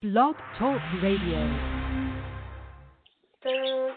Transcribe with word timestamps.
Blog 0.00 0.36
Talk 0.56 0.80
Radio. 1.02 1.42
Hey, 3.42 3.90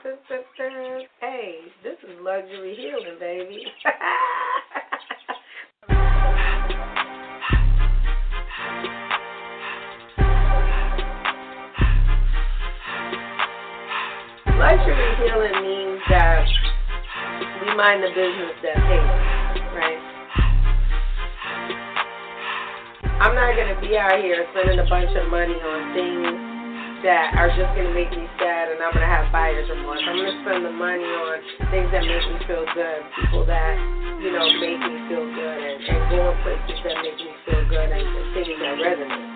this 1.84 1.94
is 2.02 2.20
luxury 2.22 2.76
healing, 2.76 3.20
baby. 3.20 3.64
luxury 14.58 15.16
healing 15.20 15.62
means 15.62 16.02
that 16.10 16.48
we 17.62 17.76
mind 17.76 18.02
the 18.02 18.10
business 18.10 18.56
that 18.64 18.78
pays, 18.90 19.41
I'm 23.22 23.38
not 23.38 23.54
gonna 23.54 23.78
be 23.78 23.94
out 24.02 24.18
here 24.18 24.50
spending 24.50 24.82
a 24.82 24.88
bunch 24.90 25.14
of 25.14 25.30
money 25.30 25.54
on 25.54 25.94
things 25.94 26.26
that 27.06 27.38
are 27.38 27.54
just 27.54 27.70
gonna 27.78 27.94
make 27.94 28.10
me 28.10 28.26
sad 28.42 28.74
and 28.74 28.82
I'm 28.82 28.90
gonna 28.98 29.06
have 29.06 29.30
buyer's 29.30 29.70
remorse. 29.70 30.02
I'm 30.10 30.18
gonna 30.18 30.42
spend 30.42 30.66
the 30.66 30.74
money 30.74 31.06
on 31.06 31.38
things 31.70 31.94
that 31.94 32.02
make 32.02 32.18
me 32.18 32.42
feel 32.50 32.66
good, 32.74 33.00
people 33.22 33.46
that, 33.46 33.78
you 34.26 34.34
know, 34.34 34.50
make 34.58 34.82
me 34.82 35.06
feel 35.06 35.22
good 35.38 35.54
and, 35.54 35.78
and 35.86 36.02
going 36.10 36.34
places 36.42 36.82
that 36.82 36.98
make 37.06 37.14
me 37.22 37.30
feel 37.46 37.62
good 37.70 37.94
and, 37.94 38.02
and 38.02 38.26
things 38.34 38.58
that 38.58 38.82
resonate. 38.82 39.30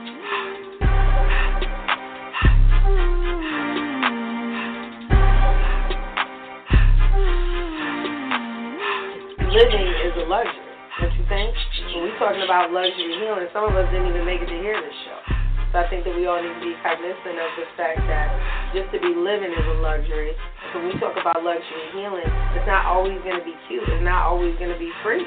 Living 9.46 9.88
is 10.10 10.14
a 10.18 10.26
luxury, 10.26 10.74
don't 10.98 11.14
you 11.22 11.26
think? 11.30 11.54
When 11.96 12.12
we're 12.12 12.20
talking 12.20 12.44
about 12.44 12.76
luxury 12.76 13.16
healing, 13.24 13.48
some 13.56 13.64
of 13.64 13.72
us 13.72 13.88
didn't 13.88 14.12
even 14.12 14.28
make 14.28 14.44
it 14.44 14.52
to 14.52 14.60
hear 14.60 14.76
this 14.76 14.92
show. 15.08 15.16
So 15.72 15.80
I 15.80 15.88
think 15.88 16.04
that 16.04 16.12
we 16.12 16.28
all 16.28 16.44
need 16.44 16.52
to 16.52 16.60
be 16.60 16.76
cognizant 16.84 17.40
of 17.40 17.52
the 17.56 17.64
fact 17.80 18.04
that 18.12 18.28
just 18.76 18.92
to 18.92 19.00
be 19.00 19.16
living 19.16 19.48
is 19.48 19.64
a 19.64 19.80
luxury. 19.80 20.36
When 20.76 20.92
we 20.92 21.00
talk 21.00 21.16
about 21.16 21.40
luxury 21.40 21.88
healing, 21.96 22.28
it's 22.52 22.68
not 22.68 22.84
always 22.84 23.16
going 23.24 23.40
to 23.40 23.48
be 23.48 23.56
cute. 23.72 23.88
It's 23.88 24.04
not 24.04 24.28
always 24.28 24.60
going 24.60 24.76
to 24.76 24.80
be 24.82 24.92
free. 25.08 25.24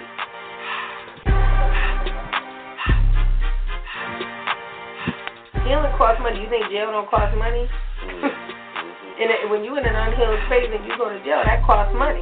Healing 5.64 5.94
costs 5.96 6.20
money. 6.20 6.44
You 6.44 6.52
think 6.52 6.68
jail 6.68 6.92
don't 6.92 7.08
cost 7.08 7.32
money? 7.32 7.64
and 9.24 9.48
when 9.48 9.64
you're 9.64 9.80
in 9.80 9.88
an 9.88 9.96
unhealed 9.96 10.36
space 10.52 10.68
and 10.68 10.84
you 10.84 10.92
go 11.00 11.08
to 11.08 11.16
jail, 11.24 11.40
that 11.48 11.64
costs 11.64 11.96
money. 11.96 12.20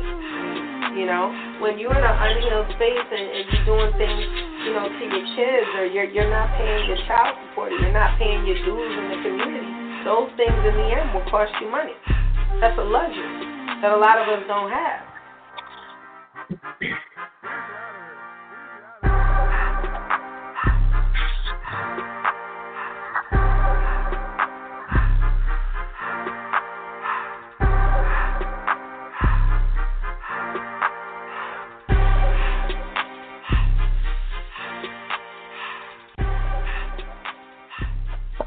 You 0.96 1.04
know, 1.04 1.28
when 1.60 1.76
you're 1.76 1.92
in 1.92 2.00
an 2.00 2.16
unhealed 2.16 2.72
space 2.72 3.04
and, 3.12 3.26
and 3.28 3.44
you're 3.52 3.68
doing 3.68 3.92
things, 4.00 4.22
you 4.64 4.72
know, 4.72 4.88
to 4.88 5.04
your 5.04 5.26
kids, 5.36 5.68
or 5.76 5.84
you're 5.84 6.08
you're 6.08 6.32
not 6.32 6.56
paying 6.56 6.88
your 6.88 6.96
child 7.04 7.36
support, 7.36 7.68
or 7.68 7.76
you're 7.76 7.92
not 7.92 8.16
paying 8.16 8.48
your 8.48 8.56
dues 8.64 8.92
in 8.96 9.04
the 9.12 9.18
community, 9.20 9.68
those 10.08 10.32
things 10.40 10.56
in 10.56 10.72
the 10.72 10.88
end 10.96 11.12
will 11.12 11.28
cost 11.28 11.52
you 11.60 11.68
money. 11.68 11.92
That's 12.64 12.80
a 12.80 12.86
luxury 12.88 13.44
that 13.84 13.92
a 13.92 14.00
lot 14.00 14.16
of 14.16 14.26
us 14.32 14.40
don't 14.48 14.72
have. 14.72 15.04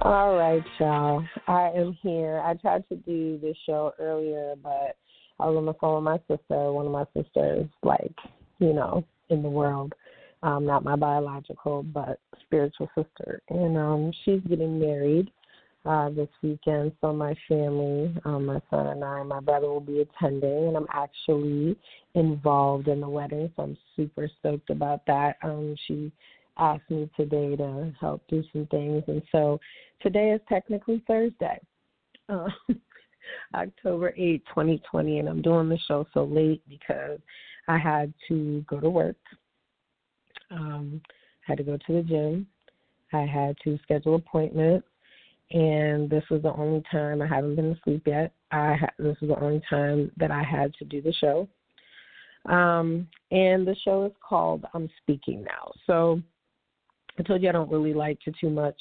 All 0.01 0.35
right, 0.35 0.63
y'all. 0.79 1.25
I 1.47 1.71
am 1.75 1.91
here. 2.01 2.41
I 2.45 2.53
tried 2.53 2.87
to 2.87 2.95
do 2.95 3.37
this 3.39 3.57
show 3.65 3.91
earlier, 3.99 4.55
but 4.63 4.95
I 5.41 5.45
was 5.45 5.57
on 5.57 5.65
the 5.65 5.73
phone 5.73 5.95
with 5.95 6.03
my 6.05 6.17
sister, 6.19 6.71
one 6.71 6.85
of 6.85 6.93
my 6.93 7.03
sisters, 7.13 7.67
like, 7.83 8.15
you 8.59 8.71
know, 8.71 9.03
in 9.29 9.43
the 9.43 9.49
world. 9.49 9.93
Um, 10.41 10.65
not 10.65 10.85
my 10.85 10.95
biological, 10.95 11.83
but 11.83 12.17
spiritual 12.45 12.89
sister. 12.95 13.41
And 13.49 13.77
um 13.77 14.13
she's 14.23 14.39
getting 14.47 14.79
married 14.79 15.31
uh 15.85 16.09
this 16.11 16.29
weekend, 16.41 16.93
so 17.01 17.11
my 17.11 17.35
family, 17.49 18.15
um, 18.23 18.45
my 18.45 18.61
son 18.69 18.87
and 18.87 19.03
I, 19.03 19.21
my 19.23 19.41
brother 19.41 19.67
will 19.67 19.81
be 19.81 19.99
attending 19.99 20.69
and 20.69 20.77
I'm 20.77 20.87
actually 20.93 21.75
involved 22.15 22.87
in 22.87 23.01
the 23.01 23.09
wedding, 23.09 23.51
so 23.57 23.63
I'm 23.63 23.77
super 23.97 24.29
stoked 24.39 24.69
about 24.69 25.05
that. 25.07 25.35
Um 25.43 25.75
she 25.87 26.09
asked 26.59 26.89
me 26.89 27.09
today 27.15 27.55
to 27.55 27.93
help 27.99 28.21
do 28.27 28.43
some 28.51 28.67
things 28.67 29.03
and 29.07 29.21
so 29.31 29.59
today 30.01 30.31
is 30.31 30.41
technically 30.47 31.03
Thursday, 31.07 31.59
uh, 32.29 32.47
October 33.53 34.13
8, 34.15 34.43
2020, 34.47 35.19
and 35.19 35.29
I'm 35.29 35.41
doing 35.41 35.69
the 35.69 35.77
show 35.87 36.07
so 36.13 36.23
late 36.23 36.61
because 36.67 37.19
I 37.67 37.77
had 37.77 38.13
to 38.27 38.63
go 38.67 38.79
to 38.79 38.89
work. 38.89 39.17
Um, 40.51 41.01
had 41.45 41.57
to 41.59 41.63
go 41.63 41.77
to 41.77 41.93
the 41.93 42.03
gym. 42.03 42.47
I 43.13 43.25
had 43.25 43.55
to 43.63 43.77
schedule 43.83 44.15
appointments, 44.15 44.87
and 45.51 46.09
this 46.09 46.23
was 46.29 46.41
the 46.43 46.53
only 46.53 46.83
time 46.91 47.21
I 47.21 47.27
haven't 47.27 47.55
been 47.55 47.71
asleep 47.71 48.03
yet. 48.05 48.31
I 48.51 48.75
ha- 48.75 48.93
this 48.97 49.17
was 49.21 49.29
the 49.29 49.43
only 49.43 49.61
time 49.69 50.11
that 50.17 50.31
I 50.31 50.43
had 50.43 50.73
to 50.75 50.85
do 50.85 51.01
the 51.01 51.13
show. 51.13 51.47
Um, 52.45 53.07
and 53.31 53.67
the 53.67 53.75
show 53.83 54.05
is 54.05 54.13
called 54.27 54.65
I'm 54.73 54.89
Speaking 55.01 55.43
Now. 55.43 55.71
So 55.85 56.21
I 57.17 57.23
told 57.23 57.41
you 57.41 57.49
I 57.49 57.53
don't 57.53 57.71
really 57.71 57.93
like 57.93 58.19
to 58.21 58.31
too 58.39 58.49
much 58.49 58.79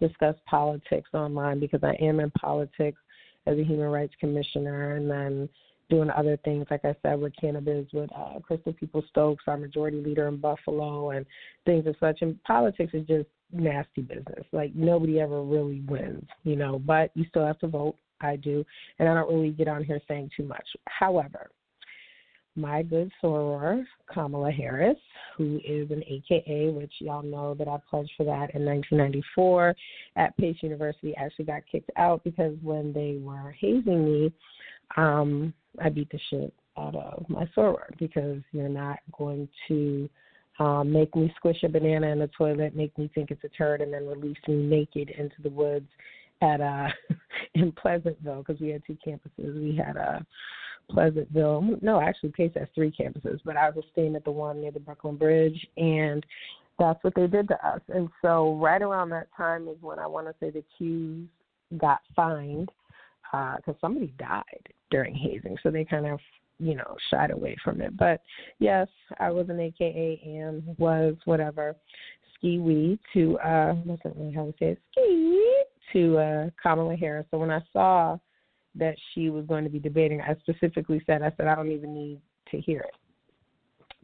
discuss 0.00 0.36
politics 0.46 1.10
online 1.12 1.60
because 1.60 1.80
I 1.82 1.94
am 2.00 2.20
in 2.20 2.30
politics 2.32 2.98
as 3.46 3.58
a 3.58 3.64
human 3.64 3.88
rights 3.88 4.14
commissioner 4.18 4.96
and 4.96 5.10
then 5.10 5.48
doing 5.90 6.08
other 6.10 6.38
things 6.44 6.66
like 6.70 6.84
I 6.84 6.96
said 7.02 7.20
with 7.20 7.34
cannabis 7.38 7.86
with 7.92 8.08
uh 8.16 8.38
Crystal 8.40 8.72
Peoples-Stokes, 8.72 9.44
our 9.46 9.58
majority 9.58 10.00
leader 10.00 10.28
in 10.28 10.38
Buffalo 10.38 11.10
and 11.10 11.26
things 11.66 11.86
of 11.86 11.94
such 12.00 12.22
and 12.22 12.42
politics 12.44 12.94
is 12.94 13.06
just 13.06 13.28
nasty 13.52 14.02
business. 14.02 14.44
Like 14.52 14.74
nobody 14.74 15.20
ever 15.20 15.42
really 15.42 15.82
wins, 15.86 16.26
you 16.42 16.56
know, 16.56 16.78
but 16.78 17.10
you 17.14 17.24
still 17.28 17.46
have 17.46 17.58
to 17.60 17.68
vote. 17.68 17.96
I 18.20 18.36
do. 18.36 18.64
And 18.98 19.08
I 19.08 19.14
don't 19.14 19.28
really 19.28 19.50
get 19.50 19.68
on 19.68 19.84
here 19.84 20.00
saying 20.08 20.30
too 20.36 20.44
much. 20.44 20.64
However, 20.86 21.50
my 22.56 22.82
good 22.82 23.10
soror, 23.22 23.84
Kamala 24.12 24.50
Harris, 24.50 24.98
who 25.36 25.60
is 25.64 25.90
an 25.90 26.02
AKA, 26.06 26.70
which 26.70 26.92
y'all 26.98 27.22
know 27.22 27.54
that 27.54 27.68
I 27.68 27.78
pledged 27.90 28.12
for 28.16 28.24
that 28.24 28.54
in 28.54 28.64
1994 28.64 29.74
at 30.16 30.36
Pace 30.36 30.56
University, 30.60 31.14
actually 31.16 31.46
got 31.46 31.62
kicked 31.70 31.90
out 31.96 32.22
because 32.22 32.56
when 32.62 32.92
they 32.92 33.18
were 33.20 33.50
hazing 33.58 34.04
me, 34.04 34.32
um, 34.96 35.52
I 35.82 35.88
beat 35.88 36.10
the 36.10 36.20
shit 36.30 36.54
out 36.78 36.94
of 36.94 37.28
my 37.28 37.44
soror 37.56 37.96
because 37.98 38.40
you're 38.52 38.68
not 38.68 38.98
going 39.16 39.48
to 39.68 40.08
um, 40.60 40.92
make 40.92 41.14
me 41.16 41.32
squish 41.36 41.62
a 41.64 41.68
banana 41.68 42.08
in 42.08 42.20
the 42.20 42.30
toilet, 42.38 42.76
make 42.76 42.96
me 42.96 43.10
think 43.14 43.30
it's 43.30 43.42
a 43.42 43.48
turd, 43.48 43.80
and 43.80 43.92
then 43.92 44.06
release 44.06 44.36
me 44.46 44.54
naked 44.54 45.10
into 45.10 45.34
the 45.42 45.50
woods 45.50 45.88
at 46.44 46.60
uh 46.60 46.88
in 47.54 47.72
Pleasantville 47.72 48.44
because 48.46 48.60
we 48.60 48.68
had 48.68 48.82
two 48.86 48.96
campuses. 49.06 49.54
We 49.60 49.76
had 49.76 49.96
uh 49.96 50.20
Pleasantville. 50.90 51.78
No, 51.80 52.00
actually, 52.00 52.30
Pace 52.30 52.52
has 52.56 52.68
three 52.74 52.92
campuses, 52.92 53.40
but 53.44 53.56
I 53.56 53.70
was 53.70 53.84
staying 53.92 54.16
at 54.16 54.24
the 54.24 54.30
one 54.30 54.60
near 54.60 54.70
the 54.70 54.80
Brooklyn 54.80 55.16
Bridge, 55.16 55.66
and 55.76 56.24
that's 56.78 57.02
what 57.02 57.14
they 57.14 57.26
did 57.26 57.48
to 57.48 57.66
us. 57.66 57.80
And 57.88 58.08
so, 58.20 58.56
right 58.56 58.82
around 58.82 59.10
that 59.10 59.28
time 59.36 59.68
is 59.68 59.76
when 59.80 59.98
I 59.98 60.06
want 60.06 60.26
to 60.26 60.34
say 60.40 60.50
the 60.50 60.64
Qs 60.78 61.26
got 61.78 62.00
fined 62.14 62.70
because 63.32 63.62
uh, 63.68 63.80
somebody 63.80 64.12
died 64.18 64.68
during 64.90 65.14
hazing, 65.14 65.56
so 65.62 65.70
they 65.70 65.84
kind 65.84 66.06
of 66.06 66.20
you 66.58 66.74
know 66.74 66.96
shied 67.10 67.30
away 67.30 67.56
from 67.64 67.80
it. 67.80 67.96
But 67.96 68.20
yes, 68.58 68.88
I 69.18 69.30
was 69.30 69.48
an 69.48 69.60
AKA 69.60 70.20
and 70.24 70.76
was 70.78 71.14
whatever 71.24 71.74
ski 72.36 72.58
wee 72.58 72.98
to 73.14 73.38
uh, 73.38 73.74
wasn't 73.86 74.16
really 74.16 74.32
how 74.32 74.44
to 74.44 74.54
say 74.58 74.66
it 74.72 74.78
ski 74.92 75.64
to 75.92 76.18
uh, 76.18 76.50
Kamala 76.62 76.96
Harris. 76.96 77.26
So 77.30 77.38
when 77.38 77.50
I 77.50 77.60
saw 77.72 78.18
that 78.74 78.96
she 79.12 79.30
was 79.30 79.46
going 79.46 79.64
to 79.64 79.70
be 79.70 79.78
debating, 79.78 80.20
I 80.20 80.34
specifically 80.40 81.02
said, 81.06 81.22
I 81.22 81.32
said, 81.36 81.46
I 81.46 81.54
don't 81.54 81.70
even 81.70 81.94
need 81.94 82.20
to 82.50 82.60
hear 82.60 82.80
it. 82.80 82.94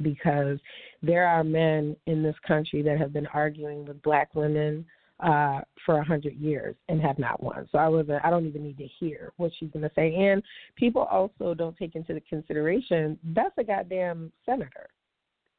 Because 0.03 0.59
there 1.03 1.27
are 1.27 1.45
men 1.45 1.95
in 2.07 2.23
this 2.23 2.37
country 2.47 2.81
that 2.83 2.99
have 2.99 3.13
been 3.13 3.27
arguing 3.29 3.85
with 3.85 4.01
black 4.03 4.35
women 4.35 4.87
uh, 5.23 5.61
for 5.85 5.99
a 5.99 6.05
hundred 6.05 6.35
years 6.37 6.75
and 6.89 7.01
have 7.01 7.19
not 7.19 7.43
won. 7.43 7.69
So 7.71 7.79
I 7.79 7.89
was 7.89 8.07
I 8.09 8.27
I 8.27 8.31
don't 8.31 8.47
even 8.47 8.63
need 8.63 8.79
to 8.79 8.87
hear 8.99 9.33
what 9.37 9.53
she's 9.59 9.71
going 9.71 9.83
to 9.83 9.91
say. 9.95 10.15
And 10.15 10.43
people 10.77 11.03
also 11.03 11.55
don't 11.55 11.77
take 11.77 11.95
into 11.95 12.19
consideration 12.29 13.19
that's 13.35 13.55
a 13.59 13.65
goddamn 13.65 14.33
senator. 14.47 14.89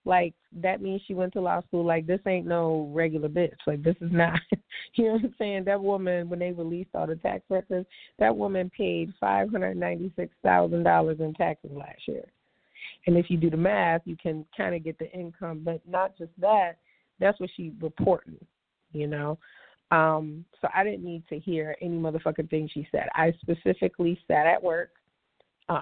Like 0.03 0.33
that 0.61 0.81
means 0.81 1.01
she 1.07 1.13
went 1.13 1.33
to 1.33 1.41
law 1.41 1.61
school. 1.61 1.85
Like 1.85 2.07
this 2.07 2.19
ain't 2.27 2.47
no 2.47 2.89
regular 2.93 3.29
bitch. 3.29 3.53
Like 3.67 3.83
this 3.83 3.95
is 4.01 4.11
not. 4.11 4.39
you 4.95 5.05
know 5.05 5.13
what 5.13 5.25
I'm 5.25 5.35
saying? 5.37 5.65
That 5.65 5.81
woman, 5.81 6.29
when 6.29 6.39
they 6.39 6.51
released 6.51 6.89
all 6.95 7.05
the 7.05 7.15
tax 7.17 7.43
records, 7.49 7.87
that 8.17 8.35
woman 8.35 8.71
paid 8.75 9.13
five 9.19 9.51
hundred 9.51 9.77
ninety 9.77 10.11
six 10.15 10.33
thousand 10.43 10.83
dollars 10.83 11.17
in 11.19 11.33
taxes 11.35 11.71
last 11.73 12.07
year. 12.07 12.25
And 13.05 13.15
if 13.15 13.29
you 13.29 13.37
do 13.37 13.49
the 13.49 13.57
math, 13.57 14.01
you 14.05 14.17
can 14.17 14.45
kind 14.57 14.75
of 14.75 14.83
get 14.83 14.97
the 14.97 15.11
income. 15.11 15.61
But 15.63 15.81
not 15.87 16.17
just 16.17 16.31
that. 16.39 16.77
That's 17.19 17.39
what 17.39 17.51
she 17.55 17.73
reporting. 17.79 18.43
You 18.93 19.07
know. 19.07 19.37
Um, 19.91 20.45
so 20.61 20.69
I 20.73 20.83
didn't 20.83 21.03
need 21.03 21.23
to 21.29 21.37
hear 21.37 21.75
any 21.81 21.97
motherfucking 21.97 22.49
thing 22.49 22.69
she 22.73 22.87
said. 22.91 23.07
I 23.13 23.33
specifically 23.41 24.17
sat 24.27 24.47
at 24.47 24.63
work 24.63 24.91
uh, 25.69 25.81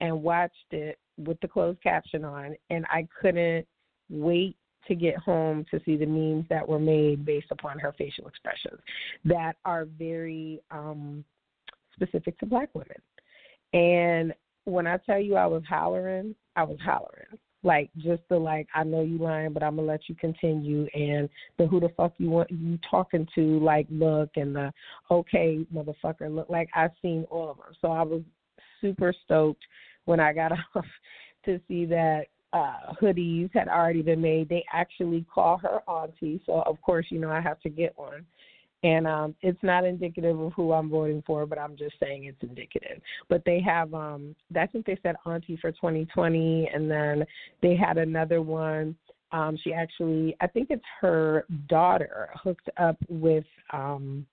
and 0.00 0.22
watched 0.22 0.54
it 0.70 0.98
with 1.18 1.38
the 1.40 1.48
closed 1.48 1.82
caption 1.82 2.24
on, 2.24 2.54
and 2.70 2.84
I 2.86 3.06
couldn't 3.20 3.66
wait 4.10 4.56
to 4.88 4.94
get 4.94 5.16
home 5.16 5.64
to 5.70 5.80
see 5.84 5.96
the 5.96 6.06
memes 6.06 6.44
that 6.50 6.66
were 6.66 6.78
made 6.78 7.24
based 7.24 7.46
upon 7.50 7.78
her 7.78 7.94
facial 7.96 8.26
expressions 8.28 8.80
that 9.24 9.54
are 9.64 9.86
very 9.98 10.60
um, 10.70 11.24
specific 11.94 12.38
to 12.38 12.46
black 12.46 12.68
women. 12.74 12.96
And 13.72 14.34
when 14.64 14.86
I 14.86 14.98
tell 14.98 15.18
you 15.18 15.36
I 15.36 15.46
was 15.46 15.62
hollering, 15.68 16.34
I 16.56 16.64
was 16.64 16.78
hollering. 16.84 17.38
Like 17.62 17.90
just 17.96 18.22
the 18.28 18.36
like, 18.36 18.68
I 18.74 18.84
know 18.84 19.00
you 19.00 19.16
lying, 19.16 19.54
but 19.54 19.62
I'm 19.62 19.76
gonna 19.76 19.88
let 19.88 20.06
you 20.06 20.14
continue, 20.16 20.86
and 20.92 21.30
the 21.56 21.66
who 21.66 21.80
the 21.80 21.88
fuck 21.96 22.12
you 22.18 22.28
want 22.28 22.50
you 22.50 22.78
talking 22.90 23.26
to, 23.34 23.58
like 23.60 23.86
look, 23.88 24.28
and 24.36 24.54
the 24.54 24.70
okay 25.10 25.64
motherfucker 25.74 26.32
look. 26.34 26.50
Like 26.50 26.68
I've 26.74 26.90
seen 27.00 27.24
all 27.30 27.50
of 27.50 27.56
them, 27.56 27.74
so 27.80 27.90
I 27.90 28.02
was 28.02 28.20
super 28.82 29.14
stoked 29.24 29.64
when 30.04 30.20
I 30.20 30.32
got 30.32 30.52
off 30.74 30.84
to 31.44 31.60
see 31.68 31.84
that 31.86 32.26
uh 32.52 32.92
hoodies 33.00 33.50
had 33.52 33.68
already 33.68 34.02
been 34.02 34.20
made. 34.20 34.48
They 34.48 34.64
actually 34.72 35.24
call 35.32 35.58
her 35.58 35.80
auntie, 35.88 36.40
so 36.46 36.62
of 36.62 36.80
course 36.82 37.06
you 37.10 37.18
know 37.18 37.30
I 37.30 37.40
have 37.40 37.60
to 37.60 37.68
get 37.68 37.96
one 37.96 38.24
and 38.84 39.06
um 39.06 39.34
it's 39.40 39.58
not 39.62 39.84
indicative 39.84 40.38
of 40.38 40.52
who 40.52 40.72
I'm 40.72 40.90
voting 40.90 41.22
for, 41.26 41.46
but 41.46 41.58
I'm 41.58 41.76
just 41.76 41.94
saying 41.98 42.24
it's 42.24 42.42
indicative. 42.42 43.00
But 43.28 43.42
they 43.44 43.60
have 43.60 43.92
um 43.94 44.36
I 44.56 44.66
think 44.66 44.86
they 44.86 44.98
said 45.02 45.16
Auntie 45.26 45.58
for 45.60 45.72
2020, 45.72 46.70
and 46.72 46.88
then 46.88 47.24
they 47.62 47.74
had 47.74 47.98
another 47.98 48.40
one. 48.42 48.94
Um, 49.32 49.58
she 49.64 49.72
actually, 49.72 50.36
I 50.40 50.46
think 50.46 50.68
it's 50.70 50.84
her 51.00 51.44
daughter 51.68 52.28
hooked 52.40 52.68
up 52.76 52.96
with. 53.08 53.44
um 53.72 54.26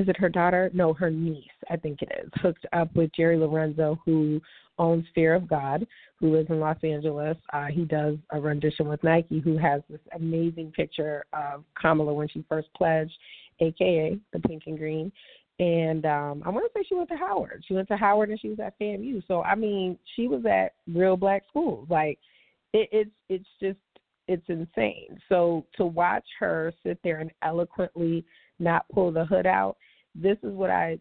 is 0.00 0.08
it 0.08 0.16
her 0.16 0.28
daughter? 0.28 0.70
No, 0.72 0.94
her 0.94 1.10
niece, 1.10 1.44
I 1.70 1.76
think 1.76 2.00
it 2.02 2.10
is, 2.24 2.30
hooked 2.36 2.66
up 2.72 2.94
with 2.96 3.10
Jerry 3.14 3.36
Lorenzo, 3.36 4.00
who 4.04 4.40
owns 4.78 5.04
Fear 5.14 5.34
of 5.34 5.46
God, 5.46 5.86
who 6.18 6.32
lives 6.34 6.48
in 6.48 6.58
Los 6.58 6.78
Angeles. 6.82 7.36
Uh, 7.52 7.66
he 7.66 7.84
does 7.84 8.16
a 8.32 8.40
rendition 8.40 8.88
with 8.88 9.04
Nike, 9.04 9.40
who 9.40 9.58
has 9.58 9.82
this 9.90 10.00
amazing 10.16 10.72
picture 10.72 11.24
of 11.34 11.64
Kamala 11.80 12.14
when 12.14 12.28
she 12.28 12.44
first 12.48 12.68
pledged, 12.74 13.12
aka 13.60 14.18
the 14.32 14.40
pink 14.40 14.62
and 14.66 14.78
green. 14.78 15.12
And 15.58 16.06
um, 16.06 16.42
I 16.46 16.48
want 16.48 16.64
to 16.64 16.78
say 16.78 16.86
she 16.88 16.94
went 16.94 17.10
to 17.10 17.16
Howard. 17.16 17.62
She 17.68 17.74
went 17.74 17.88
to 17.88 17.96
Howard 17.96 18.30
and 18.30 18.40
she 18.40 18.48
was 18.48 18.58
at 18.60 18.78
FAMU. 18.80 19.22
So 19.28 19.42
I 19.42 19.54
mean, 19.54 19.98
she 20.16 20.26
was 20.26 20.46
at 20.46 20.72
real 20.90 21.18
black 21.18 21.42
schools. 21.50 21.86
Like 21.90 22.18
it, 22.72 22.88
it's 22.90 23.10
it's 23.28 23.48
just 23.60 23.76
it's 24.26 24.48
insane. 24.48 25.20
So 25.28 25.66
to 25.76 25.84
watch 25.84 26.24
her 26.38 26.72
sit 26.82 26.98
there 27.04 27.18
and 27.18 27.30
eloquently 27.42 28.24
not 28.58 28.88
pull 28.88 29.12
the 29.12 29.26
hood 29.26 29.46
out, 29.46 29.76
this 30.14 30.38
is 30.42 30.52
what 30.52 30.70
I 30.70 30.98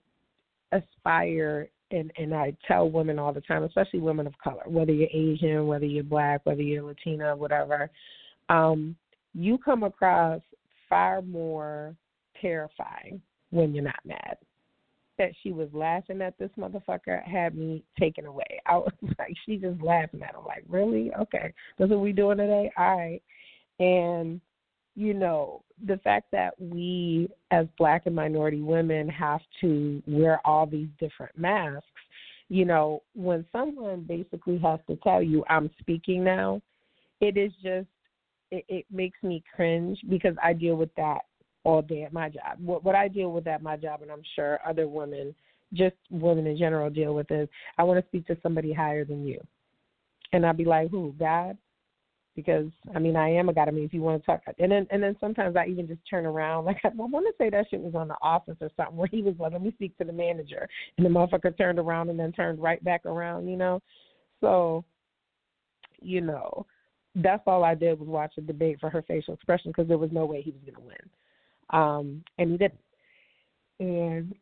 aspire 0.71 1.69
and 1.91 2.11
and 2.17 2.33
I 2.33 2.55
tell 2.67 2.89
women 2.89 3.19
all 3.19 3.33
the 3.33 3.41
time, 3.41 3.63
especially 3.63 3.99
women 3.99 4.27
of 4.27 4.37
color, 4.43 4.63
whether 4.67 4.91
you're 4.91 5.09
Asian, 5.11 5.67
whether 5.67 5.85
you're 5.85 6.03
black, 6.03 6.41
whether 6.45 6.61
you're 6.61 6.83
Latina, 6.83 7.35
whatever, 7.35 7.89
um, 8.49 8.95
you 9.33 9.57
come 9.57 9.83
across 9.83 10.41
far 10.87 11.21
more 11.21 11.95
terrifying 12.41 13.21
when 13.51 13.73
you're 13.73 13.83
not 13.83 13.99
mad. 14.05 14.37
That 15.17 15.31
she 15.43 15.51
was 15.51 15.67
laughing 15.73 16.21
at 16.21 16.37
this 16.37 16.51
motherfucker 16.57 17.23
had 17.27 17.55
me 17.55 17.83
taken 17.99 18.25
away. 18.25 18.61
I 18.65 18.77
was 18.77 18.93
like, 19.19 19.33
she 19.45 19.57
just 19.57 19.81
laughing 19.81 20.21
at 20.21 20.35
him. 20.35 20.45
Like, 20.45 20.63
really? 20.67 21.11
Okay, 21.19 21.53
that's 21.77 21.91
what 21.91 21.99
we 21.99 22.13
doing 22.13 22.37
today. 22.37 22.71
All 22.77 22.97
right, 22.97 23.21
and 23.79 24.39
you 24.95 25.13
know, 25.13 25.63
the 25.85 25.97
fact 25.97 26.25
that 26.31 26.53
we 26.59 27.29
as 27.51 27.67
black 27.77 28.05
and 28.05 28.15
minority 28.15 28.61
women 28.61 29.07
have 29.07 29.41
to 29.61 30.01
wear 30.07 30.39
all 30.45 30.65
these 30.65 30.89
different 30.99 31.37
masks, 31.37 31.85
you 32.49 32.65
know, 32.65 33.01
when 33.15 33.45
someone 33.51 34.01
basically 34.01 34.57
has 34.57 34.79
to 34.87 34.95
tell 34.97 35.21
you, 35.21 35.43
I'm 35.47 35.69
speaking 35.79 36.23
now, 36.23 36.61
it 37.21 37.37
is 37.37 37.51
just, 37.63 37.87
it, 38.51 38.65
it 38.67 38.85
makes 38.91 39.21
me 39.21 39.43
cringe 39.55 39.99
because 40.09 40.35
I 40.41 40.53
deal 40.53 40.75
with 40.75 40.93
that 40.95 41.19
all 41.63 41.81
day 41.81 42.03
at 42.03 42.13
my 42.13 42.29
job. 42.29 42.57
What, 42.59 42.83
what 42.83 42.95
I 42.95 43.07
deal 43.07 43.31
with 43.31 43.47
at 43.47 43.61
my 43.61 43.77
job, 43.77 44.01
and 44.01 44.11
I'm 44.11 44.23
sure 44.35 44.59
other 44.67 44.87
women, 44.87 45.35
just 45.73 45.95
women 46.09 46.47
in 46.47 46.57
general, 46.57 46.89
deal 46.89 47.13
with 47.13 47.29
is 47.31 47.47
I 47.77 47.83
want 47.83 48.03
to 48.03 48.07
speak 48.07 48.25
to 48.27 48.37
somebody 48.41 48.73
higher 48.73 49.05
than 49.05 49.25
you. 49.25 49.39
And 50.33 50.45
I'd 50.45 50.57
be 50.57 50.65
like, 50.65 50.89
who, 50.89 51.13
God? 51.19 51.57
Because 52.43 52.71
I 52.95 52.99
mean 52.99 53.15
I 53.15 53.29
am 53.29 53.49
a 53.49 53.53
god. 53.53 53.67
I 53.67 53.71
mean 53.71 53.83
if 53.83 53.93
you 53.93 54.01
want 54.01 54.21
to 54.21 54.25
talk, 54.25 54.41
and 54.57 54.71
then 54.71 54.87
and 54.91 55.03
then 55.03 55.15
sometimes 55.19 55.55
I 55.55 55.65
even 55.67 55.87
just 55.87 56.01
turn 56.09 56.25
around 56.25 56.65
like 56.65 56.77
I, 56.83 56.89
want 56.95 57.25
to 57.27 57.33
say 57.37 57.49
that 57.49 57.65
shit 57.69 57.81
was 57.81 57.95
on 57.95 58.07
The 58.07 58.15
Office 58.21 58.57
or 58.61 58.69
something 58.77 58.95
where 58.95 59.09
he 59.11 59.21
was 59.21 59.35
like, 59.39 59.51
let 59.51 59.61
me 59.61 59.71
speak 59.71 59.97
to 59.97 60.03
the 60.03 60.13
manager, 60.13 60.67
and 60.97 61.05
the 61.05 61.09
motherfucker 61.09 61.57
turned 61.57 61.79
around 61.79 62.09
and 62.09 62.19
then 62.19 62.31
turned 62.31 62.61
right 62.61 62.83
back 62.83 63.05
around, 63.05 63.47
you 63.47 63.57
know. 63.57 63.81
So, 64.41 64.85
you 66.01 66.21
know, 66.21 66.65
that's 67.15 67.43
all 67.45 67.63
I 67.63 67.75
did 67.75 67.99
was 67.99 68.07
watch 68.07 68.33
a 68.37 68.41
debate 68.41 68.79
for 68.79 68.89
her 68.89 69.01
facial 69.01 69.33
expression 69.33 69.71
because 69.71 69.87
there 69.87 69.97
was 69.97 70.11
no 70.11 70.25
way 70.25 70.41
he 70.41 70.51
was 70.51 70.61
gonna 70.65 70.85
win, 70.85 71.81
um, 71.81 72.23
and 72.37 72.51
he 72.51 72.57
didn't. 72.57 72.79
And 73.79 74.35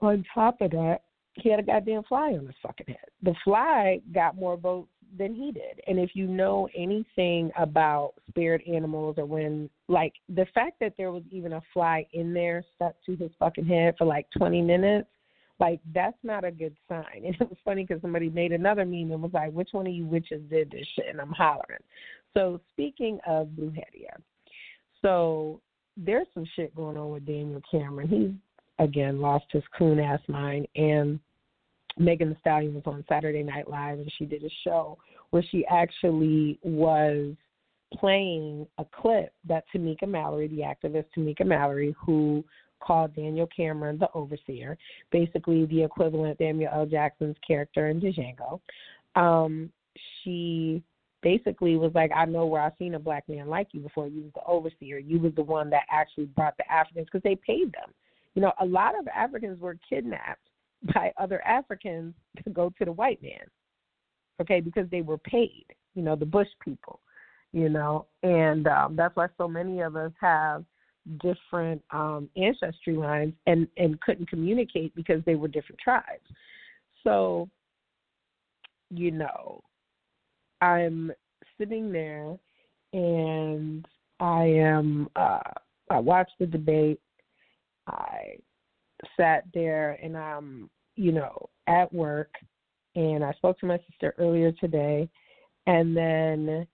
on 0.00 0.24
top 0.34 0.60
of 0.60 0.70
that, 0.72 1.02
he 1.34 1.50
had 1.50 1.58
a 1.58 1.62
goddamn 1.62 2.04
fly 2.04 2.32
on 2.32 2.46
his 2.46 2.54
fucking 2.62 2.86
head. 2.86 3.08
The 3.22 3.34
fly 3.42 4.00
got 4.12 4.36
more 4.36 4.56
votes 4.56 4.88
than 5.16 5.34
he 5.34 5.52
did. 5.52 5.80
And 5.86 5.98
if 5.98 6.10
you 6.14 6.26
know 6.26 6.68
anything 6.76 7.50
about 7.58 8.14
spirit 8.28 8.62
animals 8.66 9.16
or 9.18 9.26
when 9.26 9.68
like 9.88 10.14
the 10.28 10.46
fact 10.54 10.80
that 10.80 10.94
there 10.96 11.12
was 11.12 11.22
even 11.30 11.54
a 11.54 11.62
fly 11.72 12.06
in 12.12 12.32
there 12.34 12.64
stuck 12.74 12.94
to 13.06 13.16
his 13.16 13.30
fucking 13.38 13.66
head 13.66 13.94
for 13.98 14.04
like 14.04 14.26
20 14.36 14.62
minutes, 14.62 15.08
like 15.60 15.80
that's 15.94 16.16
not 16.22 16.44
a 16.44 16.50
good 16.50 16.76
sign. 16.88 17.04
And 17.24 17.34
it 17.34 17.48
was 17.48 17.58
funny 17.64 17.84
because 17.84 18.02
somebody 18.02 18.28
made 18.28 18.52
another 18.52 18.84
meme 18.84 19.12
and 19.12 19.22
was 19.22 19.32
like, 19.32 19.52
"Which 19.52 19.70
one 19.72 19.86
of 19.86 19.92
you 19.92 20.06
witches 20.06 20.42
did 20.50 20.70
this 20.70 20.86
shit?" 20.94 21.06
And 21.08 21.20
I'm 21.20 21.32
hollering. 21.32 21.82
So 22.34 22.60
speaking 22.72 23.18
of 23.26 23.48
Brujeria, 23.48 24.16
so 25.00 25.60
there's 25.96 26.26
some 26.34 26.46
shit 26.56 26.74
going 26.74 26.96
on 26.96 27.10
with 27.10 27.26
Daniel 27.26 27.62
Cameron. 27.70 28.08
He's 28.08 28.84
again 28.84 29.20
lost 29.20 29.44
his 29.50 29.62
coon 29.78 30.00
ass 30.00 30.20
mind 30.26 30.66
and 30.74 31.20
Megan 31.98 32.30
Thee 32.30 32.36
Stallion 32.40 32.74
was 32.74 32.82
on 32.86 33.04
Saturday 33.08 33.42
Night 33.42 33.68
Live 33.68 33.98
and 33.98 34.12
she 34.18 34.24
did 34.24 34.44
a 34.44 34.50
show 34.64 34.98
where 35.30 35.44
she 35.50 35.64
actually 35.66 36.58
was 36.62 37.34
playing 37.92 38.66
a 38.78 38.84
clip 38.84 39.32
that 39.46 39.64
Tamika 39.74 40.08
Mallory, 40.08 40.48
the 40.48 40.58
activist 40.62 41.06
Tamika 41.16 41.46
Mallory, 41.46 41.94
who 42.04 42.44
called 42.80 43.14
Daniel 43.14 43.48
Cameron 43.54 43.98
the 43.98 44.08
overseer, 44.14 44.76
basically 45.10 45.66
the 45.66 45.82
equivalent 45.82 46.32
of 46.32 46.38
Samuel 46.38 46.70
L. 46.74 46.86
Jackson's 46.86 47.36
character 47.46 47.88
in 47.88 48.00
Django. 48.00 48.60
Um, 49.16 49.70
she 50.22 50.82
basically 51.22 51.76
was 51.76 51.92
like, 51.94 52.10
I 52.14 52.24
know 52.26 52.46
where 52.46 52.60
I've 52.60 52.72
seen 52.78 52.94
a 52.94 52.98
black 52.98 53.28
man 53.28 53.48
like 53.48 53.68
you 53.72 53.80
before. 53.80 54.08
You 54.08 54.22
was 54.22 54.32
the 54.34 54.44
overseer. 54.46 54.98
You 54.98 55.18
was 55.18 55.32
the 55.34 55.42
one 55.42 55.70
that 55.70 55.84
actually 55.90 56.26
brought 56.26 56.56
the 56.58 56.70
Africans 56.70 57.06
because 57.06 57.22
they 57.22 57.36
paid 57.36 57.72
them. 57.72 57.94
You 58.34 58.42
know, 58.42 58.52
a 58.60 58.66
lot 58.66 58.98
of 58.98 59.06
Africans 59.08 59.60
were 59.60 59.78
kidnapped 59.88 60.48
by 60.94 61.12
other 61.18 61.42
Africans 61.46 62.14
to 62.42 62.50
go 62.50 62.72
to 62.78 62.84
the 62.84 62.92
white 62.92 63.22
man. 63.22 63.46
Okay, 64.40 64.60
because 64.60 64.88
they 64.90 65.02
were 65.02 65.18
paid, 65.18 65.64
you 65.94 66.02
know, 66.02 66.16
the 66.16 66.26
bush 66.26 66.48
people, 66.62 67.00
you 67.52 67.68
know, 67.68 68.06
and 68.24 68.66
um, 68.66 68.96
that's 68.96 69.14
why 69.14 69.28
so 69.38 69.46
many 69.46 69.80
of 69.80 69.94
us 69.94 70.10
have 70.20 70.64
different 71.20 71.80
um, 71.92 72.28
ancestry 72.36 72.96
lines 72.96 73.32
and 73.46 73.68
and 73.76 74.00
couldn't 74.00 74.28
communicate 74.28 74.92
because 74.96 75.22
they 75.24 75.36
were 75.36 75.46
different 75.46 75.78
tribes. 75.78 76.26
So, 77.04 77.48
you 78.90 79.12
know, 79.12 79.62
I'm 80.60 81.12
sitting 81.58 81.92
there 81.92 82.36
and 82.92 83.86
I 84.18 84.44
am 84.44 85.08
uh 85.14 85.38
I 85.90 86.00
watched 86.00 86.32
the 86.40 86.46
debate. 86.46 87.00
I 87.86 88.36
sat 89.16 89.44
there 89.52 89.98
and 90.02 90.16
I'm, 90.16 90.70
you 90.96 91.12
know, 91.12 91.48
at 91.66 91.92
work 91.92 92.30
and 92.94 93.24
I 93.24 93.32
spoke 93.32 93.58
to 93.60 93.66
my 93.66 93.78
sister 93.90 94.14
earlier 94.18 94.52
today 94.52 95.08
and 95.66 95.96
then 95.96 96.66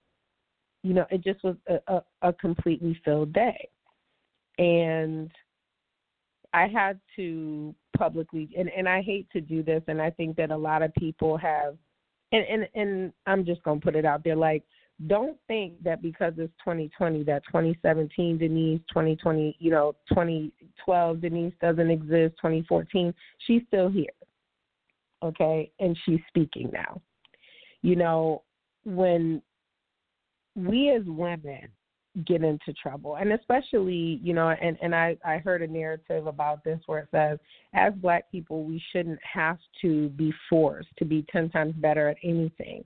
you 0.83 0.95
know, 0.95 1.07
it 1.11 1.23
just 1.23 1.45
was 1.45 1.57
a, 1.69 1.79
a, 1.93 2.03
a 2.23 2.33
completely 2.33 2.99
filled 3.05 3.33
day. 3.33 3.69
And 4.59 5.31
I 6.53 6.67
had 6.67 6.99
to 7.17 7.75
publicly 7.97 8.49
and, 8.57 8.71
and 8.71 8.89
I 8.89 9.03
hate 9.03 9.29
to 9.33 9.41
do 9.41 9.63
this 9.63 9.83
and 9.89 10.01
I 10.01 10.11
think 10.11 10.37
that 10.37 10.51
a 10.51 10.57
lot 10.57 10.83
of 10.83 10.93
people 10.95 11.37
have 11.37 11.77
and, 12.33 12.45
and 12.45 12.69
and 12.75 13.13
I'm 13.27 13.45
just 13.45 13.63
gonna 13.63 13.81
put 13.81 13.95
it 13.95 14.05
out 14.05 14.25
there 14.25 14.37
like 14.37 14.65
don't 15.07 15.39
think 15.49 15.83
that 15.83 16.03
because 16.03 16.35
it's 16.37 16.53
2020 16.59 17.23
that 17.25 17.43
2017 17.47 18.39
Denise, 18.39 18.81
2020, 18.89 19.57
you 19.59 19.71
know, 19.71 19.95
2012 20.11 21.21
Denise 21.21 21.55
doesn't 21.61 21.91
exist, 21.91 22.35
2014, 22.37 23.15
she's 23.47 23.63
still 23.69 23.89
here. 23.89 24.11
Okay? 25.23 25.71
And 25.79 25.97
she's 26.05 26.21
speaking 26.29 26.71
now. 26.73 27.01
You 27.83 27.97
know, 27.97 28.43
when 28.85 29.41
we 30.55 30.91
as 30.91 31.03
women 31.07 31.69
get 32.27 32.43
into 32.43 32.73
trouble 32.73 33.17
and 33.17 33.33
especially 33.33 34.19
you 34.21 34.35
know 34.35 34.49
and 34.49 34.77
and 34.83 34.93
i 34.93 35.17
i 35.25 35.39
heard 35.39 35.63
a 35.63 35.67
narrative 35.67 36.27
about 36.27 36.63
this 36.65 36.81
where 36.87 36.99
it 36.99 37.09
says 37.13 37.39
as 37.73 37.93
black 37.95 38.29
people 38.33 38.65
we 38.65 38.83
shouldn't 38.91 39.21
have 39.23 39.59
to 39.81 40.09
be 40.11 40.33
forced 40.49 40.89
to 40.99 41.05
be 41.05 41.25
10 41.31 41.51
times 41.51 41.73
better 41.77 42.09
at 42.09 42.17
anything 42.25 42.83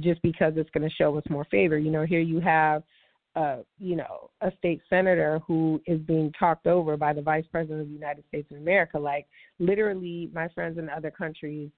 just 0.00 0.20
because 0.22 0.54
it's 0.56 0.70
going 0.70 0.88
to 0.88 0.94
show 0.94 1.16
us 1.16 1.24
more 1.28 1.44
favor 1.46 1.78
you 1.78 1.90
know 1.90 2.04
here 2.04 2.20
you 2.20 2.40
have 2.40 2.82
uh 3.36 3.58
you 3.78 3.96
know 3.96 4.30
a 4.40 4.50
state 4.58 4.80
senator 4.88 5.40
who 5.46 5.80
is 5.86 6.00
being 6.00 6.32
talked 6.38 6.66
over 6.66 6.96
by 6.96 7.12
the 7.12 7.22
vice 7.22 7.44
president 7.50 7.80
of 7.80 7.88
the 7.88 7.94
united 7.94 8.24
states 8.28 8.50
of 8.50 8.56
america 8.58 8.98
like 8.98 9.26
literally 9.58 10.30
my 10.32 10.48
friends 10.48 10.78
in 10.78 10.88
other 10.88 11.10
countries 11.10 11.70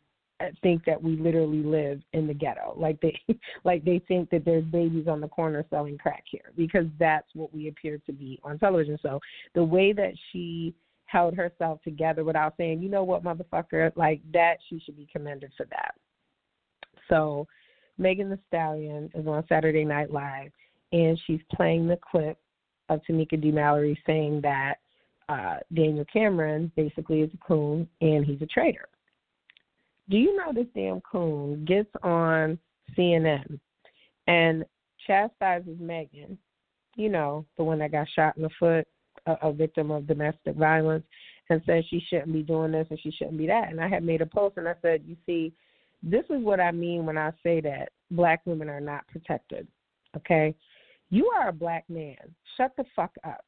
think 0.63 0.85
that 0.85 1.01
we 1.01 1.17
literally 1.17 1.63
live 1.63 2.01
in 2.13 2.27
the 2.27 2.35
ghetto. 2.35 2.75
Like 2.85 3.01
they 3.01 3.19
like 3.65 3.85
they 3.85 4.01
think 4.07 4.31
that 4.31 4.45
there's 4.45 4.65
babies 4.65 5.07
on 5.09 5.21
the 5.21 5.29
corner 5.29 5.65
selling 5.71 5.97
crack 5.97 6.25
here 6.31 6.53
because 6.57 6.87
that's 6.99 7.29
what 7.35 7.55
we 7.55 7.69
appear 7.69 7.99
to 8.05 8.13
be 8.13 8.39
on 8.45 8.59
television. 8.59 8.99
So 9.01 9.21
the 9.55 9.65
way 9.65 9.93
that 9.93 10.13
she 10.31 10.75
held 11.07 11.35
herself 11.35 11.81
together 11.83 12.25
without 12.25 12.55
saying, 12.59 12.83
you 12.83 12.91
know 12.91 13.05
what, 13.05 13.25
motherfucker, 13.25 13.91
like 13.97 14.21
that, 14.33 14.57
she 14.69 14.81
should 14.81 14.97
be 14.97 15.09
commended 15.11 15.53
for 15.57 15.67
that. 15.67 15.95
So 17.09 17.47
Megan 17.99 18.31
Thee 18.31 18.37
Stallion 18.49 19.11
is 19.15 19.27
on 19.27 19.45
Saturday 19.49 19.85
Night 19.85 20.13
Live 20.13 20.51
and 20.93 21.19
she's 21.27 21.41
playing 21.53 21.87
the 21.87 21.99
clip 22.11 22.39
of 22.89 23.01
Tamika 23.09 23.41
D. 23.41 23.51
Mallory 23.51 23.99
saying 24.07 24.41
that 24.43 24.75
uh, 25.29 25.57
Daniel 25.75 26.05
Cameron 26.13 26.71
basically 26.77 27.21
is 27.23 27.31
a 27.33 27.47
coon 27.47 27.89
and 28.01 28.25
he's 28.25 28.43
a 28.43 28.47
traitor. 28.47 28.89
Do 30.11 30.19
you 30.19 30.37
know 30.37 30.53
this 30.53 30.67
damn 30.75 31.01
coon 31.01 31.65
gets 31.65 31.89
on 32.03 32.59
CNN 32.97 33.59
and 34.27 34.65
chastises 35.07 35.79
Megan, 35.81 36.39
you 36.97 37.09
know, 37.09 37.47
the 37.57 37.65
one 37.65 37.79
that 37.79 37.93
got 37.93 38.07
shot 38.15 38.37
in 38.37 38.43
the 38.43 38.51
foot, 38.59 38.87
a, 39.27 39.49
a 39.49 39.53
victim 39.53 39.91
of 39.91 40.07
domestic 40.07 40.57
violence, 40.57 41.05
and 41.51 41.63
says 41.67 41.85
she 41.89 42.05
shouldn't 42.09 42.33
be 42.33 42.43
doing 42.43 42.73
this 42.73 42.87
and 42.91 43.01
she 43.01 43.11
shouldn't 43.11 43.39
be 43.39 43.47
that. 43.47 43.71
And 43.71 43.81
I 43.81 43.89
had 43.89 44.05
made 44.05 44.21
a 44.21 44.27
post 44.27 44.57
and 44.57 44.69
I 44.69 44.75
said, 44.83 45.03
you 45.07 45.17
see, 45.27 45.53
this 46.05 46.25
is 46.29 46.43
what 46.43 46.61
I 46.61 46.71
mean 46.71 47.07
when 47.07 47.17
I 47.17 47.33
say 47.43 47.61
that 47.63 47.89
black 48.11 48.43
women 48.45 48.69
are 48.69 48.81
not 48.81 49.09
protected. 49.09 49.67
Okay? 50.17 50.55
You 51.11 51.31
are 51.35 51.49
a 51.49 51.53
black 51.53 51.85
man. 51.89 52.17
Shut 52.57 52.73
the 52.77 52.85
fuck 52.95 53.13
up. 53.25 53.45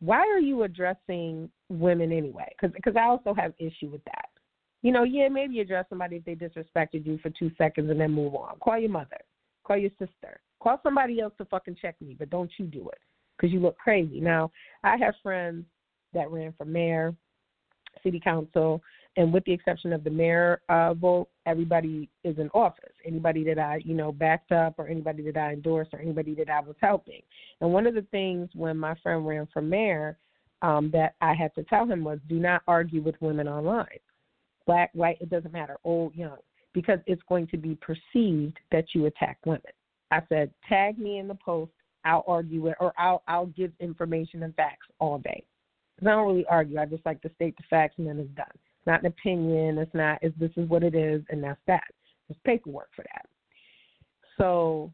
Why 0.00 0.18
are 0.18 0.40
you 0.40 0.64
addressing 0.64 1.48
women 1.70 2.12
anyway? 2.12 2.54
Because 2.60 2.94
I 2.96 3.04
also 3.04 3.32
have 3.34 3.54
issue 3.58 3.88
with 3.88 4.04
that. 4.04 4.28
You 4.82 4.92
know, 4.92 5.04
yeah, 5.04 5.28
maybe 5.28 5.60
address 5.60 5.86
somebody 5.88 6.16
if 6.16 6.24
they 6.24 6.34
disrespected 6.34 7.06
you 7.06 7.18
for 7.22 7.30
two 7.30 7.50
seconds 7.56 7.90
and 7.90 7.98
then 7.98 8.10
move 8.12 8.34
on. 8.34 8.58
Call 8.58 8.78
your 8.78 8.90
mother. 8.90 9.16
Call 9.66 9.78
your 9.78 9.90
sister. 9.98 10.40
Call 10.62 10.78
somebody 10.82 11.20
else 11.20 11.32
to 11.38 11.46
fucking 11.46 11.76
check 11.80 11.96
me, 12.02 12.16
but 12.18 12.28
don't 12.28 12.50
you 12.58 12.66
do 12.66 12.90
it 12.90 12.98
because 13.36 13.52
you 13.52 13.60
look 13.60 13.78
crazy. 13.78 14.20
Now, 14.20 14.50
I 14.82 14.96
have 14.98 15.14
friends 15.22 15.64
that 16.12 16.30
ran 16.30 16.52
for 16.58 16.66
mayor, 16.66 17.14
city 18.02 18.20
council, 18.20 18.82
and 19.16 19.32
with 19.32 19.44
the 19.44 19.52
exception 19.52 19.92
of 19.92 20.02
the 20.02 20.10
mayor 20.10 20.60
uh, 20.68 20.94
vote, 20.94 21.28
everybody 21.46 22.08
is 22.24 22.38
in 22.38 22.48
office. 22.50 22.92
Anybody 23.06 23.44
that 23.44 23.58
I, 23.58 23.80
you 23.84 23.94
know, 23.94 24.10
backed 24.12 24.52
up, 24.52 24.74
or 24.78 24.88
anybody 24.88 25.22
that 25.30 25.36
I 25.36 25.52
endorsed, 25.52 25.94
or 25.94 26.00
anybody 26.00 26.34
that 26.34 26.50
I 26.50 26.60
was 26.60 26.76
helping. 26.80 27.20
And 27.60 27.72
one 27.72 27.86
of 27.86 27.94
the 27.94 28.06
things 28.10 28.48
when 28.54 28.76
my 28.76 28.94
friend 29.02 29.26
ran 29.26 29.48
for 29.52 29.62
mayor 29.62 30.18
um, 30.62 30.90
that 30.92 31.14
I 31.20 31.34
had 31.34 31.54
to 31.54 31.62
tell 31.64 31.86
him 31.86 32.02
was, 32.04 32.18
do 32.28 32.36
not 32.36 32.62
argue 32.66 33.02
with 33.02 33.14
women 33.20 33.48
online 33.48 33.98
black, 34.66 34.90
white, 34.94 35.18
it 35.20 35.30
doesn't 35.30 35.52
matter, 35.52 35.76
old, 35.84 36.14
young, 36.14 36.38
because 36.72 36.98
it's 37.06 37.22
going 37.28 37.46
to 37.48 37.56
be 37.56 37.76
perceived 37.76 38.58
that 38.72 38.86
you 38.94 39.06
attack 39.06 39.38
women. 39.44 39.62
I 40.10 40.20
said, 40.28 40.50
tag 40.68 40.98
me 40.98 41.18
in 41.18 41.28
the 41.28 41.34
post. 41.34 41.72
I'll 42.04 42.24
argue 42.26 42.66
it, 42.66 42.76
or 42.80 42.92
I'll 42.98 43.22
I'll 43.26 43.46
give 43.46 43.72
information 43.80 44.42
and 44.42 44.54
facts 44.56 44.86
all 44.98 45.18
day. 45.18 45.42
I 46.02 46.04
don't 46.04 46.26
really 46.26 46.44
argue. 46.50 46.78
I 46.78 46.84
just 46.84 47.06
like 47.06 47.22
to 47.22 47.30
state 47.34 47.56
the 47.56 47.62
facts, 47.70 47.94
and 47.96 48.06
then 48.06 48.18
it's 48.18 48.28
done. 48.36 48.46
It's 48.84 48.90
not 48.90 49.00
an 49.00 49.06
opinion. 49.06 49.78
It's 49.78 49.94
not. 49.94 50.18
It's 50.20 50.38
this 50.38 50.50
is 50.58 50.68
what 50.68 50.82
it 50.82 50.94
is, 50.94 51.22
and 51.30 51.42
that's 51.42 51.60
that. 51.66 51.84
There's 52.28 52.38
paperwork 52.44 52.90
for 52.94 53.02
that. 53.14 53.26
So, 54.36 54.92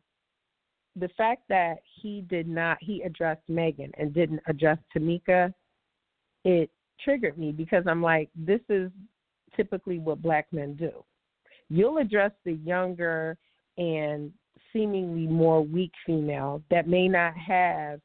the 0.94 1.08
fact 1.16 1.42
that 1.48 1.78
he 2.00 2.20
did 2.28 2.46
not, 2.46 2.78
he 2.80 3.02
addressed 3.02 3.42
Megan 3.48 3.90
and 3.98 4.14
didn't 4.14 4.42
address 4.46 4.78
Tamika, 4.96 5.52
it 6.44 6.70
triggered 7.04 7.36
me 7.36 7.50
because 7.50 7.82
I'm 7.88 8.00
like, 8.00 8.28
this 8.36 8.60
is 8.68 8.92
typically 9.56 9.98
what 9.98 10.22
black 10.22 10.46
men 10.52 10.74
do. 10.74 11.04
You'll 11.68 11.98
address 11.98 12.32
the 12.44 12.52
younger 12.52 13.36
and 13.76 14.30
seemingly 14.72 15.26
more 15.26 15.62
weak 15.62 15.92
female 16.06 16.62
that 16.70 16.86
may 16.86 17.08
not 17.08 17.36
have 17.36 18.00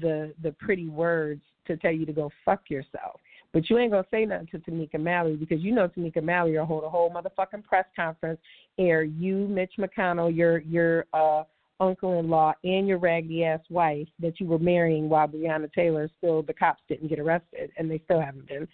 the 0.00 0.32
the 0.42 0.52
pretty 0.52 0.88
words 0.88 1.42
to 1.66 1.76
tell 1.76 1.92
you 1.92 2.06
to 2.06 2.12
go 2.12 2.30
fuck 2.42 2.70
yourself. 2.70 3.20
But 3.56 3.70
you 3.70 3.78
ain't 3.78 3.90
gonna 3.90 4.04
say 4.10 4.26
nothing 4.26 4.48
to 4.48 4.58
Tamika 4.58 5.00
Mallory 5.00 5.36
because 5.36 5.62
you 5.62 5.74
know 5.74 5.88
Tamika 5.88 6.22
Mallory 6.22 6.58
will 6.58 6.66
hold 6.66 6.84
a 6.84 6.90
whole 6.90 7.10
motherfucking 7.10 7.64
press 7.64 7.86
conference, 7.96 8.38
air 8.78 9.02
you, 9.02 9.48
Mitch 9.48 9.72
McConnell, 9.78 10.36
your 10.36 10.58
your 10.58 11.06
uh 11.14 11.42
uncle 11.80 12.20
in 12.20 12.28
law 12.28 12.52
and 12.64 12.86
your 12.86 12.98
raggedy 12.98 13.46
ass 13.46 13.60
wife 13.70 14.08
that 14.20 14.38
you 14.40 14.46
were 14.46 14.58
marrying 14.58 15.08
while 15.08 15.26
Breonna 15.26 15.72
Taylor 15.72 16.10
still 16.18 16.42
the 16.42 16.52
cops 16.52 16.82
didn't 16.86 17.08
get 17.08 17.18
arrested 17.18 17.70
and 17.78 17.90
they 17.90 17.98
still 18.04 18.20
haven't 18.20 18.46
been. 18.46 18.68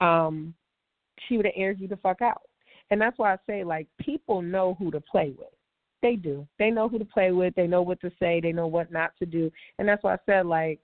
Um 0.00 0.54
she 1.26 1.36
would 1.36 1.46
have 1.46 1.54
aired 1.56 1.80
you 1.80 1.88
the 1.88 1.96
fuck 1.96 2.22
out. 2.22 2.42
And 2.92 3.00
that's 3.00 3.18
why 3.18 3.32
I 3.32 3.38
say 3.48 3.64
like 3.64 3.88
people 4.00 4.42
know 4.42 4.76
who 4.78 4.92
to 4.92 5.00
play 5.00 5.34
with. 5.36 5.48
They 6.02 6.14
do. 6.14 6.46
They 6.56 6.70
know 6.70 6.88
who 6.88 7.00
to 7.00 7.04
play 7.04 7.32
with. 7.32 7.56
They 7.56 7.66
know 7.66 7.82
what 7.82 8.00
to 8.02 8.12
say. 8.20 8.38
They 8.40 8.52
know 8.52 8.68
what 8.68 8.92
not 8.92 9.10
to 9.18 9.26
do. 9.26 9.50
And 9.80 9.88
that's 9.88 10.04
why 10.04 10.14
I 10.14 10.18
said 10.24 10.46
like 10.46 10.78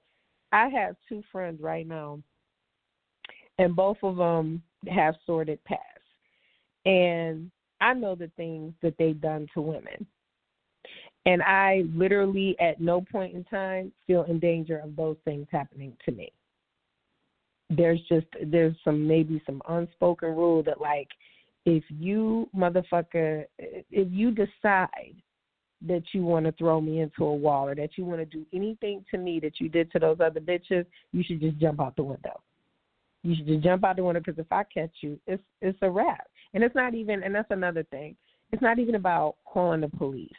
I 0.51 0.67
have 0.67 0.97
two 1.09 1.23
friends 1.31 1.61
right 1.63 1.87
now, 1.87 2.19
and 3.59 3.75
both 3.75 3.99
of 4.03 4.17
them 4.17 4.63
have 4.89 5.15
sordid 5.25 5.63
past, 5.65 5.81
and 6.85 7.51
I 7.81 7.93
know 7.95 8.15
the 8.15 8.31
things 8.37 8.75
that 8.83 8.95
they've 8.99 9.21
done 9.21 9.47
to 9.55 9.61
women. 9.61 10.07
And 11.27 11.43
I 11.43 11.83
literally, 11.93 12.55
at 12.61 12.81
no 12.81 13.01
point 13.01 13.35
in 13.35 13.43
time, 13.45 13.93
feel 14.07 14.23
in 14.25 14.39
danger 14.39 14.79
of 14.79 14.95
those 14.95 15.17
things 15.25 15.49
happening 15.51 15.97
to 16.05 16.13
me 16.13 16.33
there's 17.71 18.01
just 18.09 18.27
there's 18.45 18.75
some 18.85 19.07
maybe 19.07 19.43
some 19.45 19.61
unspoken 19.69 20.31
rule 20.31 20.63
that 20.63 20.81
like 20.81 21.09
if 21.65 21.83
you 21.89 22.49
motherfucker 22.57 23.45
if 23.59 24.09
you 24.11 24.31
decide 24.31 25.15
that 25.87 26.03
you 26.13 26.23
want 26.23 26.47
to 26.47 26.53
throw 26.53 26.81
me 26.81 27.01
into 27.01 27.25
a 27.25 27.35
wall 27.35 27.69
or 27.69 27.75
that 27.75 27.91
you 27.97 28.05
want 28.05 28.19
to 28.19 28.25
do 28.25 28.47
anything 28.53 29.05
to 29.11 29.19
me 29.19 29.39
that 29.41 29.61
you 29.61 29.69
did 29.69 29.93
to 29.93 29.99
those 29.99 30.17
other 30.21 30.41
bitches, 30.41 30.87
you 31.13 31.23
should 31.23 31.39
just 31.39 31.59
jump 31.59 31.81
out 31.81 31.95
the 31.97 32.03
window. 32.03 32.41
You 33.27 33.35
should 33.35 33.49
just 33.49 33.65
jump 33.65 33.83
out 33.83 33.97
the 33.97 34.05
window 34.05 34.21
because 34.21 34.39
if 34.39 34.53
I 34.53 34.63
catch 34.63 34.93
you, 35.01 35.19
it's 35.27 35.43
it's 35.61 35.79
a 35.83 35.91
wrap. 35.91 36.29
And 36.55 36.63
it's 36.63 36.77
not 36.77 36.95
even 36.95 37.25
and 37.25 37.35
that's 37.35 37.51
another 37.51 37.83
thing. 37.91 38.15
It's 38.53 38.63
not 38.63 38.79
even 38.79 38.95
about 38.95 39.35
calling 39.45 39.81
the 39.81 39.89
police. 39.89 40.31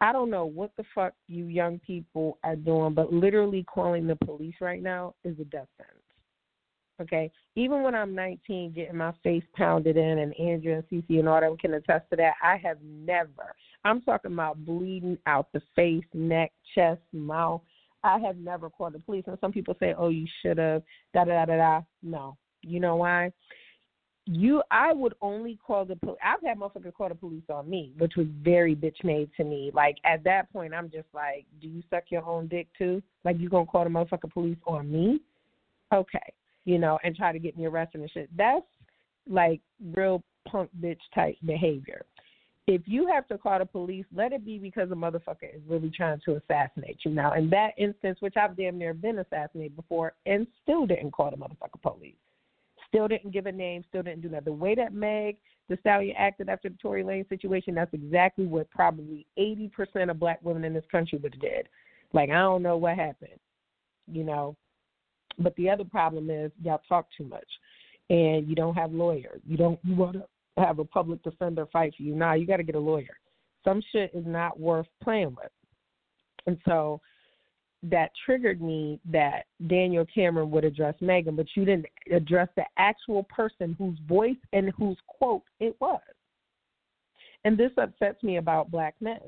I 0.00 0.12
don't 0.12 0.30
know 0.30 0.46
what 0.46 0.70
the 0.76 0.84
fuck 0.94 1.12
you 1.26 1.46
young 1.46 1.80
people 1.80 2.38
are 2.44 2.54
doing, 2.54 2.94
but 2.94 3.12
literally 3.12 3.64
calling 3.64 4.06
the 4.06 4.14
police 4.14 4.54
right 4.60 4.80
now 4.80 5.14
is 5.24 5.40
a 5.40 5.44
death 5.44 5.66
sentence. 5.76 5.96
Okay, 7.02 7.32
even 7.56 7.82
when 7.82 7.96
I'm 7.96 8.14
19, 8.14 8.74
getting 8.74 8.96
my 8.96 9.12
face 9.24 9.42
pounded 9.56 9.96
in, 9.96 10.18
and 10.20 10.38
Andrew 10.38 10.74
and 10.74 10.84
Cece 10.84 11.18
and 11.18 11.28
all 11.28 11.40
them 11.40 11.56
can 11.56 11.74
attest 11.74 12.04
to 12.10 12.16
that. 12.16 12.34
I 12.42 12.58
have 12.58 12.78
never. 12.82 13.54
I'm 13.84 14.02
talking 14.02 14.32
about 14.32 14.64
bleeding 14.64 15.18
out 15.26 15.48
the 15.52 15.62
face, 15.74 16.04
neck, 16.14 16.52
chest, 16.74 17.00
mouth. 17.12 17.62
I 18.02 18.18
have 18.18 18.36
never 18.36 18.70
called 18.70 18.94
the 18.94 18.98
police. 18.98 19.24
And 19.26 19.38
some 19.40 19.52
people 19.52 19.74
say, 19.80 19.94
"Oh, 19.96 20.08
you 20.08 20.26
should 20.42 20.58
have." 20.58 20.82
Da 21.14 21.24
da 21.24 21.44
da 21.44 21.44
da 21.46 21.56
da. 21.56 21.80
No, 22.02 22.36
you 22.62 22.80
know 22.80 22.96
why? 22.96 23.32
You, 24.26 24.62
I 24.70 24.92
would 24.92 25.14
only 25.22 25.58
call 25.66 25.84
the 25.84 25.96
police. 25.96 26.18
I've 26.22 26.42
had 26.42 26.58
motherfuckers 26.58 26.94
call 26.94 27.08
the 27.08 27.14
police 27.14 27.42
on 27.48 27.68
me, 27.68 27.94
which 27.98 28.16
was 28.16 28.26
very 28.42 28.76
bitch 28.76 29.02
made 29.02 29.30
to 29.38 29.44
me. 29.44 29.70
Like 29.74 29.96
at 30.04 30.22
that 30.24 30.52
point, 30.52 30.74
I'm 30.74 30.90
just 30.90 31.08
like, 31.12 31.46
"Do 31.60 31.68
you 31.68 31.82
suck 31.90 32.04
your 32.10 32.24
own 32.24 32.48
dick 32.48 32.68
too? 32.76 33.02
Like 33.24 33.38
you 33.38 33.48
gonna 33.48 33.66
call 33.66 33.84
the 33.84 33.90
motherfucker 33.90 34.32
police 34.32 34.58
on 34.66 34.90
me?" 34.90 35.20
Okay 35.92 36.32
you 36.64 36.78
know, 36.78 36.98
and 37.02 37.16
try 37.16 37.32
to 37.32 37.38
get 37.38 37.56
me 37.56 37.66
arrested 37.66 38.00
and 38.00 38.10
shit. 38.10 38.28
That's 38.36 38.66
like 39.28 39.60
real 39.94 40.22
punk 40.46 40.70
bitch 40.80 40.98
type 41.14 41.36
behavior. 41.44 42.04
If 42.66 42.82
you 42.86 43.08
have 43.08 43.26
to 43.28 43.38
call 43.38 43.58
the 43.58 43.66
police, 43.66 44.04
let 44.14 44.32
it 44.32 44.44
be 44.44 44.58
because 44.58 44.90
a 44.90 44.94
motherfucker 44.94 45.54
is 45.54 45.62
really 45.66 45.90
trying 45.90 46.20
to 46.24 46.36
assassinate 46.36 46.98
you. 47.04 47.10
Now, 47.10 47.32
in 47.32 47.50
that 47.50 47.70
instance, 47.78 48.18
which 48.20 48.36
I've 48.36 48.56
damn 48.56 48.78
near 48.78 48.94
been 48.94 49.18
assassinated 49.18 49.74
before 49.74 50.14
and 50.26 50.46
still 50.62 50.86
didn't 50.86 51.10
call 51.10 51.30
the 51.30 51.36
motherfucker 51.36 51.82
police, 51.82 52.14
still 52.86 53.08
didn't 53.08 53.32
give 53.32 53.46
a 53.46 53.52
name, 53.52 53.84
still 53.88 54.02
didn't 54.02 54.22
do 54.22 54.28
that. 54.28 54.44
The 54.44 54.52
way 54.52 54.74
that 54.74 54.92
Meg 54.92 55.36
Thee 55.68 55.76
Stallion 55.80 56.14
acted 56.16 56.48
after 56.48 56.68
the 56.68 56.76
Tory 56.76 57.02
Lanez 57.02 57.28
situation, 57.28 57.74
that's 57.74 57.94
exactly 57.94 58.46
what 58.46 58.70
probably 58.70 59.26
80% 59.38 60.10
of 60.10 60.20
black 60.20 60.38
women 60.42 60.64
in 60.64 60.74
this 60.74 60.84
country 60.92 61.18
would 61.22 61.34
have 61.34 61.40
did. 61.40 61.68
Like, 62.12 62.30
I 62.30 62.34
don't 62.34 62.62
know 62.62 62.76
what 62.76 62.96
happened. 62.96 63.38
You 64.06 64.24
know, 64.24 64.56
but 65.38 65.54
the 65.56 65.70
other 65.70 65.84
problem 65.84 66.30
is 66.30 66.50
y'all 66.62 66.82
talk 66.88 67.06
too 67.16 67.24
much, 67.24 67.46
and 68.10 68.48
you 68.48 68.56
don't 68.56 68.74
have 68.74 68.92
lawyers. 68.92 69.40
You 69.46 69.56
don't. 69.56 69.78
You 69.84 69.94
want 69.94 70.14
to 70.14 70.24
have 70.60 70.78
a 70.78 70.84
public 70.84 71.22
defender 71.22 71.66
fight 71.72 71.94
for 71.96 72.02
you. 72.02 72.14
Nah, 72.14 72.34
you 72.34 72.46
got 72.46 72.58
to 72.58 72.62
get 72.62 72.74
a 72.74 72.80
lawyer. 72.80 73.18
Some 73.64 73.82
shit 73.92 74.10
is 74.14 74.24
not 74.26 74.58
worth 74.58 74.86
playing 75.02 75.36
with. 75.36 75.50
And 76.46 76.58
so, 76.66 77.00
that 77.82 78.10
triggered 78.26 78.60
me 78.60 79.00
that 79.10 79.44
Daniel 79.66 80.04
Cameron 80.14 80.50
would 80.50 80.64
address 80.64 80.94
Megan, 81.00 81.34
but 81.36 81.46
you 81.54 81.64
didn't 81.64 81.86
address 82.12 82.48
the 82.56 82.64
actual 82.76 83.22
person 83.24 83.74
whose 83.78 83.98
voice 84.06 84.36
and 84.52 84.70
whose 84.76 84.98
quote 85.06 85.42
it 85.60 85.74
was. 85.80 86.00
And 87.44 87.56
this 87.56 87.72
upsets 87.78 88.22
me 88.22 88.36
about 88.36 88.70
black 88.70 88.94
men. 89.00 89.20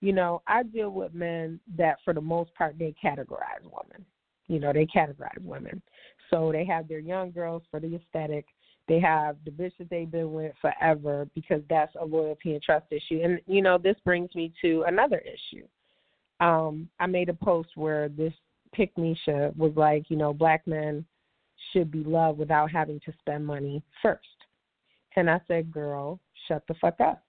You 0.00 0.12
know, 0.12 0.42
I 0.48 0.64
deal 0.64 0.90
with 0.90 1.14
men 1.14 1.60
that 1.78 1.98
for 2.04 2.12
the 2.12 2.20
most 2.20 2.52
part 2.56 2.76
they 2.76 2.92
categorize 3.02 3.62
women. 3.62 4.04
You 4.48 4.58
know, 4.58 4.72
they 4.72 4.86
categorize 4.86 5.40
women. 5.40 5.80
So 6.28 6.50
they 6.50 6.64
have 6.64 6.88
their 6.88 6.98
young 6.98 7.30
girls 7.30 7.62
for 7.70 7.78
the 7.78 7.94
aesthetic. 7.94 8.46
They 8.88 9.00
have 9.00 9.36
the 9.44 9.50
bitches 9.50 9.88
they've 9.90 10.10
been 10.10 10.32
with 10.32 10.54
forever 10.60 11.28
because 11.34 11.62
that's 11.70 11.94
a 12.00 12.04
loyalty 12.04 12.52
and 12.52 12.62
trust 12.62 12.86
issue. 12.90 13.20
And 13.22 13.40
you 13.46 13.62
know, 13.62 13.78
this 13.78 13.96
brings 14.04 14.34
me 14.34 14.52
to 14.62 14.84
another 14.86 15.18
issue 15.18 15.66
um, 16.42 16.88
I 16.98 17.06
made 17.06 17.28
a 17.28 17.34
post 17.34 17.70
where 17.76 18.08
this 18.08 18.32
pick 18.72 18.96
Misha 18.98 19.52
was 19.56 19.72
like, 19.76 20.10
you 20.10 20.16
know, 20.16 20.34
black 20.34 20.66
men 20.66 21.04
should 21.72 21.90
be 21.90 22.02
loved 22.02 22.38
without 22.38 22.70
having 22.70 23.00
to 23.06 23.12
spend 23.20 23.46
money 23.46 23.82
first. 24.02 24.26
And 25.14 25.30
I 25.30 25.40
said, 25.46 25.70
girl, 25.70 26.18
shut 26.48 26.64
the 26.66 26.74
fuck 26.74 27.00
up. 27.00 27.22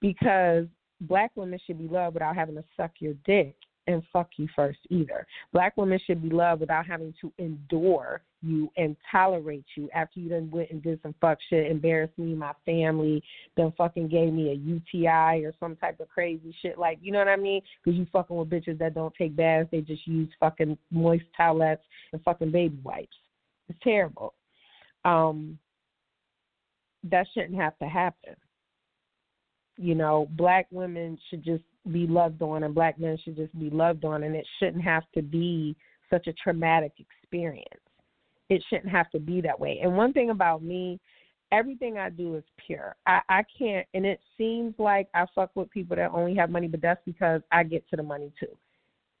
Because 0.00 0.66
black 1.00 1.32
women 1.34 1.58
should 1.66 1.78
be 1.78 1.88
loved 1.88 2.14
without 2.14 2.36
having 2.36 2.54
to 2.54 2.64
suck 2.76 2.92
your 3.00 3.14
dick 3.26 3.56
and 3.86 4.02
fuck 4.12 4.28
you 4.36 4.48
first 4.54 4.78
either. 4.90 5.26
Black 5.52 5.76
women 5.76 5.98
should 6.06 6.22
be 6.22 6.30
loved 6.30 6.60
without 6.60 6.86
having 6.86 7.12
to 7.20 7.32
endure 7.38 8.22
you 8.42 8.70
and 8.76 8.96
tolerate 9.10 9.64
you 9.76 9.88
after 9.94 10.20
you 10.20 10.28
done 10.28 10.50
went 10.50 10.70
and 10.70 10.82
did 10.82 11.00
some 11.02 11.14
fuck 11.20 11.38
shit, 11.48 11.70
embarrassed 11.70 12.16
me, 12.18 12.34
my 12.34 12.52
family, 12.64 13.22
then 13.56 13.72
fucking 13.76 14.08
gave 14.08 14.32
me 14.32 14.50
a 14.50 14.54
UTI 14.54 15.44
or 15.44 15.52
some 15.60 15.76
type 15.76 16.00
of 16.00 16.08
crazy 16.08 16.54
shit. 16.60 16.78
Like, 16.78 16.98
you 17.00 17.12
know 17.12 17.18
what 17.18 17.28
I 17.28 17.36
mean? 17.36 17.60
Because 17.82 17.98
you 17.98 18.06
fucking 18.12 18.36
with 18.36 18.50
bitches 18.50 18.78
that 18.78 18.94
don't 18.94 19.14
take 19.14 19.36
baths, 19.36 19.68
they 19.70 19.80
just 19.80 20.06
use 20.06 20.28
fucking 20.40 20.76
moist 20.90 21.24
towelettes 21.38 21.78
and 22.12 22.22
fucking 22.22 22.50
baby 22.50 22.78
wipes. 22.82 23.16
It's 23.68 23.78
terrible. 23.82 24.34
Um, 25.04 25.58
that 27.04 27.26
shouldn't 27.34 27.60
have 27.60 27.78
to 27.78 27.86
happen. 27.86 28.34
You 29.76 29.94
know, 29.94 30.28
black 30.32 30.66
women 30.70 31.18
should 31.28 31.42
just 31.44 31.64
be 31.90 32.06
loved 32.06 32.42
on 32.42 32.62
and 32.62 32.74
black 32.74 32.98
men 32.98 33.18
should 33.22 33.36
just 33.36 33.56
be 33.58 33.70
loved 33.70 34.04
on 34.04 34.22
and 34.22 34.36
it 34.36 34.46
shouldn't 34.58 34.84
have 34.84 35.04
to 35.14 35.22
be 35.22 35.74
such 36.10 36.26
a 36.26 36.32
traumatic 36.34 36.92
experience. 36.98 37.66
It 38.48 38.62
shouldn't 38.68 38.90
have 38.90 39.10
to 39.10 39.18
be 39.18 39.40
that 39.40 39.58
way. 39.58 39.80
And 39.82 39.96
one 39.96 40.12
thing 40.12 40.30
about 40.30 40.62
me, 40.62 41.00
everything 41.50 41.98
I 41.98 42.10
do 42.10 42.36
is 42.36 42.44
pure. 42.66 42.94
I, 43.06 43.20
I 43.28 43.44
can't 43.58 43.86
and 43.94 44.06
it 44.06 44.20
seems 44.38 44.74
like 44.78 45.08
I 45.14 45.24
fuck 45.34 45.50
with 45.54 45.70
people 45.70 45.96
that 45.96 46.12
only 46.12 46.34
have 46.36 46.50
money, 46.50 46.68
but 46.68 46.82
that's 46.82 47.00
because 47.04 47.40
I 47.50 47.64
get 47.64 47.88
to 47.90 47.96
the 47.96 48.02
money 48.02 48.32
too. 48.38 48.54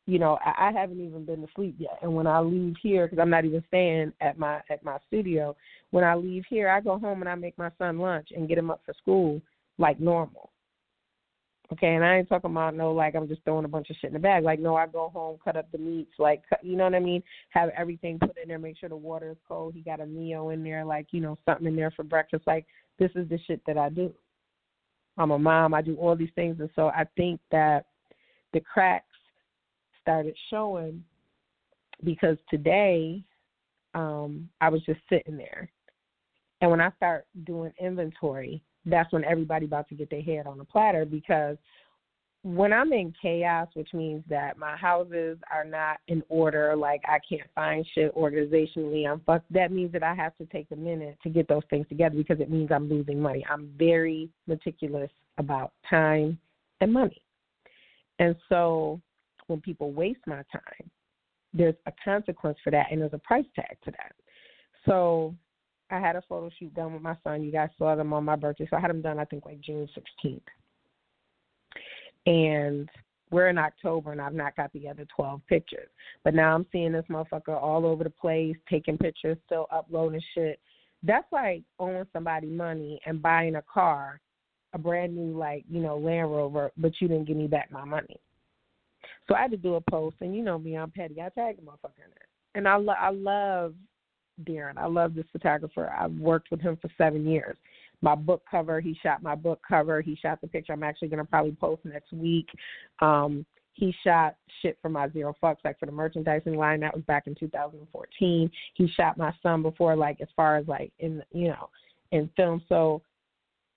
You 0.06 0.18
know, 0.18 0.38
I, 0.44 0.68
I 0.68 0.72
haven't 0.72 1.00
even 1.00 1.24
been 1.24 1.42
to 1.42 1.48
sleep 1.54 1.76
yet, 1.78 1.98
and 2.02 2.12
when 2.12 2.26
I 2.26 2.40
leave 2.40 2.74
here, 2.82 3.06
because 3.06 3.22
I'm 3.22 3.30
not 3.30 3.44
even 3.44 3.62
staying 3.68 4.12
at 4.20 4.36
my 4.36 4.60
at 4.68 4.82
my 4.82 4.98
studio, 5.06 5.54
when 5.92 6.02
I 6.02 6.16
leave 6.16 6.42
here, 6.50 6.68
I 6.68 6.80
go 6.80 6.98
home 6.98 7.20
and 7.22 7.28
I 7.28 7.36
make 7.36 7.56
my 7.56 7.70
son 7.78 8.00
lunch 8.00 8.30
and 8.34 8.48
get 8.48 8.58
him 8.58 8.68
up 8.68 8.80
for 8.84 8.94
school 8.94 9.40
like 9.78 10.00
normal 10.00 10.50
Okay, 11.72 11.94
and 11.94 12.04
I 12.04 12.18
ain't 12.18 12.28
talking 12.28 12.50
about 12.50 12.74
no 12.74 12.92
like 12.92 13.14
I'm 13.14 13.26
just 13.26 13.42
throwing 13.44 13.64
a 13.64 13.68
bunch 13.68 13.88
of 13.88 13.96
shit 13.96 14.08
in 14.08 14.12
the 14.12 14.18
bag. 14.18 14.44
Like 14.44 14.60
no, 14.60 14.76
I 14.76 14.86
go 14.86 15.08
home, 15.08 15.38
cut 15.42 15.56
up 15.56 15.72
the 15.72 15.78
meats, 15.78 16.12
like 16.18 16.42
cut, 16.46 16.62
you 16.62 16.76
know 16.76 16.84
what 16.84 16.94
I 16.94 17.00
mean. 17.00 17.22
Have 17.48 17.70
everything 17.70 18.18
put 18.18 18.36
in 18.36 18.48
there, 18.48 18.58
make 18.58 18.76
sure 18.76 18.90
the 18.90 18.96
water 18.96 19.30
is 19.30 19.38
cold. 19.48 19.72
He 19.72 19.80
got 19.80 20.00
a 20.00 20.06
meal 20.06 20.50
in 20.50 20.62
there, 20.62 20.84
like 20.84 21.06
you 21.12 21.20
know 21.20 21.38
something 21.46 21.66
in 21.66 21.74
there 21.74 21.90
for 21.92 22.02
breakfast. 22.02 22.42
Like 22.46 22.66
this 22.98 23.10
is 23.14 23.26
the 23.30 23.38
shit 23.46 23.62
that 23.66 23.78
I 23.78 23.88
do. 23.88 24.12
I'm 25.16 25.30
a 25.30 25.38
mom. 25.38 25.72
I 25.72 25.80
do 25.80 25.96
all 25.96 26.14
these 26.14 26.28
things, 26.34 26.60
and 26.60 26.68
so 26.76 26.88
I 26.88 27.06
think 27.16 27.40
that 27.50 27.86
the 28.52 28.60
cracks 28.60 29.06
started 30.02 30.36
showing 30.50 31.02
because 32.04 32.36
today 32.50 33.24
um 33.94 34.46
I 34.60 34.68
was 34.68 34.82
just 34.84 35.00
sitting 35.08 35.38
there, 35.38 35.70
and 36.60 36.70
when 36.70 36.82
I 36.82 36.90
start 36.98 37.24
doing 37.44 37.72
inventory 37.80 38.62
that's 38.84 39.12
when 39.12 39.24
everybody 39.24 39.66
about 39.66 39.88
to 39.88 39.94
get 39.94 40.10
their 40.10 40.22
head 40.22 40.46
on 40.46 40.60
a 40.60 40.64
platter 40.64 41.04
because 41.04 41.56
when 42.44 42.72
I'm 42.72 42.92
in 42.92 43.14
chaos, 43.22 43.68
which 43.74 43.94
means 43.94 44.24
that 44.28 44.58
my 44.58 44.76
houses 44.76 45.38
are 45.52 45.64
not 45.64 45.98
in 46.08 46.24
order, 46.28 46.74
like 46.74 47.00
I 47.06 47.18
can't 47.28 47.48
find 47.54 47.86
shit 47.94 48.14
organizationally, 48.16 49.08
I'm 49.08 49.20
fucked. 49.20 49.52
That 49.52 49.70
means 49.70 49.92
that 49.92 50.02
I 50.02 50.14
have 50.14 50.36
to 50.38 50.46
take 50.46 50.66
a 50.72 50.76
minute 50.76 51.18
to 51.22 51.28
get 51.28 51.46
those 51.46 51.62
things 51.70 51.86
together 51.88 52.16
because 52.16 52.40
it 52.40 52.50
means 52.50 52.70
I'm 52.72 52.88
losing 52.88 53.20
money. 53.20 53.44
I'm 53.48 53.72
very 53.78 54.28
meticulous 54.48 55.10
about 55.38 55.72
time 55.88 56.36
and 56.80 56.92
money. 56.92 57.22
And 58.18 58.34
so 58.48 59.00
when 59.46 59.60
people 59.60 59.92
waste 59.92 60.26
my 60.26 60.42
time, 60.52 60.90
there's 61.54 61.76
a 61.86 61.92
consequence 62.04 62.58
for 62.64 62.70
that 62.70 62.86
and 62.90 63.00
there's 63.00 63.12
a 63.12 63.18
price 63.18 63.46
tag 63.54 63.76
to 63.84 63.92
that. 63.92 64.12
So 64.84 65.34
I 65.92 66.00
had 66.00 66.16
a 66.16 66.22
photo 66.22 66.50
shoot 66.58 66.74
done 66.74 66.94
with 66.94 67.02
my 67.02 67.16
son. 67.22 67.42
You 67.42 67.52
guys 67.52 67.68
saw 67.78 67.94
them 67.94 68.12
on 68.14 68.24
my 68.24 68.34
birthday, 68.34 68.66
so 68.68 68.76
I 68.76 68.80
had 68.80 68.90
them 68.90 69.02
done. 69.02 69.18
I 69.18 69.26
think 69.26 69.44
like 69.44 69.60
June 69.60 69.86
16th, 70.24 70.40
and 72.26 72.88
we're 73.30 73.48
in 73.48 73.58
October, 73.58 74.12
and 74.12 74.20
I've 74.20 74.34
not 74.34 74.56
got 74.56 74.72
the 74.72 74.88
other 74.88 75.06
12 75.14 75.42
pictures. 75.48 75.88
But 76.24 76.34
now 76.34 76.54
I'm 76.54 76.66
seeing 76.72 76.92
this 76.92 77.04
motherfucker 77.10 77.60
all 77.60 77.84
over 77.84 78.04
the 78.04 78.10
place, 78.10 78.56
taking 78.70 78.96
pictures, 78.96 79.36
still 79.44 79.66
uploading 79.70 80.22
shit. 80.34 80.60
That's 81.02 81.30
like 81.30 81.62
owing 81.78 82.06
somebody 82.12 82.46
money 82.46 83.00
and 83.04 83.20
buying 83.20 83.56
a 83.56 83.62
car, 83.62 84.20
a 84.72 84.78
brand 84.78 85.14
new 85.14 85.36
like 85.36 85.64
you 85.70 85.80
know 85.80 85.98
Land 85.98 86.32
Rover, 86.32 86.72
but 86.78 86.92
you 87.00 87.08
didn't 87.08 87.26
give 87.26 87.36
me 87.36 87.48
back 87.48 87.70
my 87.70 87.84
money. 87.84 88.16
So 89.28 89.34
I 89.34 89.42
had 89.42 89.50
to 89.50 89.56
do 89.58 89.74
a 89.74 89.80
post, 89.80 90.16
and 90.20 90.34
you 90.34 90.42
know 90.42 90.58
me, 90.58 90.74
I'm 90.74 90.90
petty. 90.90 91.20
I 91.20 91.28
tagged 91.28 91.58
the 91.58 91.62
motherfucker 91.62 92.04
in 92.04 92.10
there, 92.14 92.28
and 92.54 92.66
I 92.66 92.76
lo- 92.76 92.94
I 92.98 93.10
love 93.10 93.74
Darren. 94.44 94.78
I 94.78 94.86
love 94.86 95.14
this 95.14 95.26
photographer. 95.32 95.92
I've 95.98 96.12
worked 96.12 96.50
with 96.50 96.60
him 96.60 96.78
for 96.80 96.90
seven 96.98 97.26
years. 97.26 97.56
My 98.00 98.14
book 98.14 98.42
cover, 98.50 98.80
he 98.80 98.98
shot 99.02 99.22
my 99.22 99.34
book 99.34 99.60
cover. 99.66 100.00
He 100.00 100.16
shot 100.16 100.40
the 100.40 100.48
picture 100.48 100.72
I'm 100.72 100.82
actually 100.82 101.08
going 101.08 101.24
to 101.24 101.24
probably 101.24 101.52
post 101.52 101.84
next 101.84 102.12
week. 102.12 102.48
Um, 103.00 103.46
he 103.74 103.94
shot 104.04 104.36
shit 104.60 104.76
for 104.82 104.88
my 104.88 105.08
zero 105.10 105.34
fucks, 105.42 105.64
like 105.64 105.78
for 105.78 105.86
the 105.86 105.92
merchandising 105.92 106.56
line. 106.56 106.80
That 106.80 106.94
was 106.94 107.04
back 107.04 107.26
in 107.26 107.34
2014. 107.34 108.50
He 108.74 108.88
shot 108.88 109.16
my 109.16 109.32
son 109.42 109.62
before, 109.62 109.96
like 109.96 110.20
as 110.20 110.28
far 110.36 110.56
as 110.56 110.66
like 110.66 110.92
in 110.98 111.22
you 111.32 111.48
know 111.48 111.70
in 112.10 112.28
film. 112.36 112.62
So 112.68 113.02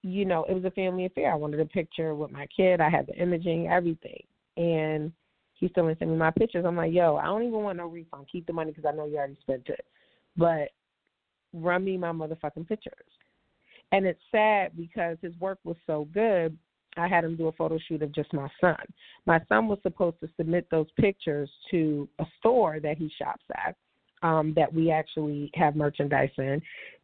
you 0.01 0.25
know 0.25 0.43
it 0.49 0.53
was 0.53 0.65
a 0.65 0.71
family 0.71 1.05
affair. 1.05 1.31
I 1.31 1.35
wanted 1.35 1.61
a 1.61 1.65
picture 1.65 2.13
with 2.13 2.31
my 2.31 2.45
kid. 2.47 2.81
I 2.81 2.89
had 2.89 3.07
the 3.07 3.15
imaging, 3.15 3.67
everything, 3.67 4.23
and 4.57 5.13
he 5.53 5.69
still 5.69 5.87
didn't 5.87 5.99
send 5.99 6.11
me 6.11 6.17
my 6.17 6.31
pictures. 6.31 6.65
I'm 6.67 6.75
like, 6.75 6.91
yo, 6.91 7.15
I 7.15 7.25
don't 7.25 7.43
even 7.43 7.61
want 7.61 7.77
no 7.77 7.87
refund. 7.87 8.27
Keep 8.29 8.47
the 8.47 8.53
money 8.53 8.71
because 8.71 8.85
I 8.91 8.95
know 8.95 9.05
you 9.05 9.17
already 9.17 9.37
spent 9.41 9.69
it 9.69 9.85
but 10.37 10.69
run 11.53 11.85
me 11.85 11.97
my 11.97 12.11
motherfucking 12.11 12.67
pictures. 12.67 12.93
And 13.91 14.05
it's 14.05 14.19
sad 14.31 14.71
because 14.75 15.17
his 15.21 15.33
work 15.39 15.59
was 15.63 15.77
so 15.85 16.07
good. 16.13 16.57
I 16.97 17.07
had 17.07 17.23
him 17.23 17.35
do 17.35 17.47
a 17.47 17.51
photo 17.51 17.77
shoot 17.87 18.01
of 18.01 18.11
just 18.13 18.33
my 18.33 18.49
son. 18.59 18.77
My 19.25 19.41
son 19.49 19.67
was 19.67 19.79
supposed 19.83 20.19
to 20.21 20.29
submit 20.37 20.67
those 20.71 20.87
pictures 20.99 21.49
to 21.71 22.07
a 22.19 22.25
store 22.39 22.79
that 22.79 22.97
he 22.97 23.11
shops 23.17 23.43
at, 23.53 23.75
um, 24.23 24.53
that 24.55 24.73
we 24.73 24.91
actually 24.91 25.51
have 25.55 25.75
merchandise 25.75 26.31
in, 26.37 26.61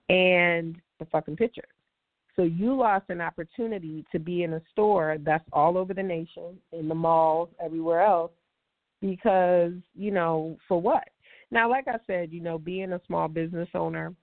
and 0.09 0.77
the 0.99 1.05
fucking 1.11 1.35
pictures. 1.35 1.65
So 2.35 2.43
you 2.43 2.75
lost 2.75 3.05
an 3.09 3.19
opportunity 3.19 4.05
to 4.11 4.19
be 4.19 4.43
in 4.43 4.53
a 4.53 4.61
store 4.71 5.17
that's 5.19 5.43
all 5.51 5.77
over 5.77 5.93
the 5.93 6.03
nation, 6.03 6.57
in 6.71 6.87
the 6.87 6.95
malls, 6.95 7.49
everywhere 7.63 8.01
else, 8.01 8.31
because, 9.01 9.73
you 9.93 10.11
know, 10.11 10.57
for 10.67 10.81
what? 10.81 11.03
Now, 11.51 11.69
like 11.69 11.87
I 11.87 11.97
said, 12.07 12.31
you 12.31 12.41
know, 12.41 12.57
being 12.57 12.93
a 12.93 13.01
small 13.05 13.27
business 13.27 13.67
owner, 13.75 14.13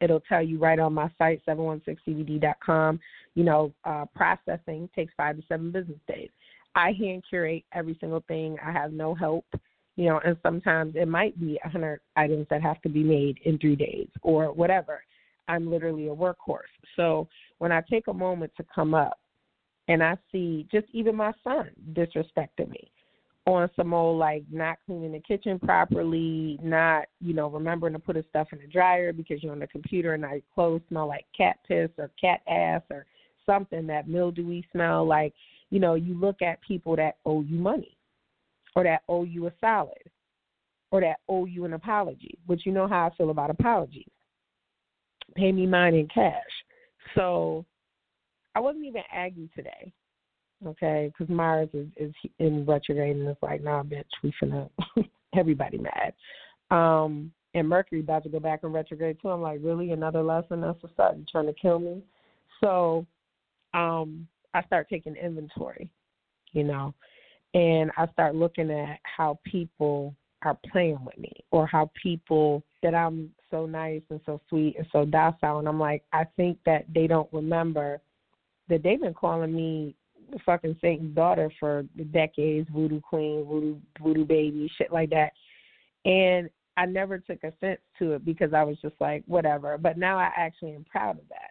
it'll 0.00 0.20
tell 0.20 0.42
you 0.42 0.58
right 0.58 0.78
on 0.78 0.94
my 0.94 1.10
site, 1.18 1.42
716cbd.com, 1.46 3.00
you 3.34 3.44
know, 3.44 3.72
uh, 3.84 4.06
processing 4.14 4.88
takes 4.94 5.12
five 5.16 5.36
to 5.36 5.42
seven 5.48 5.70
business 5.70 5.98
days. 6.08 6.30
I 6.74 6.92
hand 6.92 7.24
curate 7.28 7.64
every 7.72 7.96
single 8.00 8.24
thing. 8.26 8.56
I 8.64 8.72
have 8.72 8.92
no 8.92 9.14
help, 9.14 9.44
you 9.96 10.08
know, 10.08 10.20
and 10.24 10.36
sometimes 10.42 10.94
it 10.96 11.08
might 11.08 11.38
be 11.38 11.58
a 11.64 11.68
100 11.68 12.00
items 12.16 12.46
that 12.50 12.62
have 12.62 12.80
to 12.82 12.88
be 12.88 13.02
made 13.02 13.38
in 13.44 13.58
three 13.58 13.76
days 13.76 14.08
or 14.22 14.52
whatever. 14.52 15.02
I'm 15.48 15.68
literally 15.70 16.06
a 16.06 16.14
workhorse. 16.14 16.60
So 16.96 17.28
when 17.58 17.72
I 17.72 17.82
take 17.90 18.06
a 18.06 18.12
moment 18.12 18.52
to 18.56 18.64
come 18.72 18.94
up 18.94 19.18
and 19.88 20.02
I 20.02 20.16
see 20.30 20.66
just 20.70 20.86
even 20.92 21.16
my 21.16 21.32
son 21.42 21.70
disrespecting 21.92 22.70
me, 22.70 22.90
on 23.46 23.70
some 23.74 23.94
old 23.94 24.18
like 24.18 24.44
not 24.50 24.78
cleaning 24.86 25.12
the 25.12 25.20
kitchen 25.20 25.58
properly, 25.58 26.58
not 26.62 27.06
you 27.20 27.34
know 27.34 27.48
remembering 27.48 27.92
to 27.94 27.98
put 27.98 28.16
his 28.16 28.24
stuff 28.28 28.48
in 28.52 28.58
the 28.58 28.66
dryer 28.66 29.12
because 29.12 29.42
you're 29.42 29.52
on 29.52 29.58
the 29.58 29.66
computer 29.66 30.14
and 30.14 30.22
your 30.22 30.40
clothes 30.54 30.82
smell 30.88 31.08
like 31.08 31.24
cat 31.36 31.56
piss 31.66 31.90
or 31.98 32.10
cat 32.20 32.40
ass 32.48 32.82
or 32.90 33.06
something 33.46 33.86
that 33.86 34.08
mildewy 34.08 34.66
smell. 34.72 35.06
Like 35.06 35.34
you 35.70 35.80
know 35.80 35.94
you 35.94 36.14
look 36.14 36.42
at 36.42 36.60
people 36.62 36.96
that 36.96 37.16
owe 37.24 37.42
you 37.42 37.56
money 37.56 37.96
or 38.76 38.84
that 38.84 39.02
owe 39.08 39.24
you 39.24 39.46
a 39.46 39.52
salad 39.60 40.10
or 40.90 41.00
that 41.00 41.20
owe 41.28 41.46
you 41.46 41.64
an 41.64 41.72
apology. 41.72 42.38
But 42.46 42.66
you 42.66 42.72
know 42.72 42.86
how 42.86 43.06
I 43.06 43.16
feel 43.16 43.30
about 43.30 43.50
apologies. 43.50 44.10
Pay 45.34 45.52
me 45.52 45.66
mine 45.66 45.94
in 45.94 46.08
cash. 46.08 46.42
So 47.14 47.64
I 48.54 48.60
wasn't 48.60 48.86
even 48.86 49.02
angry 49.12 49.48
today. 49.54 49.92
Okay? 50.66 51.12
Because 51.12 51.34
Mars 51.34 51.68
is, 51.72 51.86
is 51.96 52.12
in 52.38 52.64
retrograde 52.64 53.16
and 53.16 53.28
it's 53.28 53.42
like, 53.42 53.62
nah, 53.62 53.82
bitch, 53.82 54.04
we 54.22 54.32
finna 54.42 54.68
everybody 55.36 55.78
mad. 55.78 56.12
Um, 56.70 57.32
and 57.54 57.68
Mercury 57.68 58.00
about 58.00 58.22
to 58.24 58.28
go 58.28 58.38
back 58.38 58.60
in 58.62 58.72
retrograde 58.72 59.18
too. 59.20 59.28
I'm 59.28 59.42
like, 59.42 59.60
really? 59.62 59.90
Another 59.90 60.22
lesson? 60.22 60.60
That's 60.60 60.80
what's 60.82 60.98
up. 60.98 61.16
You 61.16 61.24
trying 61.30 61.46
to 61.46 61.52
kill 61.52 61.78
me? 61.78 62.02
So, 62.62 63.06
um, 63.74 64.26
I 64.54 64.62
start 64.64 64.88
taking 64.88 65.16
inventory, 65.16 65.90
you 66.52 66.64
know, 66.64 66.94
and 67.54 67.90
I 67.96 68.06
start 68.08 68.34
looking 68.34 68.70
at 68.70 68.98
how 69.02 69.38
people 69.44 70.14
are 70.42 70.58
playing 70.72 70.98
with 71.04 71.18
me 71.18 71.32
or 71.50 71.66
how 71.66 71.90
people 72.00 72.62
that 72.82 72.94
I'm 72.94 73.30
so 73.50 73.66
nice 73.66 74.02
and 74.10 74.20
so 74.24 74.40
sweet 74.48 74.76
and 74.78 74.86
so 74.90 75.04
docile 75.04 75.58
and 75.58 75.68
I'm 75.68 75.78
like, 75.78 76.02
I 76.12 76.24
think 76.36 76.58
that 76.66 76.86
they 76.92 77.06
don't 77.06 77.28
remember 77.32 78.00
that 78.68 78.82
they've 78.82 79.00
been 79.00 79.14
calling 79.14 79.54
me 79.54 79.94
fucking 80.44 80.76
Satan's 80.80 81.14
daughter 81.14 81.50
for 81.58 81.84
decades, 82.12 82.68
voodoo 82.72 83.00
queen, 83.00 83.44
voodoo 83.44 83.76
voodoo 84.02 84.24
baby, 84.24 84.70
shit 84.76 84.92
like 84.92 85.10
that. 85.10 85.32
And 86.04 86.48
I 86.76 86.86
never 86.86 87.18
took 87.18 87.44
offense 87.44 87.80
to 87.98 88.12
it 88.12 88.24
because 88.24 88.54
I 88.54 88.62
was 88.62 88.76
just 88.80 88.94
like, 89.00 89.22
whatever. 89.26 89.76
But 89.76 89.98
now 89.98 90.18
I 90.18 90.30
actually 90.36 90.74
am 90.74 90.84
proud 90.84 91.18
of 91.18 91.28
that 91.28 91.50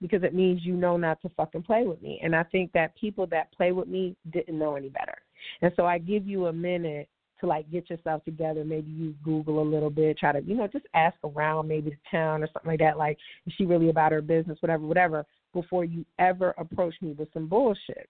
because 0.00 0.22
it 0.22 0.34
means 0.34 0.64
you 0.64 0.74
know 0.74 0.96
not 0.96 1.20
to 1.22 1.28
fucking 1.30 1.62
play 1.62 1.84
with 1.84 2.02
me. 2.02 2.20
And 2.22 2.34
I 2.34 2.42
think 2.44 2.72
that 2.72 2.96
people 2.96 3.26
that 3.28 3.52
play 3.52 3.72
with 3.72 3.88
me 3.88 4.16
didn't 4.32 4.58
know 4.58 4.76
any 4.76 4.88
better. 4.88 5.16
And 5.62 5.72
so 5.76 5.86
I 5.86 5.98
give 5.98 6.26
you 6.26 6.46
a 6.46 6.52
minute 6.52 7.08
to 7.40 7.46
like 7.46 7.70
get 7.70 7.88
yourself 7.90 8.24
together. 8.24 8.64
Maybe 8.64 8.90
you 8.90 9.14
Google 9.24 9.62
a 9.62 9.64
little 9.64 9.90
bit, 9.90 10.18
try 10.18 10.32
to, 10.32 10.42
you 10.42 10.54
know, 10.54 10.66
just 10.66 10.86
ask 10.94 11.16
around 11.24 11.68
maybe 11.68 11.90
the 11.90 11.96
town 12.10 12.42
or 12.42 12.48
something 12.52 12.70
like 12.70 12.80
that. 12.80 12.98
Like, 12.98 13.18
is 13.46 13.54
she 13.56 13.64
really 13.64 13.88
about 13.88 14.12
her 14.12 14.22
business, 14.22 14.58
whatever, 14.60 14.86
whatever, 14.86 15.24
before 15.52 15.84
you 15.84 16.04
ever 16.18 16.54
approach 16.58 16.94
me 17.00 17.12
with 17.12 17.28
some 17.32 17.46
bullshit. 17.46 18.08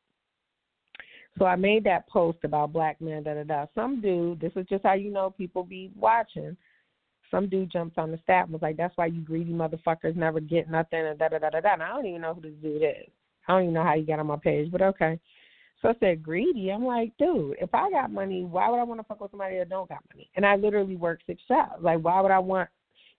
So 1.38 1.44
I 1.44 1.57
made 1.57 1.85
that 1.85 2.09
post 2.09 2.38
about 2.42 2.72
black 2.72 3.00
men, 3.00 3.22
da 3.22 3.35
da 3.35 3.44
da. 3.44 3.66
Some 3.74 4.00
dude, 4.00 4.40
this 4.40 4.53
is 4.57 4.66
just 4.66 4.85
how 4.85 4.94
you 4.94 5.11
know 5.11 5.31
people 5.31 5.62
be 5.62 5.90
watching. 5.96 6.57
Some 7.31 7.48
dude 7.48 7.70
jumps 7.70 7.94
on 7.96 8.11
the 8.11 8.18
stat 8.24 8.44
and 8.44 8.53
was 8.53 8.62
like, 8.62 8.76
"That's 8.76 8.96
why 8.96 9.07
you 9.07 9.20
greedy 9.20 9.53
motherfuckers 9.53 10.16
never 10.16 10.40
get 10.40 10.68
nothing," 10.68 11.07
and 11.07 11.18
da 11.18 11.29
da 11.29 11.38
da 11.38 11.50
da 11.50 11.61
da. 11.61 11.72
And 11.74 11.83
I 11.83 11.88
don't 11.90 12.07
even 12.07 12.20
know 12.22 12.35
who 12.35 12.40
this 12.40 12.55
dude 12.61 12.83
is. 12.83 13.09
I 13.46 13.53
don't 13.53 13.62
even 13.62 13.74
know 13.74 13.85
how 13.85 13.96
he 13.96 14.03
got 14.03 14.18
on 14.18 14.26
my 14.26 14.37
page, 14.37 14.70
but 14.70 14.83
okay. 14.83 15.18
So 15.81 15.88
I 15.88 15.94
said, 15.98 16.22
greedy. 16.22 16.70
I'm 16.70 16.85
like, 16.85 17.12
dude, 17.18 17.57
if 17.61 17.74
I 17.74 17.90
got 17.90 18.12
money, 18.12 18.44
why 18.44 18.68
would 18.68 18.79
I 18.79 18.85
want 18.85 19.00
to 19.00 19.05
fuck 19.05 19.20
with 19.20 19.31
somebody 19.31 19.59
that 19.59 19.70
don't 19.70 19.88
got 19.88 20.05
money? 20.12 20.29
And 20.37 20.44
I 20.44 20.57
literally 20.57 20.96
work 20.96 21.20
six 21.26 21.42
jobs. 21.48 21.83
Like, 21.83 22.00
why 22.00 22.20
would 22.20 22.31
I 22.31 22.38
want, 22.38 22.68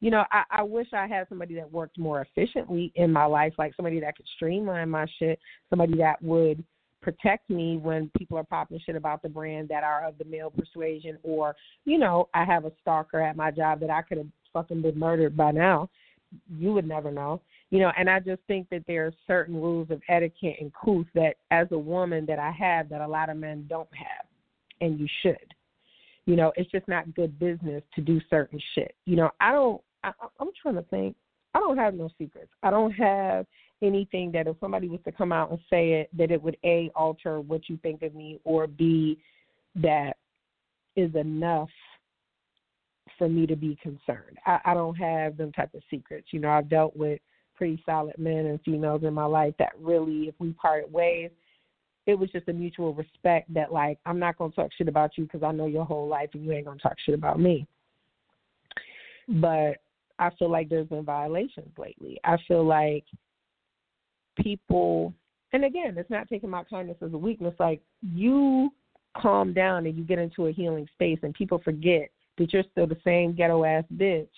you 0.01 0.11
know, 0.11 0.25
I, 0.31 0.43
I 0.49 0.63
wish 0.63 0.87
I 0.93 1.07
had 1.07 1.29
somebody 1.29 1.55
that 1.55 1.71
worked 1.71 1.97
more 1.97 2.21
efficiently 2.21 2.91
in 2.95 3.11
my 3.11 3.25
life, 3.25 3.53
like 3.57 3.75
somebody 3.75 3.99
that 4.01 4.17
could 4.17 4.25
streamline 4.35 4.89
my 4.89 5.05
shit, 5.19 5.39
somebody 5.69 5.95
that 5.97 6.21
would 6.21 6.63
protect 7.01 7.49
me 7.49 7.77
when 7.77 8.11
people 8.17 8.37
are 8.37 8.43
popping 8.43 8.79
shit 8.85 8.95
about 8.95 9.21
the 9.21 9.29
brand 9.29 9.69
that 9.69 9.83
are 9.83 10.05
of 10.05 10.17
the 10.17 10.25
male 10.25 10.51
persuasion, 10.51 11.17
or, 11.23 11.55
you 11.85 11.97
know, 11.97 12.27
I 12.33 12.43
have 12.43 12.65
a 12.65 12.71
stalker 12.81 13.21
at 13.21 13.35
my 13.35 13.51
job 13.51 13.79
that 13.79 13.89
I 13.89 14.01
could 14.01 14.17
have 14.17 14.27
fucking 14.51 14.81
been 14.81 14.99
murdered 14.99 15.37
by 15.37 15.51
now. 15.51 15.89
You 16.57 16.73
would 16.73 16.87
never 16.87 17.11
know. 17.11 17.41
You 17.71 17.79
know 17.79 17.91
and 17.97 18.09
i 18.09 18.19
just 18.19 18.41
think 18.47 18.69
that 18.69 18.83
there 18.85 19.07
are 19.07 19.13
certain 19.25 19.55
rules 19.55 19.89
of 19.91 20.01
etiquette 20.09 20.57
and 20.59 20.71
couth 20.73 21.07
that 21.15 21.35
as 21.51 21.67
a 21.71 21.77
woman 21.77 22.25
that 22.25 22.37
i 22.37 22.51
have 22.51 22.89
that 22.89 22.99
a 22.99 23.07
lot 23.07 23.29
of 23.29 23.37
men 23.37 23.65
don't 23.69 23.87
have 23.93 24.27
and 24.81 24.99
you 24.99 25.07
should. 25.21 25.53
You 26.25 26.35
know 26.35 26.51
it's 26.57 26.69
just 26.69 26.87
not 26.89 27.15
good 27.15 27.39
business 27.39 27.81
to 27.95 28.01
do 28.01 28.19
certain 28.29 28.59
shit. 28.75 28.93
You 29.05 29.15
know 29.15 29.31
i 29.39 29.53
don't 29.53 29.81
I, 30.03 30.11
i'm 30.39 30.49
trying 30.61 30.75
to 30.75 30.83
think 30.83 31.15
i 31.53 31.59
don't 31.59 31.77
have 31.77 31.93
no 31.93 32.09
secrets 32.17 32.51
i 32.63 32.69
don't 32.69 32.91
have 32.91 33.45
anything 33.81 34.31
that 34.31 34.47
if 34.47 34.55
somebody 34.59 34.87
was 34.87 34.99
to 35.05 35.11
come 35.11 35.31
out 35.31 35.49
and 35.51 35.59
say 35.69 35.93
it 35.93 36.09
that 36.17 36.31
it 36.31 36.41
would 36.41 36.57
a 36.63 36.91
alter 36.95 37.39
what 37.41 37.69
you 37.69 37.77
think 37.81 38.01
of 38.01 38.13
me 38.13 38.39
or 38.43 38.67
b 38.67 39.17
that 39.75 40.17
is 40.95 41.13
enough 41.15 41.69
for 43.17 43.29
me 43.29 43.45
to 43.45 43.55
be 43.55 43.77
concerned. 43.83 44.37
I, 44.47 44.59
I 44.65 44.73
don't 44.73 44.95
have 44.95 45.37
them 45.37 45.51
type 45.51 45.73
of 45.75 45.83
secrets. 45.91 46.29
You 46.31 46.39
know, 46.39 46.49
I've 46.49 46.69
dealt 46.69 46.95
with 46.95 47.19
pretty 47.55 47.81
solid 47.85 48.17
men 48.17 48.47
and 48.47 48.59
females 48.65 49.03
in 49.03 49.13
my 49.13 49.25
life 49.25 49.53
that 49.59 49.73
really, 49.79 50.27
if 50.27 50.35
we 50.39 50.53
parted 50.53 50.91
ways, 50.91 51.29
it 52.07 52.15
was 52.15 52.31
just 52.31 52.47
a 52.47 52.53
mutual 52.53 52.95
respect 52.95 53.53
that 53.53 53.71
like 53.71 53.99
I'm 54.07 54.17
not 54.17 54.37
gonna 54.39 54.51
talk 54.51 54.71
shit 54.75 54.87
about 54.87 55.19
you 55.19 55.25
because 55.25 55.43
I 55.43 55.51
know 55.51 55.67
your 55.67 55.85
whole 55.85 56.07
life 56.07 56.29
and 56.33 56.43
you 56.43 56.51
ain't 56.51 56.65
gonna 56.65 56.79
talk 56.79 56.95
shit 57.05 57.13
about 57.13 57.39
me. 57.39 57.67
But 59.27 59.77
I 60.21 60.29
feel 60.39 60.49
like 60.49 60.69
there's 60.69 60.87
been 60.87 61.03
violations 61.03 61.71
lately. 61.77 62.17
I 62.23 62.37
feel 62.47 62.63
like 62.63 63.03
people, 64.41 65.13
and 65.51 65.65
again, 65.65 65.97
it's 65.97 66.09
not 66.09 66.29
taking 66.29 66.49
my 66.49 66.63
kindness 66.63 66.97
as 67.01 67.11
a 67.11 67.17
weakness. 67.17 67.55
Like 67.59 67.81
you 68.01 68.69
calm 69.17 69.51
down 69.51 69.85
and 69.85 69.97
you 69.97 70.05
get 70.05 70.19
into 70.19 70.47
a 70.47 70.53
healing 70.53 70.87
space, 70.93 71.19
and 71.23 71.33
people 71.33 71.59
forget 71.63 72.09
that 72.37 72.53
you're 72.53 72.63
still 72.71 72.87
the 72.87 72.97
same 73.03 73.35
ghetto 73.35 73.65
ass 73.65 73.83
bitch 73.97 74.29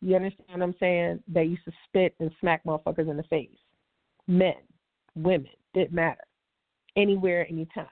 you 0.00 0.14
understand 0.14 0.48
what 0.48 0.62
I'm 0.62 0.74
saying? 0.78 1.22
They 1.26 1.44
used 1.44 1.64
to 1.64 1.72
spit 1.86 2.14
and 2.20 2.30
smack 2.40 2.64
motherfuckers 2.64 3.10
in 3.10 3.16
the 3.16 3.24
face. 3.24 3.50
Men, 4.26 4.54
women, 5.16 5.50
didn't 5.74 5.92
matter. 5.92 6.22
Anywhere, 6.96 7.46
anytime. 7.48 7.86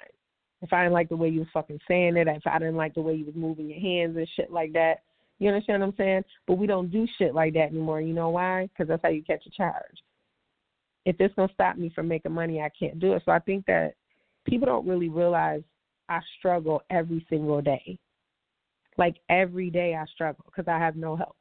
If 0.62 0.72
I 0.72 0.82
didn't 0.82 0.94
like 0.94 1.08
the 1.08 1.16
way 1.16 1.28
you 1.28 1.40
was 1.40 1.48
fucking 1.52 1.80
saying 1.86 2.16
it, 2.16 2.28
if 2.28 2.46
I 2.46 2.58
didn't 2.58 2.76
like 2.76 2.94
the 2.94 3.02
way 3.02 3.14
you 3.14 3.24
was 3.24 3.34
moving 3.34 3.68
your 3.68 3.80
hands 3.80 4.16
and 4.16 4.28
shit 4.36 4.50
like 4.50 4.72
that, 4.72 5.02
you 5.38 5.48
understand 5.48 5.80
what 5.80 5.88
I'm 5.88 5.94
saying? 5.96 6.24
But 6.46 6.58
we 6.58 6.66
don't 6.66 6.90
do 6.90 7.06
shit 7.18 7.34
like 7.34 7.54
that 7.54 7.70
anymore. 7.70 8.00
You 8.00 8.14
know 8.14 8.30
why? 8.30 8.68
Because 8.68 8.88
that's 8.88 9.02
how 9.02 9.10
you 9.10 9.22
catch 9.22 9.44
a 9.46 9.50
charge. 9.50 10.02
If 11.04 11.16
it's 11.20 11.34
gonna 11.34 11.52
stop 11.52 11.76
me 11.76 11.90
from 11.94 12.08
making 12.08 12.32
money, 12.32 12.60
I 12.60 12.70
can't 12.78 12.98
do 12.98 13.12
it. 13.12 13.22
So 13.24 13.32
I 13.32 13.38
think 13.38 13.66
that 13.66 13.94
people 14.44 14.66
don't 14.66 14.86
really 14.86 15.08
realize 15.08 15.62
I 16.08 16.20
struggle 16.38 16.82
every 16.90 17.24
single 17.28 17.60
day. 17.60 17.98
Like 18.98 19.16
every 19.28 19.70
day 19.70 19.94
I 19.94 20.06
struggle 20.06 20.44
because 20.46 20.68
I 20.68 20.78
have 20.78 20.96
no 20.96 21.16
help. 21.16 21.36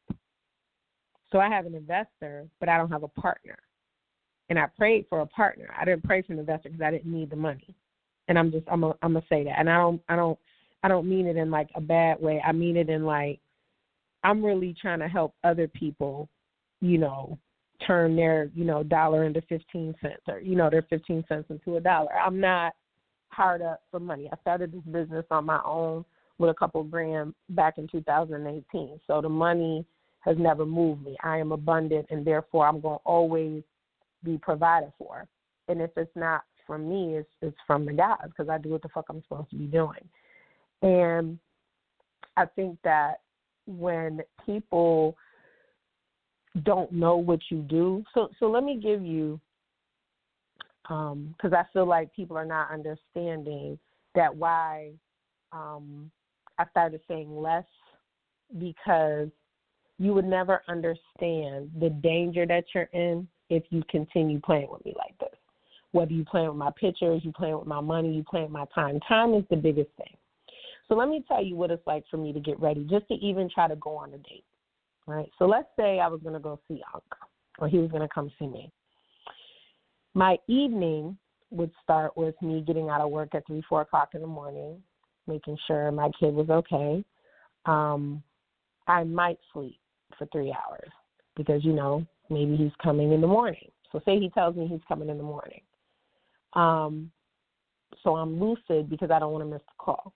So 1.31 1.39
I 1.39 1.49
have 1.49 1.65
an 1.65 1.75
investor, 1.75 2.47
but 2.59 2.69
I 2.69 2.77
don't 2.77 2.91
have 2.91 3.03
a 3.03 3.07
partner. 3.07 3.57
And 4.49 4.59
I 4.59 4.67
prayed 4.77 5.05
for 5.09 5.21
a 5.21 5.25
partner. 5.25 5.73
I 5.77 5.85
didn't 5.85 6.03
pray 6.03 6.21
for 6.21 6.33
an 6.33 6.39
investor 6.39 6.69
because 6.69 6.83
I 6.83 6.91
didn't 6.91 7.11
need 7.11 7.29
the 7.29 7.35
money. 7.35 7.73
And 8.27 8.37
I'm 8.37 8.51
just 8.51 8.65
I'm 8.67 8.83
a, 8.83 8.89
I'm 9.01 9.13
gonna 9.13 9.25
say 9.29 9.43
that. 9.45 9.57
And 9.57 9.69
I 9.69 9.77
don't 9.77 10.01
I 10.09 10.15
don't 10.15 10.37
I 10.83 10.87
don't 10.89 11.09
mean 11.09 11.27
it 11.27 11.37
in 11.37 11.49
like 11.49 11.69
a 11.75 11.81
bad 11.81 12.21
way. 12.21 12.41
I 12.45 12.51
mean 12.51 12.77
it 12.77 12.89
in 12.89 13.05
like 13.05 13.39
I'm 14.25 14.43
really 14.43 14.75
trying 14.81 14.99
to 14.99 15.07
help 15.07 15.35
other 15.43 15.67
people, 15.67 16.27
you 16.81 16.97
know, 16.97 17.37
turn 17.85 18.15
their 18.15 18.49
you 18.55 18.65
know 18.65 18.83
dollar 18.83 19.25
into 19.25 19.41
15 19.41 19.93
cents 20.01 20.21
or 20.27 20.39
you 20.39 20.55
know 20.55 20.69
their 20.69 20.85
15 20.89 21.23
cents 21.27 21.45
into 21.49 21.77
a 21.77 21.81
dollar. 21.81 22.13
I'm 22.13 22.39
not 22.39 22.73
hard 23.29 23.61
up 23.61 23.81
for 23.91 23.99
money. 23.99 24.29
I 24.31 24.37
started 24.41 24.71
this 24.71 24.81
business 24.91 25.25
on 25.29 25.45
my 25.45 25.61
own 25.63 26.05
with 26.37 26.49
a 26.49 26.53
couple 26.53 26.83
grand 26.83 27.33
back 27.49 27.77
in 27.77 27.87
2018. 27.87 28.99
So 29.07 29.21
the 29.21 29.29
money 29.29 29.85
has 30.21 30.37
never 30.39 30.65
moved 30.65 31.05
me. 31.05 31.15
I 31.23 31.37
am 31.37 31.51
abundant, 31.51 32.07
and 32.09 32.25
therefore 32.25 32.67
I'm 32.67 32.81
going 32.81 32.97
to 32.97 33.03
always 33.05 33.61
be 34.23 34.37
provided 34.37 34.91
for. 34.97 35.27
And 35.67 35.81
if 35.81 35.91
it's 35.97 36.15
not 36.15 36.41
from 36.65 36.89
me, 36.89 37.17
it's 37.17 37.29
it's 37.41 37.57
from 37.67 37.85
the 37.85 37.93
gods 37.93 38.23
because 38.29 38.49
I 38.49 38.57
do 38.57 38.69
what 38.69 38.81
the 38.81 38.89
fuck 38.89 39.05
I'm 39.09 39.21
supposed 39.23 39.51
to 39.51 39.57
be 39.57 39.65
doing. 39.65 40.09
And 40.81 41.37
I 42.37 42.45
think 42.45 42.79
that 42.83 43.19
when 43.65 44.21
people 44.45 45.15
don't 46.63 46.91
know 46.91 47.17
what 47.17 47.39
you 47.49 47.59
do, 47.63 48.03
so 48.13 48.29
so 48.39 48.49
let 48.49 48.63
me 48.63 48.79
give 48.81 49.03
you, 49.03 49.39
because 50.83 51.13
um, 51.13 51.35
I 51.53 51.63
feel 51.73 51.85
like 51.85 52.13
people 52.15 52.37
are 52.37 52.45
not 52.45 52.71
understanding 52.71 53.77
that 54.13 54.35
why 54.35 54.91
um, 55.51 56.09
I 56.57 56.65
started 56.69 57.01
saying 57.07 57.35
less 57.35 57.65
because 58.57 59.29
you 59.97 60.13
would 60.13 60.25
never 60.25 60.61
understand 60.67 61.71
the 61.79 61.89
danger 62.01 62.45
that 62.45 62.65
you're 62.73 62.89
in 62.93 63.27
if 63.49 63.63
you 63.69 63.83
continue 63.89 64.39
playing 64.39 64.67
with 64.71 64.83
me 64.85 64.93
like 64.97 65.17
this. 65.19 65.37
Whether 65.91 66.13
you 66.13 66.25
playing 66.25 66.47
with 66.49 66.57
my 66.57 66.71
pictures, 66.79 67.21
you 67.23 67.31
playing 67.31 67.57
with 67.57 67.67
my 67.67 67.81
money, 67.81 68.13
you 68.13 68.23
playing 68.23 68.47
with 68.47 68.53
my 68.53 68.65
time. 68.73 68.99
Time 69.07 69.33
is 69.33 69.43
the 69.49 69.55
biggest 69.55 69.89
thing. 69.97 70.15
So 70.87 70.95
let 70.95 71.09
me 71.09 71.23
tell 71.27 71.43
you 71.43 71.55
what 71.55 71.71
it's 71.71 71.85
like 71.87 72.03
for 72.09 72.17
me 72.17 72.31
to 72.33 72.39
get 72.39 72.59
ready, 72.59 72.85
just 72.89 73.07
to 73.07 73.15
even 73.15 73.49
try 73.49 73.67
to 73.67 73.75
go 73.77 73.95
on 73.95 74.13
a 74.13 74.17
date. 74.17 74.45
Right. 75.07 75.29
So 75.37 75.45
let's 75.45 75.67
say 75.77 75.99
I 75.99 76.07
was 76.07 76.21
going 76.21 76.33
to 76.33 76.39
go 76.39 76.59
see 76.67 76.81
Uncle, 76.93 77.27
or 77.59 77.67
he 77.67 77.77
was 77.77 77.91
going 77.91 78.01
to 78.01 78.13
come 78.13 78.31
see 78.39 78.47
me. 78.47 78.71
My 80.13 80.37
evening 80.47 81.17
would 81.51 81.71
start 81.83 82.15
with 82.17 82.35
me 82.41 82.63
getting 82.65 82.89
out 82.89 83.01
of 83.01 83.11
work 83.11 83.35
at 83.35 83.45
three, 83.45 83.63
four 83.67 83.81
o'clock 83.81 84.09
in 84.13 84.21
the 84.21 84.27
morning, 84.27 84.81
making 85.27 85.57
sure 85.67 85.91
my 85.91 86.09
kid 86.19 86.33
was 86.33 86.49
okay. 86.49 87.03
Um, 87.65 88.23
I 88.87 89.03
might 89.03 89.37
sleep 89.53 89.79
for 90.17 90.27
three 90.31 90.53
hours 90.53 90.89
because, 91.35 91.63
you 91.63 91.73
know, 91.73 92.05
maybe 92.29 92.55
he's 92.55 92.71
coming 92.81 93.11
in 93.11 93.21
the 93.21 93.27
morning. 93.27 93.69
So 93.91 94.01
say 94.05 94.19
he 94.19 94.29
tells 94.29 94.55
me 94.55 94.67
he's 94.67 94.81
coming 94.87 95.09
in 95.09 95.17
the 95.17 95.23
morning. 95.23 95.61
Um, 96.53 97.11
so 98.03 98.15
I'm 98.15 98.39
lucid 98.39 98.89
because 98.89 99.11
I 99.11 99.19
don't 99.19 99.31
want 99.31 99.43
to 99.43 99.49
miss 99.49 99.61
the 99.61 99.73
call. 99.77 100.13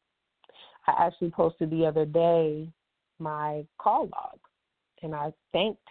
I 0.97 1.07
actually 1.07 1.31
posted 1.31 1.69
the 1.69 1.85
other 1.85 2.05
day 2.05 2.67
my 3.19 3.65
call 3.77 4.09
log 4.11 4.39
and 5.01 5.13
I 5.13 5.31
thanked 5.51 5.87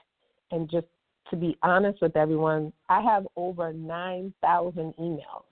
and 0.50 0.70
just 0.70 0.86
to 1.30 1.36
be 1.36 1.56
honest 1.62 2.00
with 2.00 2.16
everyone, 2.16 2.72
I 2.88 3.02
have 3.02 3.26
over 3.36 3.72
9,000 3.72 4.94
emails 4.98 5.44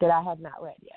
that 0.00 0.10
I 0.10 0.20
have 0.22 0.40
not 0.40 0.62
read 0.62 0.74
yet. 0.82 0.96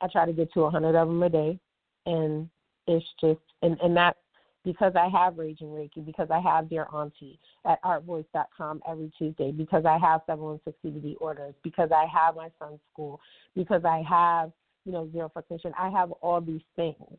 I 0.00 0.08
try 0.08 0.26
to 0.26 0.32
get 0.32 0.52
to 0.54 0.62
a 0.62 0.70
hundred 0.70 0.94
of 0.94 1.08
them 1.08 1.22
a 1.22 1.28
day, 1.28 1.58
and 2.06 2.48
it's 2.86 3.04
just 3.20 3.40
and 3.62 3.76
and 3.82 3.94
that 3.96 4.16
because 4.64 4.92
I 4.94 5.08
have 5.08 5.38
Raging 5.38 5.68
Reiki, 5.68 6.04
because 6.04 6.28
I 6.30 6.38
have 6.40 6.68
Dear 6.68 6.86
Auntie 6.92 7.38
at 7.66 7.82
artvoice.com 7.82 8.82
every 8.88 9.10
Tuesday, 9.16 9.52
because 9.52 9.84
I 9.84 9.98
have 9.98 10.20
716 10.26 10.92
CBD 10.92 11.16
orders, 11.20 11.54
because 11.62 11.90
I 11.94 12.06
have 12.06 12.36
my 12.36 12.50
son's 12.58 12.80
school, 12.92 13.20
because 13.54 13.84
I 13.84 14.02
have, 14.08 14.52
you 14.84 14.92
know, 14.92 15.10
Zero 15.12 15.30
Frustration. 15.32 15.72
I 15.78 15.88
have 15.90 16.10
all 16.12 16.40
these 16.40 16.62
things. 16.76 17.18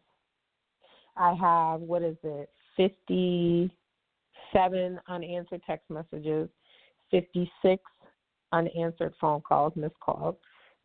I 1.17 1.33
have, 1.33 1.81
what 1.81 2.03
is 2.03 2.15
it, 2.23 2.49
57 2.77 4.99
unanswered 5.07 5.61
text 5.67 5.89
messages, 5.89 6.47
56 7.11 7.83
unanswered 8.53 9.13
phone 9.19 9.41
calls, 9.41 9.73
missed 9.75 9.99
calls, 9.99 10.35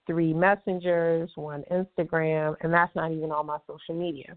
three 0.06 0.32
messengers, 0.32 1.30
one 1.34 1.64
Instagram, 1.70 2.56
and 2.60 2.72
that's 2.72 2.94
not 2.94 3.12
even 3.12 3.32
all 3.32 3.44
my 3.44 3.58
social 3.66 4.00
media. 4.00 4.36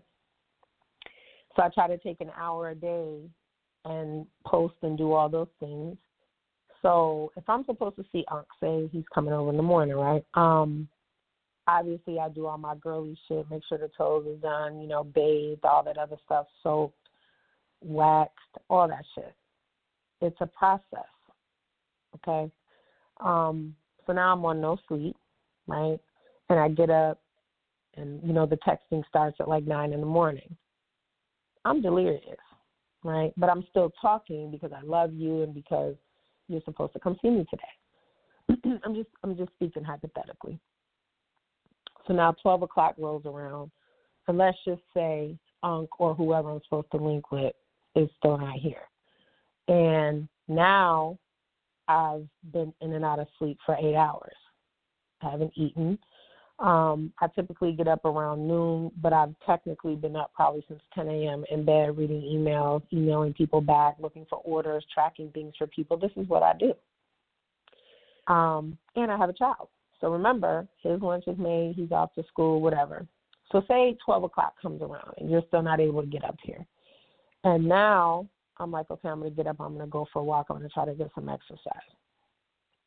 So 1.56 1.64
I 1.64 1.70
try 1.70 1.88
to 1.88 1.98
take 1.98 2.22
an 2.22 2.32
hour 2.38 2.70
a 2.70 2.76
day 2.76 3.22
and 3.86 4.26
post 4.46 4.76
and 4.82 4.98
do 4.98 5.14
all 5.14 5.30
those 5.30 5.48
things. 5.60 5.98
So 6.82 7.32
if 7.36 7.44
I'm 7.50 7.66
supposed 7.66 7.98
to 7.98 8.06
see 8.12 8.24
Unc, 8.32 8.46
say 8.62 8.90
he's 8.92 9.04
coming 9.14 9.34
over 9.34 9.50
in 9.50 9.58
the 9.58 9.64
morning, 9.64 9.96
right? 9.96 10.26
Um, 10.36 10.88
obviously 11.70 12.20
I 12.20 12.30
do 12.30 12.48
all 12.48 12.58
my 12.58 12.76
girly 12.76 13.18
shit, 13.28 13.50
make 13.50 13.64
sure 13.70 13.78
the 13.78 13.92
toes 13.98 14.26
is 14.28 14.42
done, 14.42 14.82
you 14.82 14.88
know, 14.88 15.04
bathed, 15.04 15.64
all 15.64 15.84
that 15.84 15.98
other 15.98 16.18
stuff, 16.26 16.48
soaked, 16.64 16.96
waxed, 17.82 18.34
all 18.70 18.88
that 18.88 19.06
shit. 19.16 19.34
It's 20.22 20.38
a 20.42 20.48
process. 20.48 20.84
Okay. 22.16 22.52
Um, 23.22 23.76
so 24.08 24.14
now 24.14 24.34
I'm 24.34 24.44
on 24.46 24.60
no 24.60 24.78
sleep, 24.88 25.16
right? 25.68 26.00
And 26.50 26.60
I 26.60 26.70
get 26.70 26.90
up 26.90 27.22
and 27.96 28.22
you 28.24 28.34
know 28.34 28.46
the 28.46 28.58
texting 28.58 29.04
starts 29.08 29.38
at 29.40 29.48
like 29.48 29.66
nine 29.66 29.94
in 29.94 30.00
the 30.00 30.06
morning. 30.06 30.56
I'm 31.66 31.82
delirious, 31.82 32.40
right? 33.04 33.32
But 33.38 33.50
I'm 33.50 33.66
still 33.70 33.92
talking 34.02 34.50
because 34.52 34.72
I 34.76 34.82
love 34.84 35.14
you 35.14 35.44
and 35.44 35.54
because 35.54 35.96
you're 36.48 36.62
supposed 36.66 36.94
to 36.94 37.00
come 37.00 37.18
see 37.22 37.30
me 37.30 37.46
today. 37.50 38.80
I'm 38.84 38.96
just 38.96 39.10
I'm 39.24 39.38
just 39.38 39.52
speaking 39.54 39.84
hypothetically. 39.84 40.60
So 42.10 42.16
now 42.16 42.32
twelve 42.42 42.64
o'clock 42.64 42.96
rolls 42.98 43.28
around, 43.28 43.70
and 44.28 44.38
let's 44.38 44.58
just 44.66 44.82
say 44.96 45.38
Unc 45.62 45.88
or 46.00 46.16
whoever 46.16 46.50
I'm 46.50 46.62
supposed 46.64 46.90
to 46.92 46.98
link 46.98 47.32
with 47.32 47.54
is 47.96 48.10
still 48.18 48.40
not 48.40 48.56
here. 48.56 48.82
And 49.68 50.28
now 50.48 51.20
I've 51.88 52.28
been 52.52 52.74
in 52.82 52.94
and 52.94 53.06
out 53.06 53.20
of 53.20 53.28
sleep 53.38 53.60
for 53.64 53.76
eight 53.76 53.96
hours. 53.96 54.36
I 55.22 55.30
haven't 55.30 55.54
eaten. 55.56 56.00
Um, 56.58 57.14
I 57.22 57.28
typically 57.28 57.74
get 57.74 57.88
up 57.88 58.04
around 58.04 58.48
noon, 58.48 58.92
but 59.02 59.14
I've 59.14 59.36
technically 59.46 59.96
been 59.96 60.16
up 60.16 60.32
probably 60.34 60.66
since 60.68 60.82
10 60.96 61.08
a.m. 61.08 61.46
in 61.52 61.64
bed, 61.64 61.96
reading 61.96 62.22
emails, 62.22 62.82
emailing 62.92 63.34
people 63.34 63.62
back, 63.62 63.98
looking 64.00 64.26
for 64.28 64.40
orders, 64.40 64.84
tracking 64.92 65.30
things 65.32 65.54
for 65.58 65.68
people. 65.68 65.96
This 65.96 66.12
is 66.18 66.28
what 66.28 66.42
I 66.42 66.54
do. 66.58 66.74
Um, 68.34 68.78
and 68.96 69.12
I 69.12 69.18
have 69.18 69.30
a 69.30 69.34
child. 69.34 69.70
So 70.02 70.12
remember, 70.12 70.68
his 70.82 71.02
lunch 71.02 71.26
is 71.28 71.38
made, 71.38 71.76
he's 71.76 71.92
off 71.92 72.14
to 72.16 72.24
school, 72.24 72.62
whatever. 72.62 73.06
So 73.52 73.64
say 73.68 73.98
12 74.06 74.24
o'clock 74.24 74.54
comes 74.62 74.82
around 74.82 75.14
and 75.18 75.30
you're 75.30 75.44
still 75.48 75.62
not 75.62 75.80
able 75.80 76.02
to 76.02 76.08
get 76.08 76.24
up 76.24 76.38
here. 76.44 76.66
And 77.44 77.68
now 77.68 78.28
I'm 78.58 78.72
like, 78.72 78.90
okay, 78.92 79.10
I'm 79.10 79.20
going 79.20 79.32
to 79.32 79.36
get 79.36 79.48
up, 79.48 79.60
I'm 79.60 79.74
going 79.74 79.86
to 79.86 79.92
go 79.92 80.06
for 80.12 80.20
a 80.20 80.24
walk, 80.24 80.48
I'm 80.50 80.58
going 80.58 80.68
to 80.68 80.74
try 80.74 80.86
to 80.86 80.94
get 80.94 81.10
some 81.16 81.30
exercise. 81.30 81.90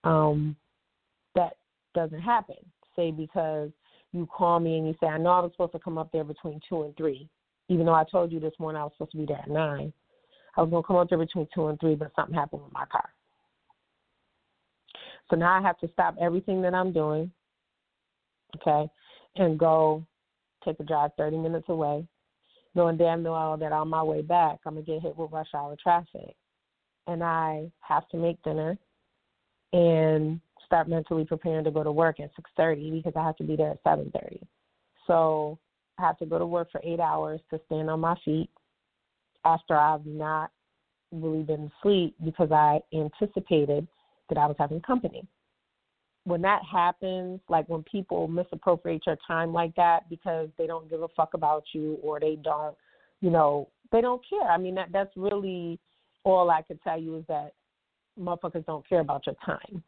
Um, 0.05 0.57
that 1.35 1.57
doesn't 1.95 2.21
happen 2.21 2.57
say 2.97 3.11
because 3.11 3.71
you 4.13 4.27
call 4.27 4.61
me 4.61 4.77
and 4.77 4.87
you 4.87 4.95
say, 5.01 5.07
I 5.07 5.19
know 5.19 5.31
I 5.31 5.41
was 5.41 5.53
supposed 5.53 5.73
to 5.73 5.79
come 5.79 5.99
up 5.99 6.11
there 6.13 6.25
between 6.25 6.61
two 6.69 6.83
and 6.83 6.97
three, 6.97 7.29
even 7.69 7.87
though 7.87 7.95
I 7.95 8.05
told 8.05 8.31
you 8.33 8.41
this 8.41 8.53
morning 8.59 8.81
I 8.81 8.85
was 8.85 8.93
supposed 8.95 9.13
to 9.13 9.19
be 9.19 9.27
there 9.27 9.39
at 9.39 9.49
nine. 9.49 9.93
I 10.57 10.61
was 10.61 10.71
gonna 10.71 10.83
come 10.83 10.97
up 10.97 11.09
there 11.09 11.19
between 11.19 11.49
two 11.55 11.69
and 11.69 11.81
three, 11.81 11.95
but 11.95 12.13
something 12.15 12.35
happened 12.35 12.63
with 12.63 12.73
my 12.73 12.85
car. 12.87 13.09
So 15.33 15.37
now 15.39 15.59
I 15.59 15.63
have 15.63 15.79
to 15.79 15.89
stop 15.95 16.15
everything 16.21 16.61
that 16.61 16.75
I'm 16.75 16.93
doing, 16.93 17.33
okay, 18.57 18.87
and 19.37 19.59
go 19.59 20.05
take 20.63 20.79
a 20.79 20.85
drive 20.85 21.13
30 21.17 21.39
minutes 21.39 21.71
away, 21.71 22.07
knowing 22.75 22.99
damn 22.99 23.25
well 23.25 23.57
that 23.57 23.73
on 23.73 23.89
my 23.89 24.03
way 24.03 24.21
back 24.21 24.59
I'm 24.67 24.75
gonna 24.75 24.85
get 24.85 25.01
hit 25.01 25.17
with 25.17 25.33
rush 25.33 25.49
hour 25.55 25.75
traffic, 25.83 26.37
and 27.07 27.25
I 27.25 27.73
have 27.81 28.07
to 28.11 28.19
make 28.19 28.43
dinner 28.43 28.77
and 29.73 30.39
start 30.67 30.87
mentally 30.87 31.25
preparing 31.25 31.65
to 31.65 31.71
go 31.71 31.83
to 31.83 31.91
work 31.91 32.21
at 32.21 32.35
6:30 32.37 32.91
because 32.91 33.17
I 33.17 33.25
have 33.25 33.37
to 33.37 33.45
be 33.45 33.57
there 33.57 33.71
at 33.71 33.83
7:30. 33.85 34.47
So 35.07 35.59
I 35.97 36.03
have 36.03 36.19
to 36.19 36.27
go 36.27 36.39
to 36.39 36.47
work 36.47 36.71
for 36.71 36.83
eight 36.85 37.01
hours 37.01 37.41
to 37.49 37.61
stand 37.65 37.89
on 37.89 38.01
my 38.01 38.17
feet 38.17 38.51
after 39.47 39.79
I've 39.79 40.05
not 40.05 40.51
really 41.11 41.43
been 41.43 41.73
asleep 41.79 42.17
because 42.23 42.53
I 42.53 42.83
anticipated 42.93 43.89
that 44.35 44.41
I 44.41 44.47
was 44.47 44.57
having 44.59 44.81
company. 44.81 45.27
When 46.25 46.41
that 46.43 46.63
happens, 46.71 47.41
like 47.49 47.69
when 47.69 47.83
people 47.83 48.29
misappropriate 48.29 49.03
your 49.07 49.17
time 49.27 49.53
like 49.53 49.75
that 49.75 50.09
because 50.09 50.49
they 50.57 50.67
don't 50.67 50.89
give 50.89 51.03
a 51.03 51.09
fuck 51.09 51.35
about 51.35 51.65
you 51.73 51.99
or 52.03 52.21
they 52.21 52.37
don't, 52.37 52.77
you 53.21 53.31
know, 53.31 53.69
they 53.91 54.01
don't 54.01 54.23
care. 54.29 54.49
I 54.49 54.57
mean, 54.57 54.75
that 54.77 54.89
that's 54.93 55.11
really 55.17 55.79
all 56.25 56.51
I 56.51 56.63
could 56.63 56.81
tell 56.83 56.99
you 56.99 57.17
is 57.17 57.25
that 57.29 57.55
motherfuckers 58.19 58.65
don't 58.67 58.89
care 58.89 59.01
about 59.01 59.27
your 59.27 59.35
time 59.45 59.83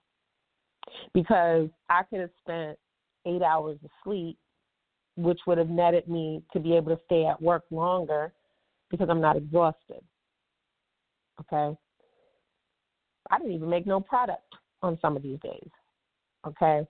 because 1.12 1.68
I 1.88 2.02
could 2.02 2.20
have 2.20 2.30
spent 2.40 2.78
eight 3.26 3.42
hours 3.42 3.78
of 3.84 3.90
sleep, 4.02 4.36
which 5.16 5.40
would 5.46 5.58
have 5.58 5.70
netted 5.70 6.08
me 6.08 6.42
to 6.52 6.60
be 6.60 6.76
able 6.76 6.94
to 6.96 7.02
stay 7.06 7.26
at 7.26 7.40
work 7.40 7.64
longer 7.70 8.32
because 8.90 9.08
I'm 9.08 9.20
not 9.20 9.36
exhausted. 9.36 10.02
Okay? 11.40 11.76
I 13.34 13.38
didn't 13.38 13.54
even 13.54 13.70
make 13.70 13.86
no 13.86 14.00
product 14.00 14.54
on 14.82 14.98
some 15.02 15.16
of 15.16 15.22
these 15.22 15.40
days. 15.40 15.70
Okay? 16.46 16.86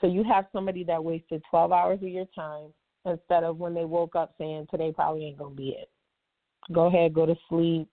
So 0.00 0.06
you 0.06 0.22
have 0.24 0.46
somebody 0.52 0.84
that 0.84 1.02
wasted 1.02 1.42
12 1.48 1.72
hours 1.72 1.98
of 2.02 2.08
your 2.08 2.26
time 2.34 2.72
instead 3.06 3.44
of 3.44 3.58
when 3.58 3.72
they 3.72 3.84
woke 3.84 4.16
up 4.16 4.34
saying, 4.36 4.66
today 4.70 4.92
probably 4.94 5.24
ain't 5.24 5.38
going 5.38 5.54
to 5.54 5.56
be 5.56 5.70
it. 5.70 5.88
Go 6.72 6.86
ahead, 6.86 7.14
go 7.14 7.24
to 7.24 7.34
sleep. 7.48 7.88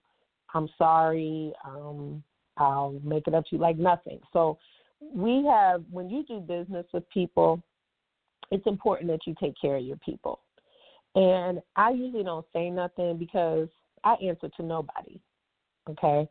I'm 0.54 0.68
sorry. 0.76 1.52
Um, 1.64 2.22
I'll 2.58 3.00
make 3.02 3.26
it 3.26 3.34
up 3.34 3.44
to 3.46 3.56
you 3.56 3.62
like 3.62 3.78
nothing. 3.78 4.20
So 4.32 4.58
we 5.00 5.44
have 5.46 5.84
when 5.90 6.10
you 6.10 6.24
do 6.24 6.40
business 6.40 6.86
with 6.92 7.08
people, 7.10 7.62
it's 8.50 8.66
important 8.66 9.10
that 9.10 9.26
you 9.26 9.34
take 9.40 9.54
care 9.60 9.76
of 9.76 9.84
your 9.84 9.98
people. 9.98 10.40
And 11.14 11.60
I 11.76 11.90
usually 11.90 12.24
don't 12.24 12.46
say 12.52 12.68
nothing 12.68 13.16
because 13.16 13.68
I 14.04 14.14
answer 14.14 14.48
to 14.56 14.62
nobody. 14.62 15.20
Okay? 15.88 16.28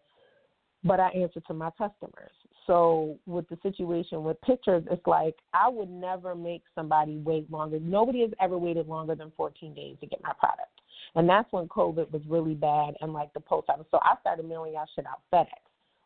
But 0.88 1.00
I 1.00 1.10
answer 1.10 1.42
to 1.42 1.54
my 1.54 1.70
customers. 1.72 2.32
So 2.66 3.18
with 3.26 3.48
the 3.50 3.58
situation 3.64 4.24
with 4.24 4.40
pictures, 4.42 4.84
it's 4.92 5.06
like 5.08 5.36
I 5.54 5.70
would 5.70 5.90
never 5.90 6.36
make 6.36 6.64
somebody 6.76 7.18
wait 7.18 7.50
longer. 7.52 7.80
Nobody 7.80 8.22
has 8.22 8.32
ever 8.42 8.58
waited 8.58 8.88
longer 8.88 9.16
than 9.16 9.32
14 9.38 9.74
days 9.74 9.96
to 10.02 10.08
get 10.08 10.22
my 10.22 10.34
product. 10.40 10.70
And 11.16 11.28
that's 11.28 11.52
when 11.52 11.68
COVID 11.68 12.12
was 12.12 12.22
really 12.28 12.54
bad 12.54 12.96
and 13.02 13.14
like 13.14 13.34
the 13.34 13.40
post 13.40 13.70
office. 13.70 13.86
So 13.90 14.00
I 14.02 14.16
started 14.22 14.48
mailing 14.48 14.76
out 14.76 14.88
shit 14.96 15.06
out 15.06 15.22
FedEx 15.34 15.48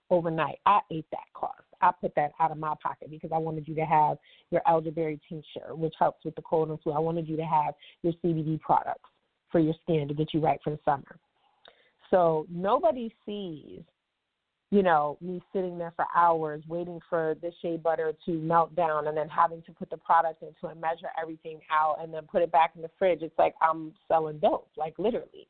overnight. 0.10 0.60
I 0.66 0.80
ate 0.92 1.06
that 1.12 1.26
cost. 1.34 1.64
I 1.82 1.92
put 2.00 2.14
that 2.16 2.32
out 2.40 2.52
of 2.52 2.58
my 2.58 2.76
pocket 2.82 3.10
because 3.10 3.32
I 3.34 3.40
wanted 3.40 3.68
you 3.68 3.74
to 3.76 3.86
have 3.86 4.18
your 4.52 4.62
elderberry 4.68 5.20
tincture, 5.28 5.74
which 5.74 5.96
helps 5.98 6.24
with 6.24 6.36
the 6.36 6.44
cold 6.44 6.70
and 6.70 6.80
flu. 6.82 6.94
I 6.94 7.00
wanted 7.00 7.28
you 7.28 7.36
to 7.38 7.46
have 7.46 7.74
your 8.04 8.14
CBD 8.24 8.60
products 8.62 9.10
for 9.52 9.60
your 9.60 9.74
skin 9.84 10.08
to 10.08 10.14
get 10.14 10.34
you 10.34 10.40
right 10.40 10.60
for 10.64 10.70
the 10.70 10.80
summer. 10.86 11.18
So 12.12 12.46
nobody 12.52 13.12
sees, 13.26 13.82
you 14.72 14.82
know, 14.82 15.18
me 15.20 15.42
sitting 15.54 15.78
there 15.78 15.92
for 15.98 16.06
hours 16.16 16.64
waiting 16.68 17.00
for 17.10 17.36
the 17.42 17.52
shea 17.62 17.76
butter 17.76 18.14
to 18.26 18.32
melt 18.32 18.74
down 18.74 19.08
and 19.08 19.18
then 19.18 19.28
having 19.28 19.62
to 19.64 19.74
put 19.74 19.90
the 19.90 19.98
product 19.98 20.42
into 20.42 20.68
and 20.68 20.80
measure 20.80 21.10
everything 21.22 21.60
out 21.70 21.98
and 22.02 22.14
then 22.14 22.24
put 22.24 22.42
it 22.42 22.52
back 22.54 22.72
in 22.76 22.82
the 22.82 22.90
fridge. 22.98 23.22
It's 23.22 23.38
like 23.38 23.54
I'm 23.62 23.94
selling 24.08 24.40
dope, 24.40 24.70
like 24.78 24.98
literally. 24.98 25.48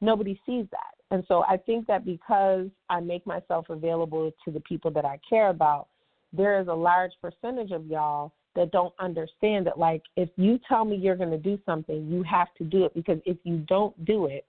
Nobody 0.00 0.40
sees 0.46 0.66
that. 0.70 0.94
And 1.10 1.24
so 1.26 1.44
I 1.48 1.56
think 1.56 1.86
that 1.88 2.04
because 2.04 2.68
I 2.88 3.00
make 3.00 3.26
myself 3.26 3.66
available 3.68 4.30
to 4.44 4.50
the 4.50 4.60
people 4.60 4.90
that 4.92 5.04
I 5.04 5.18
care 5.28 5.48
about, 5.48 5.88
there 6.32 6.60
is 6.60 6.68
a 6.68 6.74
large 6.74 7.12
percentage 7.20 7.72
of 7.72 7.86
y'all 7.86 8.32
that 8.54 8.70
don't 8.70 8.94
understand 9.00 9.66
that 9.66 9.78
like 9.78 10.02
if 10.16 10.28
you 10.36 10.58
tell 10.68 10.84
me 10.84 10.96
you're 10.96 11.16
going 11.16 11.30
to 11.30 11.38
do 11.38 11.58
something, 11.66 12.06
you 12.06 12.22
have 12.22 12.48
to 12.58 12.64
do 12.64 12.84
it 12.84 12.94
because 12.94 13.18
if 13.24 13.38
you 13.42 13.58
don't 13.68 14.04
do 14.04 14.26
it, 14.26 14.46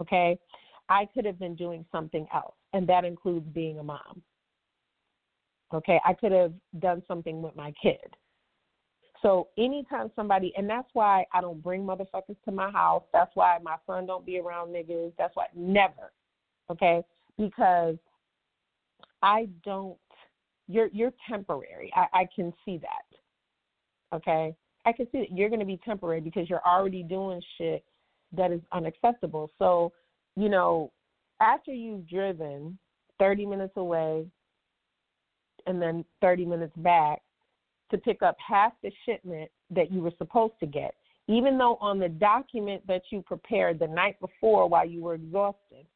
okay, 0.00 0.38
I 0.88 1.06
could 1.12 1.24
have 1.24 1.38
been 1.38 1.54
doing 1.54 1.84
something 1.90 2.26
else 2.32 2.54
and 2.72 2.88
that 2.88 3.04
includes 3.04 3.46
being 3.54 3.78
a 3.78 3.82
mom. 3.82 4.22
Okay, 5.74 6.00
I 6.04 6.14
could 6.14 6.32
have 6.32 6.52
done 6.78 7.02
something 7.08 7.42
with 7.42 7.56
my 7.56 7.72
kid. 7.82 8.16
So 9.22 9.48
anytime 9.58 10.10
somebody, 10.14 10.52
and 10.56 10.68
that's 10.68 10.88
why 10.92 11.24
I 11.32 11.40
don't 11.40 11.62
bring 11.62 11.82
motherfuckers 11.82 12.36
to 12.44 12.52
my 12.52 12.70
house. 12.70 13.02
That's 13.12 13.30
why 13.34 13.58
my 13.62 13.76
son 13.86 14.06
don't 14.06 14.24
be 14.24 14.38
around 14.38 14.68
niggas. 14.68 15.12
That's 15.18 15.34
why 15.34 15.46
never, 15.54 16.12
okay? 16.70 17.02
Because 17.36 17.96
I 19.22 19.48
don't 19.64 19.96
you're 20.68 20.88
you're 20.92 21.12
temporary. 21.28 21.92
I, 21.94 22.06
I 22.12 22.28
can 22.34 22.52
see 22.64 22.78
that. 22.78 24.16
Okay? 24.16 24.54
I 24.84 24.92
can 24.92 25.06
see 25.10 25.18
that 25.18 25.32
you're 25.32 25.50
gonna 25.50 25.64
be 25.64 25.80
temporary 25.84 26.20
because 26.20 26.48
you're 26.48 26.66
already 26.66 27.02
doing 27.02 27.40
shit 27.58 27.84
that 28.32 28.52
is 28.52 28.60
unacceptable. 28.72 29.50
So, 29.58 29.92
you 30.36 30.48
know, 30.48 30.92
after 31.40 31.72
you've 31.72 32.08
driven 32.08 32.78
thirty 33.18 33.46
minutes 33.46 33.74
away 33.76 34.26
and 35.66 35.80
then 35.80 36.04
thirty 36.20 36.44
minutes 36.44 36.74
back 36.76 37.22
to 37.90 37.98
pick 37.98 38.22
up 38.22 38.36
half 38.46 38.72
the 38.82 38.90
shipment 39.04 39.50
that 39.70 39.92
you 39.92 40.00
were 40.00 40.12
supposed 40.18 40.54
to 40.60 40.66
get, 40.66 40.94
even 41.28 41.58
though 41.58 41.76
on 41.80 41.98
the 41.98 42.08
document 42.08 42.86
that 42.86 43.02
you 43.10 43.22
prepared 43.22 43.78
the 43.78 43.86
night 43.86 44.18
before 44.20 44.68
while 44.68 44.86
you 44.86 45.02
were 45.02 45.14
exhausted, 45.14 45.86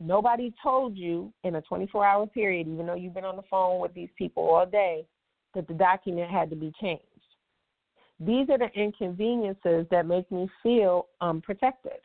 nobody 0.00 0.52
told 0.62 0.96
you 0.96 1.32
in 1.44 1.56
a 1.56 1.62
24 1.62 2.04
hour 2.04 2.26
period, 2.26 2.68
even 2.68 2.86
though 2.86 2.94
you've 2.94 3.14
been 3.14 3.24
on 3.24 3.36
the 3.36 3.42
phone 3.50 3.80
with 3.80 3.94
these 3.94 4.10
people 4.16 4.44
all 4.44 4.66
day, 4.66 5.06
that 5.54 5.68
the 5.68 5.74
document 5.74 6.30
had 6.30 6.50
to 6.50 6.56
be 6.56 6.72
changed. 6.80 7.02
These 8.20 8.48
are 8.48 8.58
the 8.58 8.70
inconveniences 8.74 9.86
that 9.90 10.06
make 10.06 10.30
me 10.30 10.48
feel 10.62 11.08
um, 11.20 11.36
unprotected. 11.36 12.00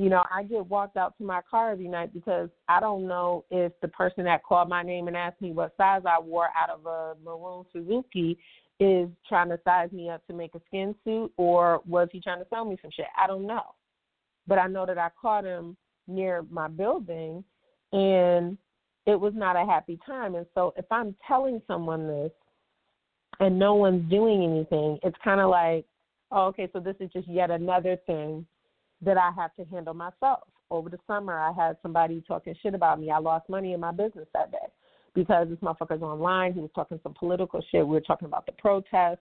You 0.00 0.08
know, 0.08 0.24
I 0.34 0.44
get 0.44 0.64
walked 0.64 0.96
out 0.96 1.18
to 1.18 1.24
my 1.24 1.42
car 1.42 1.72
every 1.72 1.86
night 1.86 2.14
because 2.14 2.48
I 2.70 2.80
don't 2.80 3.06
know 3.06 3.44
if 3.50 3.70
the 3.82 3.88
person 3.88 4.24
that 4.24 4.42
called 4.42 4.70
my 4.70 4.82
name 4.82 5.08
and 5.08 5.16
asked 5.16 5.42
me 5.42 5.52
what 5.52 5.74
size 5.76 6.00
I 6.08 6.18
wore 6.18 6.48
out 6.58 6.70
of 6.70 6.86
a 6.86 7.16
maroon 7.22 7.66
Suzuki 7.70 8.38
is 8.78 9.10
trying 9.28 9.50
to 9.50 9.60
size 9.62 9.92
me 9.92 10.08
up 10.08 10.26
to 10.26 10.32
make 10.32 10.54
a 10.54 10.60
skin 10.68 10.94
suit 11.04 11.30
or 11.36 11.82
was 11.86 12.08
he 12.12 12.20
trying 12.22 12.38
to 12.38 12.46
sell 12.48 12.64
me 12.64 12.78
some 12.80 12.90
shit? 12.90 13.04
I 13.22 13.26
don't 13.26 13.46
know. 13.46 13.74
But 14.46 14.56
I 14.56 14.68
know 14.68 14.86
that 14.86 14.96
I 14.96 15.10
caught 15.20 15.44
him 15.44 15.76
near 16.08 16.46
my 16.50 16.66
building 16.66 17.44
and 17.92 18.56
it 19.04 19.20
was 19.20 19.34
not 19.36 19.54
a 19.54 19.66
happy 19.66 19.98
time. 20.06 20.34
And 20.34 20.46
so 20.54 20.72
if 20.78 20.86
I'm 20.90 21.14
telling 21.28 21.60
someone 21.66 22.06
this 22.06 22.32
and 23.38 23.58
no 23.58 23.74
one's 23.74 24.08
doing 24.08 24.44
anything, 24.44 24.98
it's 25.02 25.18
kind 25.22 25.42
of 25.42 25.50
like, 25.50 25.84
oh, 26.32 26.46
okay, 26.46 26.70
so 26.72 26.80
this 26.80 26.96
is 27.00 27.10
just 27.12 27.28
yet 27.28 27.50
another 27.50 27.98
thing 28.06 28.46
that 29.02 29.16
I 29.16 29.30
have 29.36 29.54
to 29.56 29.64
handle 29.64 29.94
myself. 29.94 30.40
Over 30.70 30.88
the 30.88 30.98
summer, 31.06 31.38
I 31.38 31.52
had 31.52 31.76
somebody 31.82 32.22
talking 32.26 32.54
shit 32.62 32.74
about 32.74 33.00
me. 33.00 33.10
I 33.10 33.18
lost 33.18 33.48
money 33.48 33.72
in 33.72 33.80
my 33.80 33.90
business 33.90 34.28
that 34.34 34.52
day 34.52 34.58
because 35.14 35.48
this 35.48 35.58
motherfucker's 35.58 36.02
online. 36.02 36.52
He 36.52 36.60
was 36.60 36.70
talking 36.74 37.00
some 37.02 37.14
political 37.14 37.60
shit. 37.70 37.86
We 37.86 37.94
were 37.94 38.00
talking 38.00 38.26
about 38.26 38.46
the 38.46 38.52
protests. 38.52 39.18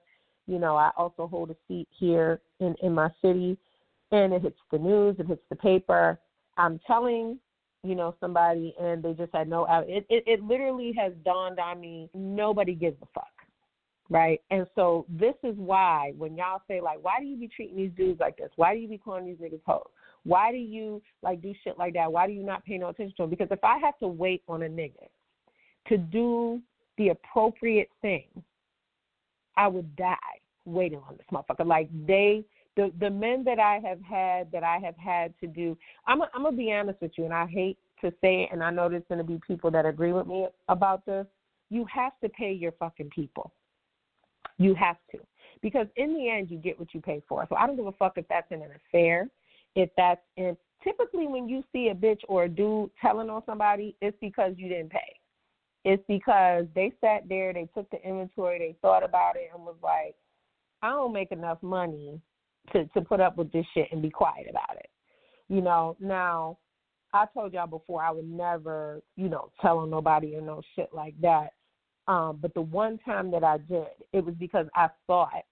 You 0.48 0.60
know, 0.60 0.76
I 0.76 0.92
also 0.98 1.28
hold 1.28 1.52
a 1.52 1.56
seat 1.68 1.88
here 1.92 2.42
in 2.60 2.76
in 2.82 2.94
my 2.94 3.10
city, 3.22 3.58
and 4.12 4.34
it 4.34 4.42
hits 4.42 4.60
the 4.72 4.78
news, 4.78 5.16
it 5.20 5.28
hits 5.28 5.44
the 5.50 5.56
paper. 5.56 6.20
I'm 6.58 6.80
telling, 6.86 7.40
you 7.84 7.96
know, 7.96 8.16
somebody, 8.20 8.76
and 8.80 9.02
they 9.02 9.14
just 9.14 9.34
had 9.34 9.48
no. 9.48 9.66
It 9.88 10.06
it, 10.10 10.24
it 10.28 10.44
literally 10.44 10.94
has 10.98 11.14
dawned 11.24 11.60
on 11.60 11.80
me. 11.80 12.10
Nobody 12.14 12.74
gives 12.74 12.98
a 13.02 13.08
fuck, 13.14 13.28
right? 14.10 14.42
And 14.50 14.66
so 14.76 15.06
this 15.10 15.36
is 15.44 15.56
why 15.58 16.14
when 16.18 16.36
y'all 16.36 16.62
say 16.68 16.82
like, 16.82 17.00
why 17.02 17.20
do 17.20 17.26
you 17.26 17.38
be 17.38 17.48
treating 17.48 17.78
these 17.78 17.92
dudes 17.96 18.20
like 18.20 18.38
this? 18.38 18.50
Why 18.56 18.74
do 18.74 18.80
you 18.80 18.88
be 18.88 18.98
calling 18.98 19.26
these 19.26 19.38
niggas 19.38 19.62
hoes? 19.66 19.88
Why 20.24 20.52
do 20.52 20.58
you 20.58 21.02
like 21.22 21.42
do 21.42 21.54
shit 21.64 21.78
like 21.78 21.94
that? 21.94 22.12
Why 22.12 22.28
do 22.28 22.34
you 22.34 22.44
not 22.44 22.66
pay 22.66 22.78
no 22.78 22.90
attention 22.90 23.16
to 23.18 23.24
them? 23.24 23.30
Because 23.30 23.48
if 23.52 23.64
I 23.64 23.78
have 23.78 23.98
to 24.00 24.08
wait 24.08 24.44
on 24.48 24.64
a 24.64 24.68
nigga 24.68 25.08
to 25.88 25.98
do 25.98 26.62
the 26.98 27.10
appropriate 27.10 27.90
thing, 28.02 28.28
I 29.56 29.68
would 29.68 29.96
die 29.96 30.16
waiting 30.66 31.00
on 31.08 31.18
this 31.18 31.26
motherfucker. 31.32 31.66
Like 31.66 31.90
they, 32.06 32.44
the 32.76 32.92
the 33.00 33.10
men 33.10 33.44
that 33.46 33.60
I 33.60 33.80
have 33.84 34.02
had 34.02 34.52
that 34.52 34.64
I 34.64 34.78
have 34.84 34.98
had 34.98 35.34
to 35.42 35.48
do. 35.48 35.78
I'm 36.08 36.22
a, 36.22 36.30
I'm 36.34 36.44
gonna 36.44 36.56
be 36.56 36.72
honest 36.72 37.02
with 37.02 37.12
you, 37.18 37.26
and 37.26 37.34
I 37.34 37.46
hate 37.46 37.78
to 38.02 38.12
say 38.22 38.44
it, 38.44 38.50
and 38.52 38.64
I 38.64 38.72
know 38.72 38.90
there's 38.90 39.04
gonna 39.10 39.24
be 39.24 39.40
people 39.46 39.72
that 39.72 39.86
agree 39.86 40.14
with 40.14 40.28
me 40.28 40.48
about 40.68 41.06
this. 41.06 41.26
You 41.70 41.86
have 41.94 42.14
to 42.24 42.30
pay 42.30 42.52
your 42.52 42.72
fucking 42.74 43.10
people. 43.10 43.52
You 44.60 44.76
have 44.76 44.98
to, 45.12 45.20
because 45.62 45.88
in 45.96 46.14
the 46.14 46.30
end, 46.30 46.52
you 46.52 46.58
get 46.58 46.80
what 46.80 46.94
you 46.94 47.02
pay 47.02 47.24
for. 47.28 47.46
So 47.50 47.56
I 47.56 47.66
don't 47.66 47.76
give 47.76 47.88
a 47.88 47.92
fuck 47.94 48.18
if 48.18 48.28
that's 48.28 48.52
in 48.52 48.62
an 48.62 48.70
affair, 48.88 49.28
if 49.76 49.90
that's 49.98 50.22
in. 50.38 50.56
Typically, 50.84 51.28
when 51.28 51.50
you 51.50 51.64
see 51.74 51.90
a 51.90 51.96
bitch 51.96 52.22
or 52.28 52.44
a 52.44 52.50
dude 52.50 52.92
telling 53.02 53.30
on 53.30 53.42
somebody, 53.46 53.96
it's 54.02 54.18
because 54.22 54.54
you 54.58 54.70
didn't 54.70 54.92
pay 54.92 55.20
it's 55.86 56.04
because 56.08 56.66
they 56.76 56.92
sat 57.00 57.28
there, 57.30 57.54
they 57.54 57.68
took 57.74 57.90
the 57.90 58.02
inventory, 58.06 58.60
they 58.60 58.76
thought 58.82 59.04
about 59.04 59.36
it, 59.36 59.50
and 59.54 59.64
was 59.64 59.78
like, 59.82 60.16
I 60.82 60.90
don't 60.90 61.14
make 61.14 61.32
enough 61.32 61.62
money 61.62 62.22
to 62.74 62.86
to 62.88 63.02
put 63.02 63.20
up 63.20 63.38
with 63.38 63.52
this 63.52 63.66
shit 63.74 63.88
and 63.92 64.02
be 64.02 64.10
quiet 64.10 64.48
about 64.50 64.78
it. 64.78 64.90
You 65.48 65.62
know, 65.62 65.96
now 66.00 66.58
I 67.14 67.26
told 67.34 67.54
y'all 67.54 67.68
before 67.68 68.04
I 68.04 68.12
would 68.12 68.30
never, 68.30 69.02
you 69.16 69.30
know, 69.30 69.52
tell 69.62 69.80
on 69.80 69.90
nobody 69.90 70.36
or 70.36 70.42
no 70.42 70.62
shit 70.76 70.90
like 70.94 71.16
that. 71.22 71.54
Um, 72.10 72.40
but 72.42 72.56
the 72.56 72.62
one 72.62 72.98
time 73.06 73.30
that 73.32 73.44
I 73.44 73.60
did, 73.60 73.86
it 74.14 74.26
was 74.26 74.34
because 74.40 74.66
I 74.76 74.88
thought 75.06 75.44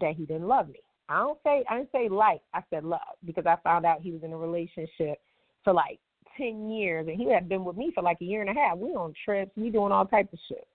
that 0.00 0.14
he 0.16 0.24
didn't 0.24 0.48
love 0.48 0.68
me. 0.68 0.80
I 1.10 1.18
don't 1.18 1.38
say 1.44 1.64
I 1.68 1.76
didn't 1.76 1.92
say 1.92 2.08
like, 2.08 2.40
I 2.54 2.62
said 2.70 2.82
love 2.82 3.00
because 3.24 3.44
I 3.46 3.56
found 3.62 3.84
out 3.84 4.00
he 4.00 4.10
was 4.10 4.22
in 4.24 4.32
a 4.32 4.36
relationship 4.36 5.20
for 5.62 5.74
like 5.74 6.00
ten 6.38 6.70
years, 6.70 7.06
and 7.08 7.20
he 7.20 7.30
had 7.30 7.46
been 7.46 7.62
with 7.62 7.76
me 7.76 7.92
for 7.94 8.02
like 8.02 8.16
a 8.22 8.24
year 8.24 8.40
and 8.40 8.48
a 8.50 8.58
half. 8.58 8.78
We 8.78 8.88
on 8.90 9.12
trips, 9.22 9.50
we 9.54 9.68
doing 9.68 9.92
all 9.92 10.06
types 10.06 10.32
of 10.32 10.38
shit. 10.48 10.66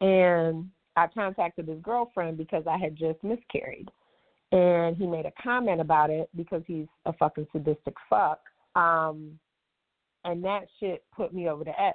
And 0.00 0.68
I 0.96 1.06
contacted 1.06 1.68
his 1.68 1.80
girlfriend 1.80 2.36
because 2.36 2.64
I 2.68 2.78
had 2.78 2.96
just 2.96 3.22
miscarried, 3.22 3.90
and 4.50 4.96
he 4.96 5.06
made 5.06 5.26
a 5.26 5.32
comment 5.40 5.80
about 5.80 6.10
it 6.10 6.28
because 6.36 6.62
he's 6.66 6.86
a 7.06 7.12
fucking 7.12 7.46
sadistic 7.52 7.94
fuck. 8.10 8.40
Um, 8.74 9.38
and 10.24 10.42
that 10.42 10.62
shit 10.80 11.04
put 11.14 11.32
me 11.32 11.48
over 11.48 11.62
the 11.62 11.80
edge. 11.80 11.94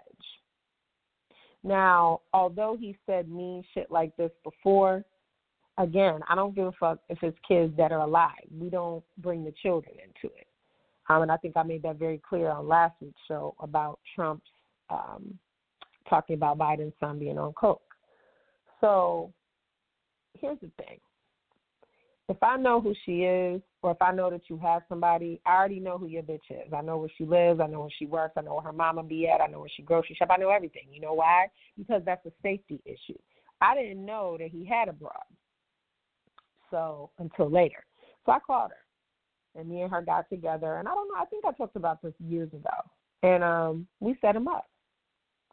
Now, 1.63 2.21
although 2.33 2.77
he 2.79 2.97
said 3.05 3.29
mean 3.29 3.63
shit 3.73 3.89
like 3.89 4.15
this 4.17 4.31
before, 4.43 5.03
again, 5.77 6.19
I 6.29 6.35
don't 6.35 6.55
give 6.55 6.67
a 6.67 6.71
fuck 6.73 6.99
if 7.09 7.19
it's 7.21 7.37
kids 7.47 7.73
that 7.77 7.91
are 7.91 8.01
alive. 8.01 8.31
We 8.59 8.69
don't 8.69 9.03
bring 9.19 9.43
the 9.43 9.53
children 9.61 9.95
into 9.95 10.33
it. 10.35 10.47
Um, 11.09 11.21
and 11.21 11.31
I 11.31 11.37
think 11.37 11.57
I 11.57 11.63
made 11.63 11.83
that 11.83 11.97
very 11.97 12.21
clear 12.27 12.49
on 12.49 12.67
last 12.67 12.95
week's 13.01 13.19
show 13.27 13.55
about 13.59 13.99
Trump's 14.15 14.45
um, 14.89 15.37
talking 16.09 16.35
about 16.35 16.57
Biden's 16.57 16.93
son 16.99 17.19
being 17.19 17.37
on 17.37 17.53
coke. 17.53 17.81
So 18.81 19.31
here's 20.39 20.59
the 20.59 20.69
thing. 20.77 20.99
If 22.29 22.41
I 22.41 22.55
know 22.55 22.79
who 22.79 22.93
she 23.05 23.23
is, 23.23 23.61
or 23.81 23.91
if 23.91 24.01
I 24.01 24.13
know 24.13 24.29
that 24.29 24.49
you 24.49 24.57
have 24.59 24.83
somebody, 24.87 25.41
I 25.45 25.55
already 25.55 25.79
know 25.79 25.97
who 25.97 26.07
your 26.07 26.23
bitch 26.23 26.49
is. 26.49 26.71
I 26.73 26.81
know 26.81 26.97
where 26.97 27.09
she 27.17 27.25
lives. 27.25 27.59
I 27.59 27.67
know 27.67 27.81
where 27.81 27.89
she 27.99 28.05
works. 28.05 28.35
I 28.37 28.41
know 28.41 28.55
where 28.55 28.63
her 28.63 28.71
mama 28.71 29.03
be 29.03 29.27
at. 29.27 29.41
I 29.41 29.47
know 29.47 29.59
where 29.59 29.69
she 29.75 29.83
grocery 29.83 30.15
shop. 30.15 30.29
I 30.31 30.37
know 30.37 30.49
everything. 30.49 30.83
You 30.89 31.01
know 31.01 31.13
why? 31.13 31.47
Because 31.77 32.01
that's 32.05 32.25
a 32.25 32.31
safety 32.41 32.81
issue. 32.85 33.19
I 33.59 33.75
didn't 33.75 34.05
know 34.05 34.37
that 34.39 34.49
he 34.51 34.65
had 34.65 34.87
a 34.87 34.93
broad. 34.93 35.13
So 36.71 37.11
until 37.19 37.51
later. 37.51 37.83
So 38.25 38.31
I 38.31 38.39
called 38.39 38.71
her 38.71 39.59
and 39.59 39.69
me 39.69 39.81
and 39.81 39.91
her 39.91 40.01
got 40.01 40.29
together 40.29 40.77
and 40.77 40.87
I 40.87 40.91
don't 40.91 41.07
know, 41.07 41.21
I 41.21 41.25
think 41.25 41.45
I 41.45 41.51
talked 41.51 41.75
about 41.75 42.01
this 42.01 42.13
years 42.19 42.51
ago. 42.53 42.69
And 43.21 43.43
um 43.43 43.87
we 43.99 44.17
set 44.21 44.35
him 44.35 44.47
up. 44.47 44.65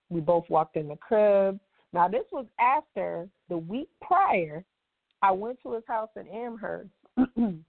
We 0.09 0.21
both 0.21 0.45
walked 0.49 0.77
in 0.77 0.89
the 0.89 0.97
crib. 0.97 1.61
Now 1.93 2.09
this 2.09 2.25
was 2.33 2.47
after 2.59 3.29
the 3.49 3.59
week 3.59 3.89
prior 4.01 4.65
I 5.23 5.33
went 5.33 5.59
to 5.63 5.75
his 5.75 5.85
house 5.87 6.11
in 6.17 6.27
Amherst 6.29 6.91
and 7.37 7.65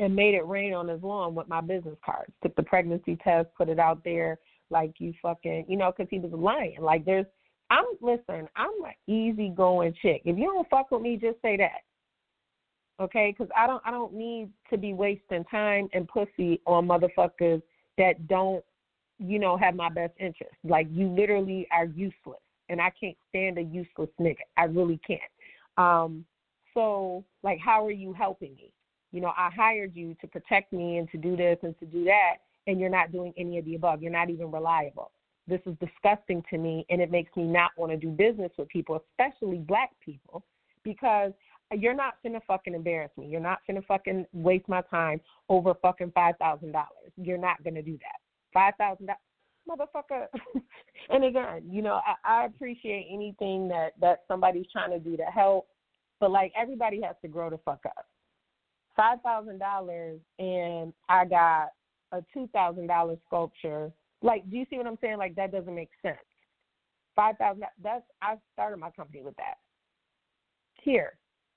made 0.00 0.34
it 0.34 0.46
rain 0.46 0.74
on 0.74 0.88
his 0.88 1.02
lawn 1.02 1.34
with 1.34 1.48
my 1.48 1.60
business 1.60 1.96
cards. 2.04 2.32
Took 2.42 2.56
the 2.56 2.62
pregnancy 2.62 3.16
test, 3.22 3.48
put 3.56 3.68
it 3.68 3.78
out 3.78 4.02
there 4.04 4.38
like 4.70 4.94
you 4.98 5.12
fucking, 5.22 5.66
you 5.68 5.76
know, 5.76 5.92
because 5.96 6.08
he 6.10 6.18
was 6.18 6.32
lying. 6.32 6.78
Like 6.80 7.04
there's, 7.04 7.26
I'm 7.70 7.84
listen, 8.00 8.48
I'm 8.56 8.70
an 8.84 8.94
easygoing 9.06 9.94
chick. 10.02 10.22
If 10.24 10.36
you 10.36 10.46
don't 10.46 10.68
fuck 10.68 10.90
with 10.90 11.02
me, 11.02 11.16
just 11.16 11.40
say 11.42 11.56
that 11.56 11.82
okay? 13.00 13.34
Because 13.36 13.50
I 13.56 13.66
don't 13.66 13.82
I 13.84 13.90
don't 13.90 14.14
need 14.14 14.50
to 14.70 14.78
be 14.78 14.92
wasting 14.92 15.44
time 15.44 15.88
and 15.92 16.08
pussy 16.08 16.60
on 16.66 16.86
motherfuckers 16.86 17.62
that 17.98 18.26
don't, 18.28 18.64
you 19.18 19.38
know, 19.38 19.56
have 19.56 19.74
my 19.74 19.88
best 19.88 20.12
interest. 20.18 20.54
Like 20.64 20.86
you 20.90 21.08
literally 21.08 21.66
are 21.72 21.86
useless, 21.86 22.40
and 22.68 22.80
I 22.80 22.90
can't 22.98 23.16
stand 23.28 23.58
a 23.58 23.62
useless 23.62 24.10
nigga. 24.20 24.36
I 24.56 24.64
really 24.64 25.00
can't. 25.06 25.20
Um, 25.76 26.24
so 26.72 27.24
like, 27.42 27.58
how 27.58 27.84
are 27.84 27.90
you 27.90 28.12
helping 28.12 28.54
me? 28.54 28.72
You 29.12 29.20
know, 29.20 29.32
I 29.36 29.50
hired 29.54 29.94
you 29.94 30.16
to 30.20 30.26
protect 30.26 30.72
me 30.72 30.98
and 30.98 31.08
to 31.10 31.18
do 31.18 31.36
this 31.36 31.58
and 31.62 31.78
to 31.78 31.86
do 31.86 32.04
that, 32.04 32.38
and 32.66 32.80
you're 32.80 32.90
not 32.90 33.12
doing 33.12 33.32
any 33.36 33.58
of 33.58 33.64
the 33.64 33.76
above. 33.76 34.02
You're 34.02 34.10
not 34.10 34.28
even 34.28 34.50
reliable. 34.50 35.12
This 35.46 35.60
is 35.66 35.76
disgusting 35.78 36.42
to 36.50 36.58
me, 36.58 36.84
and 36.90 37.00
it 37.00 37.10
makes 37.10 37.34
me 37.36 37.44
not 37.44 37.70
want 37.76 37.92
to 37.92 37.98
do 37.98 38.08
business 38.08 38.50
with 38.58 38.68
people, 38.68 39.00
especially 39.10 39.58
black 39.58 39.90
people, 40.04 40.42
because 40.82 41.32
you're 41.72 41.94
not 41.94 42.14
finna 42.24 42.40
fucking 42.46 42.74
embarrass 42.74 43.10
me. 43.16 43.26
You're 43.26 43.40
not 43.40 43.60
finna 43.68 43.84
fucking 43.86 44.26
waste 44.32 44.68
my 44.68 44.82
time 44.82 45.20
over 45.48 45.74
fucking 45.74 46.12
five 46.12 46.36
thousand 46.38 46.72
dollars. 46.72 47.12
You're 47.16 47.38
not 47.38 47.62
gonna 47.62 47.82
do 47.82 47.98
that. 47.98 48.20
Five 48.52 48.74
thousand 48.78 49.06
dollars, 49.06 49.20
motherfucker. 49.68 50.26
and 51.10 51.24
again, 51.24 51.62
you 51.68 51.82
know, 51.82 52.00
I, 52.06 52.42
I 52.42 52.46
appreciate 52.46 53.08
anything 53.10 53.68
that 53.68 53.92
that 54.00 54.20
somebody's 54.28 54.66
trying 54.72 54.90
to 54.90 54.98
do 54.98 55.16
to 55.16 55.24
help, 55.24 55.66
but 56.20 56.30
like 56.30 56.52
everybody 56.56 57.00
has 57.02 57.16
to 57.22 57.28
grow 57.28 57.50
the 57.50 57.58
fuck 57.64 57.80
up. 57.86 58.06
Five 58.96 59.20
thousand 59.22 59.58
dollars, 59.58 60.20
and 60.38 60.92
I 61.08 61.24
got 61.24 61.68
a 62.12 62.22
two 62.32 62.48
thousand 62.52 62.86
dollar 62.86 63.16
sculpture. 63.26 63.92
Like, 64.22 64.48
do 64.50 64.56
you 64.56 64.66
see 64.70 64.76
what 64.76 64.86
I'm 64.86 64.98
saying? 65.00 65.18
Like 65.18 65.34
that 65.36 65.52
doesn't 65.52 65.74
make 65.74 65.90
sense. 66.02 66.16
five 67.16 67.36
thousand. 67.38 67.64
That's 67.82 68.04
I 68.22 68.36
started 68.52 68.78
my 68.78 68.90
company 68.90 69.22
with 69.22 69.36
that. 69.36 69.56
Here, 70.82 71.14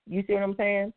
you 0.08 0.24
see 0.26 0.34
what 0.34 0.44
I'm 0.44 0.56
saying? 0.58 0.94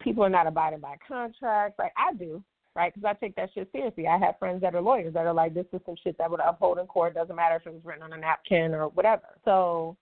People 0.00 0.24
are 0.24 0.30
not 0.30 0.46
abiding 0.46 0.80
by 0.80 0.96
contracts. 1.06 1.78
Like 1.78 1.92
I 1.96 2.14
do, 2.14 2.42
right? 2.74 2.92
Because 2.94 3.08
I 3.08 3.18
take 3.18 3.36
that 3.36 3.50
shit 3.54 3.68
seriously. 3.72 4.06
I 4.06 4.18
have 4.18 4.38
friends 4.38 4.60
that 4.62 4.74
are 4.74 4.80
lawyers 4.80 5.14
that 5.14 5.26
are 5.26 5.34
like, 5.34 5.54
this 5.54 5.66
is 5.72 5.80
some 5.84 5.96
shit 6.02 6.16
that 6.18 6.30
would 6.30 6.40
uphold 6.40 6.78
in 6.78 6.86
court. 6.86 7.14
Doesn't 7.14 7.36
matter 7.36 7.56
if 7.56 7.66
it 7.66 7.72
was 7.72 7.84
written 7.84 8.02
on 8.02 8.12
a 8.12 8.16
napkin 8.16 8.74
or 8.74 8.88
whatever. 8.88 9.36
So 9.44 9.96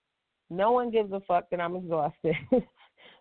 no 0.51 0.73
one 0.73 0.91
gives 0.91 1.13
a 1.13 1.21
fuck 1.21 1.51
that 1.51 1.61
I'm 1.61 1.77
exhausted. 1.77 2.35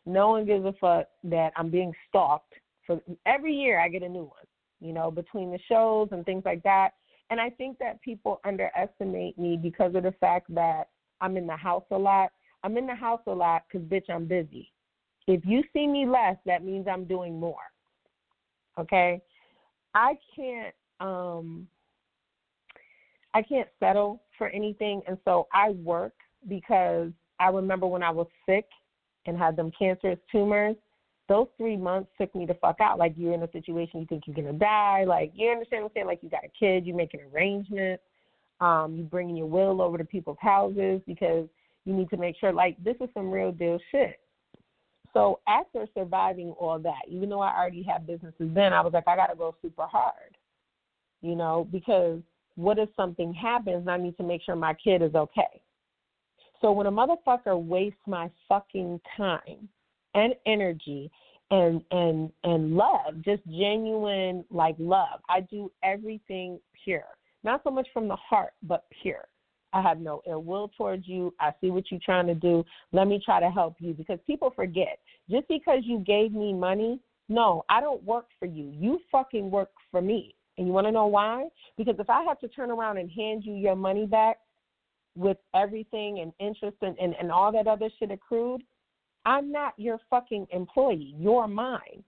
no 0.05 0.29
one 0.29 0.45
gives 0.45 0.65
a 0.65 0.73
fuck 0.79 1.07
that 1.25 1.51
I'm 1.55 1.69
being 1.69 1.93
stalked. 2.07 2.53
For 2.85 2.99
every 3.25 3.53
year, 3.53 3.79
I 3.79 3.87
get 3.89 4.03
a 4.03 4.09
new 4.09 4.23
one. 4.23 4.45
You 4.81 4.93
know, 4.93 5.11
between 5.11 5.51
the 5.51 5.59
shows 5.67 6.07
and 6.11 6.25
things 6.25 6.43
like 6.45 6.63
that. 6.63 6.91
And 7.29 7.39
I 7.39 7.49
think 7.49 7.77
that 7.79 8.01
people 8.01 8.39
underestimate 8.45 9.37
me 9.37 9.59
because 9.61 9.93
of 9.93 10.03
the 10.03 10.13
fact 10.19 10.53
that 10.55 10.89
I'm 11.21 11.37
in 11.37 11.45
the 11.45 11.55
house 11.55 11.83
a 11.91 11.97
lot. 11.97 12.31
I'm 12.63 12.77
in 12.77 12.87
the 12.87 12.95
house 12.95 13.21
a 13.27 13.31
lot 13.31 13.63
because, 13.67 13.87
bitch, 13.87 14.09
I'm 14.09 14.25
busy. 14.25 14.71
If 15.27 15.45
you 15.45 15.63
see 15.73 15.85
me 15.85 16.07
less, 16.07 16.37
that 16.45 16.63
means 16.63 16.87
I'm 16.91 17.05
doing 17.05 17.39
more. 17.39 17.57
Okay? 18.79 19.21
I 19.93 20.17
can't 20.35 20.73
um 20.99 21.67
I 23.33 23.41
can't 23.41 23.69
settle 23.79 24.21
for 24.37 24.49
anything 24.49 25.01
and 25.07 25.17
so 25.25 25.47
I 25.53 25.71
work 25.71 26.13
because 26.47 27.11
I 27.39 27.49
remember 27.49 27.87
when 27.87 28.03
I 28.03 28.11
was 28.11 28.27
sick 28.45 28.65
and 29.25 29.37
had 29.37 29.55
them 29.55 29.71
cancerous 29.77 30.19
tumors, 30.31 30.75
those 31.27 31.47
three 31.57 31.77
months 31.77 32.09
took 32.19 32.33
me 32.35 32.45
to 32.47 32.53
fuck 32.55 32.77
out. 32.81 32.97
Like 32.97 33.13
you're 33.15 33.33
in 33.33 33.43
a 33.43 33.51
situation 33.51 34.01
you 34.01 34.05
think 34.07 34.23
you're 34.25 34.35
gonna 34.35 34.57
die. 34.57 35.05
Like 35.05 35.31
you 35.35 35.49
understand 35.49 35.83
what 35.83 35.91
I'm 35.91 35.93
saying? 35.95 36.07
Like 36.07 36.19
you 36.23 36.29
got 36.29 36.43
a 36.43 36.49
kid, 36.59 36.85
you 36.85 36.93
making 36.93 37.21
arrangements, 37.33 38.03
um, 38.59 38.95
you 38.95 39.03
bringing 39.03 39.37
your 39.37 39.45
will 39.45 39.81
over 39.81 39.97
to 39.97 40.03
people's 40.03 40.37
houses 40.41 41.01
because 41.05 41.47
you 41.85 41.93
need 41.93 42.09
to 42.09 42.17
make 42.17 42.35
sure. 42.39 42.51
Like 42.51 42.83
this 42.83 42.95
is 42.99 43.09
some 43.13 43.31
real 43.31 43.51
deal 43.51 43.79
shit. 43.91 44.19
So 45.13 45.39
after 45.47 45.87
surviving 45.93 46.51
all 46.59 46.79
that, 46.79 47.01
even 47.07 47.29
though 47.29 47.41
I 47.41 47.57
already 47.57 47.83
had 47.83 48.05
businesses 48.05 48.49
then, 48.53 48.73
I 48.73 48.81
was 48.81 48.93
like, 48.93 49.07
I 49.07 49.15
got 49.15 49.27
to 49.27 49.35
go 49.35 49.55
super 49.61 49.87
hard, 49.87 50.37
you 51.21 51.35
know, 51.35 51.67
because 51.71 52.19
what 52.55 52.77
if 52.77 52.89
something 52.95 53.33
happens 53.33 53.81
and 53.81 53.89
I 53.89 53.97
need 53.97 54.17
to 54.17 54.23
make 54.23 54.41
sure 54.43 54.55
my 54.55 54.73
kid 54.73 55.01
is 55.01 55.15
okay? 55.15 55.61
So 56.61 56.71
when 56.71 56.87
a 56.87 56.91
motherfucker 56.91 57.59
wastes 57.59 57.99
my 58.05 58.29
fucking 58.47 58.99
time 59.15 59.69
and 60.13 60.35
energy 60.45 61.09
and 61.51 61.81
and 61.91 62.31
and 62.43 62.75
love, 62.75 63.21
just 63.23 63.41
genuine 63.47 64.43
like 64.51 64.75
love, 64.77 65.21
I 65.29 65.39
do 65.41 65.71
everything 65.83 66.59
pure. 66.83 67.05
Not 67.43 67.61
so 67.63 67.71
much 67.71 67.87
from 67.93 68.07
the 68.09 68.17
heart, 68.17 68.53
but 68.61 68.85
pure. 69.01 69.28
I 69.73 69.81
have 69.81 69.99
no 69.99 70.21
ill 70.27 70.43
will 70.43 70.71
towards 70.77 71.07
you. 71.07 71.33
I 71.39 71.51
see 71.61 71.69
what 71.69 71.85
you're 71.91 71.99
trying 72.03 72.27
to 72.27 72.35
do. 72.35 72.63
Let 72.91 73.07
me 73.07 73.21
try 73.23 73.39
to 73.39 73.49
help 73.49 73.75
you 73.79 73.93
because 73.93 74.19
people 74.25 74.51
forget. 74.55 74.99
Just 75.29 75.47
because 75.47 75.79
you 75.83 75.99
gave 75.99 76.33
me 76.33 76.53
money, 76.53 76.99
no, 77.27 77.63
I 77.69 77.79
don't 77.79 78.03
work 78.03 78.25
for 78.39 78.47
you. 78.47 78.73
You 78.75 78.99
fucking 79.11 79.51
work 79.51 79.69
for 79.91 80.01
me. 80.01 80.35
And 80.57 80.67
you 80.67 80.73
want 80.73 80.87
to 80.87 80.91
know 80.91 81.07
why? 81.07 81.47
Because 81.77 81.95
if 81.99 82.09
I 82.09 82.23
have 82.23 82.39
to 82.39 82.47
turn 82.47 82.71
around 82.71 82.97
and 82.97 83.09
hand 83.09 83.43
you 83.45 83.53
your 83.53 83.75
money 83.75 84.05
back 84.05 84.39
with 85.15 85.37
everything 85.55 86.19
and 86.19 86.33
interest 86.39 86.77
and, 86.81 86.97
and, 86.99 87.15
and 87.19 87.31
all 87.31 87.51
that 87.51 87.67
other 87.67 87.89
shit 87.99 88.11
accrued, 88.11 88.61
I'm 89.25 89.51
not 89.51 89.73
your 89.77 89.99
fucking 90.09 90.47
employee. 90.51 91.15
You're 91.17 91.47
mine. 91.47 92.03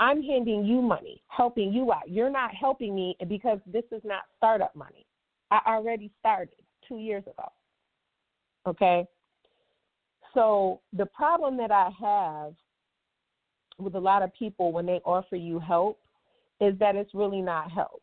I'm 0.00 0.22
handing 0.22 0.64
you 0.64 0.82
money, 0.82 1.22
helping 1.28 1.72
you 1.72 1.92
out. 1.92 2.08
You're 2.08 2.30
not 2.30 2.50
helping 2.52 2.94
me 2.94 3.16
because 3.28 3.60
this 3.64 3.84
is 3.92 4.02
not 4.04 4.22
startup 4.36 4.74
money. 4.74 5.06
I 5.54 5.74
already 5.74 6.10
started 6.18 6.54
two 6.88 6.98
years 6.98 7.22
ago. 7.22 7.50
Okay? 8.66 9.06
So 10.32 10.80
the 10.92 11.06
problem 11.06 11.56
that 11.58 11.70
I 11.70 11.90
have 12.00 12.54
with 13.78 13.94
a 13.94 14.00
lot 14.00 14.22
of 14.22 14.32
people 14.34 14.72
when 14.72 14.86
they 14.86 15.00
offer 15.04 15.36
you 15.36 15.58
help 15.58 15.98
is 16.60 16.78
that 16.78 16.96
it's 16.96 17.14
really 17.14 17.40
not 17.40 17.70
help. 17.70 18.02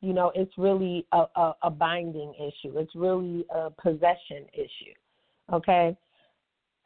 You 0.00 0.12
know, 0.12 0.32
it's 0.34 0.52
really 0.58 1.06
a, 1.12 1.24
a, 1.36 1.54
a 1.62 1.70
binding 1.70 2.34
issue. 2.34 2.78
It's 2.78 2.94
really 2.94 3.46
a 3.54 3.70
possession 3.70 4.46
issue. 4.52 4.94
Okay? 5.52 5.96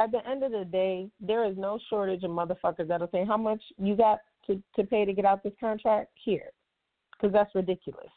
At 0.00 0.12
the 0.12 0.26
end 0.28 0.42
of 0.44 0.52
the 0.52 0.64
day, 0.64 1.08
there 1.20 1.44
is 1.44 1.56
no 1.58 1.78
shortage 1.88 2.22
of 2.22 2.30
motherfuckers 2.30 2.88
that'll 2.88 3.10
say, 3.10 3.24
How 3.26 3.36
much 3.36 3.60
you 3.76 3.96
got 3.96 4.20
to, 4.46 4.62
to 4.76 4.84
pay 4.84 5.04
to 5.04 5.12
get 5.12 5.24
out 5.24 5.42
this 5.42 5.52
contract? 5.60 6.10
Here. 6.24 6.50
Because 7.12 7.32
that's 7.32 7.54
ridiculous 7.54 8.10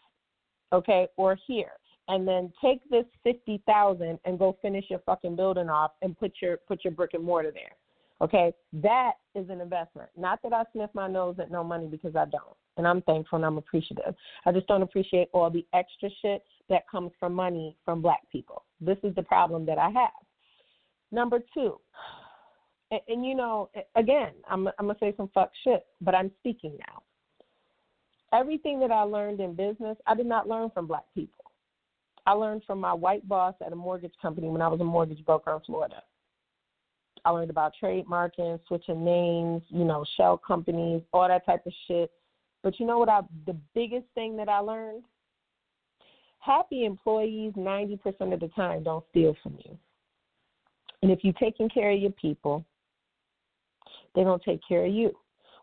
okay, 0.73 1.07
or 1.15 1.37
here, 1.47 1.71
and 2.07 2.27
then 2.27 2.51
take 2.61 2.81
this 2.89 3.05
fifty 3.23 3.61
thousand 3.65 4.19
and 4.25 4.37
go 4.37 4.57
finish 4.61 4.85
your 4.89 4.99
fucking 4.99 5.35
building 5.35 5.69
off 5.69 5.91
and 6.01 6.17
put 6.17 6.33
your 6.41 6.57
put 6.67 6.83
your 6.83 6.91
brick 6.91 7.13
and 7.13 7.23
mortar 7.23 7.51
there. 7.53 7.71
Okay, 8.21 8.53
that 8.73 9.13
is 9.35 9.49
an 9.49 9.61
investment. 9.61 10.09
Not 10.17 10.41
that 10.43 10.53
I 10.53 10.63
sniff 10.71 10.89
my 10.93 11.07
nose 11.07 11.35
at 11.39 11.51
no 11.51 11.63
money 11.63 11.87
because 11.87 12.15
I 12.15 12.25
don't, 12.25 12.55
and 12.77 12.87
I'm 12.87 13.01
thankful 13.01 13.37
and 13.37 13.45
I'm 13.45 13.57
appreciative. 13.57 14.15
I 14.45 14.51
just 14.51 14.67
don't 14.67 14.81
appreciate 14.81 15.29
all 15.33 15.49
the 15.49 15.65
extra 15.73 16.09
shit 16.21 16.43
that 16.69 16.89
comes 16.89 17.11
from 17.19 17.33
money 17.33 17.75
from 17.83 18.01
black 18.01 18.21
people. 18.31 18.63
This 18.79 18.97
is 19.03 19.13
the 19.15 19.23
problem 19.23 19.65
that 19.65 19.77
I 19.77 19.89
have. 19.89 20.11
Number 21.11 21.39
two, 21.53 21.79
and, 22.91 23.01
and 23.07 23.25
you 23.25 23.35
know, 23.35 23.69
again, 23.95 24.31
I'm 24.49 24.67
I'm 24.79 24.87
gonna 24.87 24.95
say 24.99 25.13
some 25.17 25.29
fuck 25.33 25.51
shit, 25.63 25.85
but 26.01 26.15
I'm 26.15 26.31
speaking 26.39 26.77
now 26.79 27.03
everything 28.33 28.79
that 28.79 28.91
I 28.91 29.03
learned 29.03 29.39
in 29.39 29.53
business, 29.53 29.97
I 30.07 30.15
did 30.15 30.25
not 30.25 30.49
learn 30.49 30.69
from 30.71 30.87
black 30.87 31.05
people. 31.13 31.51
I 32.25 32.31
learned 32.31 32.63
from 32.65 32.79
my 32.79 32.93
white 32.93 33.27
boss 33.27 33.53
at 33.65 33.73
a 33.73 33.75
mortgage 33.75 34.13
company 34.21 34.47
when 34.47 34.61
I 34.61 34.67
was 34.67 34.81
a 34.81 34.85
mortgage 34.85 35.23
broker 35.25 35.53
in 35.53 35.59
Florida. 35.61 36.01
I 37.25 37.29
learned 37.29 37.49
about 37.49 37.73
trademarking, 37.81 38.59
switching 38.67 39.05
names, 39.05 39.61
you 39.69 39.85
know, 39.85 40.03
shell 40.17 40.37
companies, 40.37 41.01
all 41.13 41.27
that 41.27 41.45
type 41.45 41.65
of 41.65 41.73
shit. 41.87 42.11
But 42.63 42.79
you 42.79 42.85
know 42.85 42.97
what? 42.97 43.09
I 43.09 43.21
the 43.45 43.57
biggest 43.75 44.05
thing 44.15 44.35
that 44.37 44.49
I 44.49 44.59
learned: 44.59 45.03
happy 46.39 46.85
employees, 46.85 47.53
ninety 47.55 47.97
percent 47.97 48.33
of 48.33 48.39
the 48.39 48.49
time, 48.49 48.83
don't 48.83 49.05
steal 49.11 49.35
from 49.43 49.57
you. 49.63 49.77
And 51.01 51.11
if 51.11 51.19
you're 51.23 51.33
taking 51.33 51.69
care 51.69 51.91
of 51.91 51.99
your 51.99 52.11
people, 52.11 52.65
they 54.15 54.23
don't 54.23 54.41
take 54.43 54.61
care 54.67 54.85
of 54.85 54.93
you. 54.93 55.11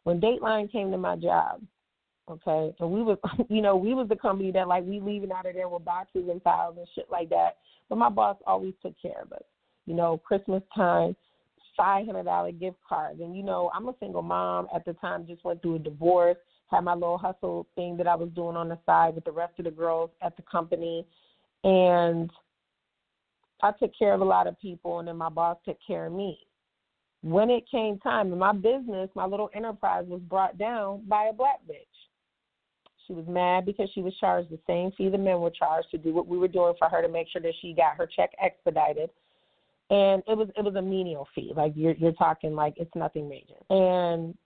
When 0.04 0.20
Dateline 0.20 0.70
came 0.70 0.90
to 0.90 0.98
my 0.98 1.16
job, 1.16 1.62
okay? 2.30 2.74
And 2.78 2.90
we 2.90 3.02
was, 3.02 3.18
you 3.48 3.62
know, 3.62 3.76
we 3.76 3.94
was 3.94 4.08
the 4.08 4.16
company 4.16 4.50
that 4.52 4.68
like 4.68 4.84
we 4.84 5.00
leaving 5.00 5.32
out 5.32 5.46
of 5.46 5.54
there 5.54 5.68
with 5.68 5.84
boxes 5.84 6.28
and 6.30 6.42
files 6.42 6.76
and 6.78 6.86
shit 6.94 7.06
like 7.10 7.28
that. 7.30 7.56
But 7.88 7.98
my 7.98 8.08
boss 8.08 8.36
always 8.46 8.74
took 8.82 8.94
care 9.00 9.22
of 9.22 9.32
us. 9.32 9.42
You 9.86 9.94
know, 9.94 10.18
Christmas 10.18 10.62
time, 10.74 11.16
five 11.76 12.06
hundred 12.06 12.24
dollar 12.24 12.52
gift 12.52 12.76
cards, 12.88 13.20
and 13.20 13.36
you 13.36 13.42
know, 13.42 13.70
I'm 13.74 13.88
a 13.88 13.94
single 13.98 14.22
mom 14.22 14.68
at 14.74 14.84
the 14.84 14.92
time. 14.94 15.26
Just 15.26 15.44
went 15.44 15.62
through 15.62 15.76
a 15.76 15.80
divorce. 15.80 16.36
Had 16.70 16.84
my 16.84 16.94
little 16.94 17.18
hustle 17.18 17.66
thing 17.74 17.96
that 17.96 18.06
I 18.06 18.14
was 18.14 18.28
doing 18.36 18.56
on 18.56 18.68
the 18.68 18.78
side 18.86 19.16
with 19.16 19.24
the 19.24 19.32
rest 19.32 19.54
of 19.58 19.64
the 19.64 19.72
girls 19.72 20.10
at 20.22 20.36
the 20.36 20.42
company, 20.42 21.04
and 21.64 22.30
I 23.62 23.72
took 23.72 23.90
care 23.98 24.14
of 24.14 24.20
a 24.20 24.24
lot 24.24 24.46
of 24.46 24.60
people, 24.60 25.00
and 25.00 25.08
then 25.08 25.16
my 25.16 25.28
boss 25.28 25.56
took 25.64 25.78
care 25.84 26.06
of 26.06 26.12
me. 26.12 26.38
When 27.22 27.50
it 27.50 27.64
came 27.70 27.98
time, 27.98 28.30
and 28.30 28.40
my 28.40 28.52
business, 28.52 29.10
my 29.14 29.26
little 29.26 29.50
enterprise 29.54 30.04
was 30.08 30.20
brought 30.20 30.58
down 30.58 31.02
by 31.06 31.26
a 31.26 31.32
black 31.32 31.60
bitch. 31.68 31.89
She 33.10 33.14
was 33.14 33.26
mad 33.26 33.66
because 33.66 33.90
she 33.92 34.02
was 34.02 34.14
charged 34.20 34.50
the 34.50 34.58
same 34.68 34.92
fee 34.92 35.08
the 35.08 35.18
men 35.18 35.40
were 35.40 35.50
charged 35.50 35.90
to 35.90 35.98
do 35.98 36.14
what 36.14 36.28
we 36.28 36.38
were 36.38 36.46
doing 36.46 36.74
for 36.78 36.88
her 36.88 37.02
to 37.02 37.08
make 37.08 37.26
sure 37.28 37.42
that 37.42 37.54
she 37.60 37.72
got 37.72 37.96
her 37.96 38.06
check 38.06 38.30
expedited. 38.40 39.10
And 39.90 40.22
it 40.28 40.38
was 40.38 40.48
it 40.56 40.62
was 40.62 40.76
a 40.76 40.82
menial 40.82 41.26
fee. 41.34 41.52
Like 41.56 41.72
you're 41.74 41.94
you're 41.94 42.12
talking 42.12 42.54
like 42.54 42.74
it's 42.76 42.94
nothing 42.94 43.28
major. 43.28 43.56
And 43.68 44.36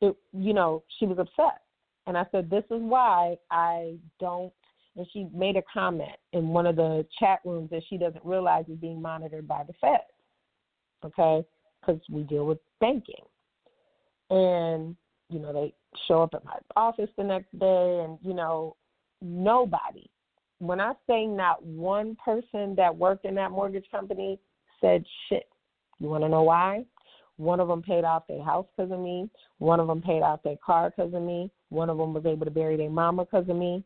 it 0.00 0.16
you 0.32 0.54
know, 0.54 0.84
she 1.00 1.06
was 1.06 1.18
upset. 1.18 1.62
And 2.06 2.16
I 2.16 2.24
said, 2.30 2.48
This 2.48 2.62
is 2.70 2.80
why 2.80 3.38
I 3.50 3.96
don't 4.20 4.52
and 4.94 5.04
she 5.12 5.26
made 5.34 5.56
a 5.56 5.62
comment 5.62 6.16
in 6.32 6.50
one 6.50 6.66
of 6.68 6.76
the 6.76 7.04
chat 7.18 7.40
rooms 7.44 7.70
that 7.70 7.82
she 7.90 7.98
doesn't 7.98 8.24
realize 8.24 8.66
is 8.68 8.78
being 8.78 9.02
monitored 9.02 9.48
by 9.48 9.64
the 9.66 9.72
Fed. 9.80 9.98
Okay? 11.04 11.44
Because 11.80 12.00
we 12.08 12.22
deal 12.22 12.46
with 12.46 12.58
banking. 12.80 13.24
And, 14.30 14.94
you 15.34 15.40
know, 15.40 15.52
they 15.52 15.74
show 16.06 16.22
up 16.22 16.34
at 16.34 16.44
my 16.44 16.56
office 16.76 17.10
the 17.16 17.24
next 17.24 17.58
day 17.58 18.04
and 18.04 18.18
you 18.22 18.34
know 18.34 18.76
nobody 19.22 20.06
when 20.58 20.80
i 20.80 20.92
say 21.08 21.24
not 21.24 21.64
one 21.64 22.16
person 22.24 22.74
that 22.76 22.94
worked 22.94 23.24
in 23.24 23.34
that 23.34 23.50
mortgage 23.50 23.86
company 23.90 24.38
said 24.80 25.04
shit. 25.28 25.48
You 25.98 26.08
want 26.08 26.24
to 26.24 26.28
know 26.28 26.42
why? 26.42 26.84
One 27.36 27.60
of 27.60 27.68
them 27.68 27.82
paid 27.82 28.04
off 28.04 28.26
their 28.28 28.44
house 28.44 28.66
because 28.76 28.92
of 28.92 29.00
me. 29.00 29.30
One 29.58 29.80
of 29.80 29.86
them 29.86 30.02
paid 30.02 30.22
off 30.22 30.42
their 30.42 30.56
car 30.64 30.90
because 30.90 31.14
of 31.14 31.22
me. 31.22 31.50
One 31.70 31.88
of 31.88 31.96
them 31.96 32.12
was 32.12 32.26
able 32.26 32.44
to 32.44 32.50
bury 32.50 32.76
their 32.76 32.90
mama 32.90 33.24
because 33.24 33.48
of 33.48 33.56
me 33.56 33.84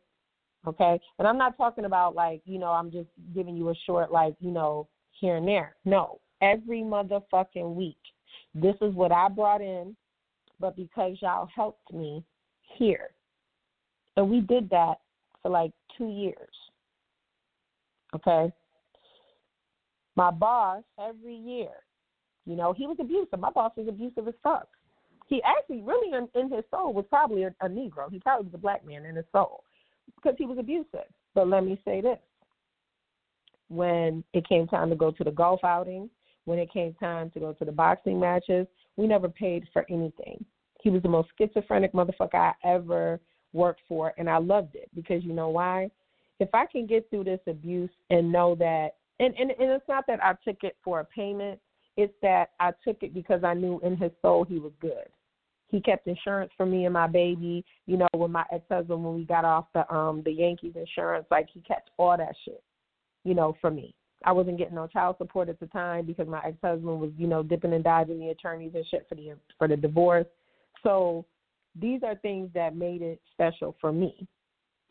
okay? 0.66 1.00
And 1.18 1.28
i'm 1.28 1.38
not 1.38 1.56
talking 1.56 1.84
about 1.84 2.14
like 2.14 2.42
you 2.44 2.58
know 2.58 2.70
i'm 2.70 2.90
just 2.90 3.08
giving 3.34 3.56
you 3.56 3.70
a 3.70 3.74
short 3.86 4.10
like 4.10 4.34
you 4.40 4.50
know 4.50 4.88
here 5.20 5.36
and 5.36 5.48
there. 5.48 5.74
No. 5.84 6.20
Every 6.40 6.82
motherfucking 6.82 7.74
week 7.74 7.98
this 8.54 8.76
is 8.80 8.94
what 8.94 9.12
i 9.12 9.28
brought 9.28 9.60
in 9.60 9.96
but 10.60 10.76
because 10.76 11.16
y'all 11.20 11.48
helped 11.54 11.92
me 11.92 12.24
here. 12.76 13.10
And 14.16 14.30
we 14.30 14.40
did 14.40 14.68
that 14.70 14.96
for 15.42 15.50
like 15.50 15.72
two 15.96 16.08
years. 16.08 16.54
Okay. 18.14 18.52
My 20.16 20.30
boss 20.30 20.82
every 20.98 21.36
year, 21.36 21.70
you 22.46 22.56
know, 22.56 22.72
he 22.72 22.86
was 22.86 22.96
abusive. 22.98 23.38
My 23.38 23.50
boss 23.50 23.72
was 23.76 23.86
abusive 23.88 24.26
as 24.26 24.34
fuck. 24.42 24.68
He 25.28 25.42
actually, 25.42 25.82
really, 25.82 26.16
in, 26.16 26.28
in 26.40 26.50
his 26.50 26.64
soul, 26.70 26.92
was 26.92 27.04
probably 27.08 27.44
a, 27.44 27.54
a 27.60 27.68
Negro. 27.68 28.10
He 28.10 28.18
probably 28.18 28.46
was 28.46 28.54
a 28.54 28.58
black 28.58 28.84
man 28.84 29.04
in 29.04 29.14
his 29.14 29.26
soul 29.30 29.62
because 30.16 30.34
he 30.38 30.46
was 30.46 30.58
abusive. 30.58 31.06
But 31.34 31.48
let 31.48 31.64
me 31.64 31.80
say 31.84 32.00
this: 32.00 32.18
when 33.68 34.24
it 34.32 34.48
came 34.48 34.66
time 34.66 34.88
to 34.88 34.96
go 34.96 35.10
to 35.10 35.22
the 35.22 35.30
golf 35.30 35.62
outing, 35.62 36.08
when 36.46 36.58
it 36.58 36.72
came 36.72 36.94
time 36.94 37.30
to 37.32 37.40
go 37.40 37.52
to 37.52 37.64
the 37.64 37.70
boxing 37.70 38.18
matches, 38.18 38.66
we 38.98 39.06
never 39.06 39.28
paid 39.28 39.66
for 39.72 39.86
anything. 39.88 40.44
He 40.82 40.90
was 40.90 41.02
the 41.02 41.08
most 41.08 41.28
schizophrenic 41.38 41.94
motherfucker 41.94 42.34
I 42.34 42.52
ever 42.64 43.20
worked 43.52 43.80
for, 43.88 44.12
and 44.18 44.28
I 44.28 44.38
loved 44.38 44.74
it 44.74 44.90
because 44.94 45.24
you 45.24 45.32
know 45.32 45.48
why? 45.48 45.90
If 46.40 46.50
I 46.52 46.66
can 46.66 46.86
get 46.86 47.08
through 47.08 47.24
this 47.24 47.40
abuse 47.46 47.90
and 48.10 48.30
know 48.30 48.54
that, 48.56 48.96
and, 49.20 49.34
and, 49.38 49.52
and 49.52 49.70
it's 49.70 49.88
not 49.88 50.04
that 50.08 50.22
I 50.22 50.34
took 50.44 50.62
it 50.62 50.76
for 50.84 51.00
a 51.00 51.04
payment, 51.04 51.58
it's 51.96 52.12
that 52.22 52.50
I 52.60 52.72
took 52.84 53.02
it 53.02 53.14
because 53.14 53.42
I 53.44 53.54
knew 53.54 53.80
in 53.82 53.96
his 53.96 54.12
soul 54.20 54.44
he 54.44 54.58
was 54.58 54.72
good. 54.80 55.06
He 55.68 55.80
kept 55.80 56.06
insurance 56.06 56.50
for 56.56 56.66
me 56.66 56.84
and 56.84 56.94
my 56.94 57.06
baby. 57.06 57.64
You 57.86 57.98
know, 57.98 58.08
with 58.14 58.30
my 58.30 58.44
ex 58.52 58.64
husband 58.70 59.04
when 59.04 59.14
we 59.14 59.24
got 59.24 59.44
off 59.44 59.66
the 59.74 59.92
um 59.92 60.22
the 60.24 60.32
Yankees 60.32 60.74
insurance, 60.76 61.26
like 61.30 61.48
he 61.52 61.60
kept 61.60 61.90
all 61.98 62.16
that 62.16 62.34
shit, 62.44 62.62
you 63.24 63.34
know, 63.34 63.56
for 63.60 63.70
me. 63.70 63.94
I 64.24 64.32
wasn't 64.32 64.58
getting 64.58 64.74
no 64.74 64.86
child 64.86 65.16
support 65.18 65.48
at 65.48 65.60
the 65.60 65.66
time 65.66 66.04
because 66.04 66.26
my 66.26 66.40
ex 66.44 66.56
husband 66.62 67.00
was, 67.00 67.10
you 67.16 67.26
know, 67.26 67.42
dipping 67.42 67.72
and 67.72 67.84
diving 67.84 68.18
the 68.18 68.30
attorneys 68.30 68.72
and 68.74 68.86
shit 68.86 69.06
for 69.08 69.14
the 69.14 69.34
for 69.58 69.68
the 69.68 69.76
divorce. 69.76 70.26
So 70.82 71.24
these 71.80 72.02
are 72.02 72.16
things 72.16 72.50
that 72.54 72.76
made 72.76 73.02
it 73.02 73.20
special 73.32 73.76
for 73.80 73.92
me. 73.92 74.26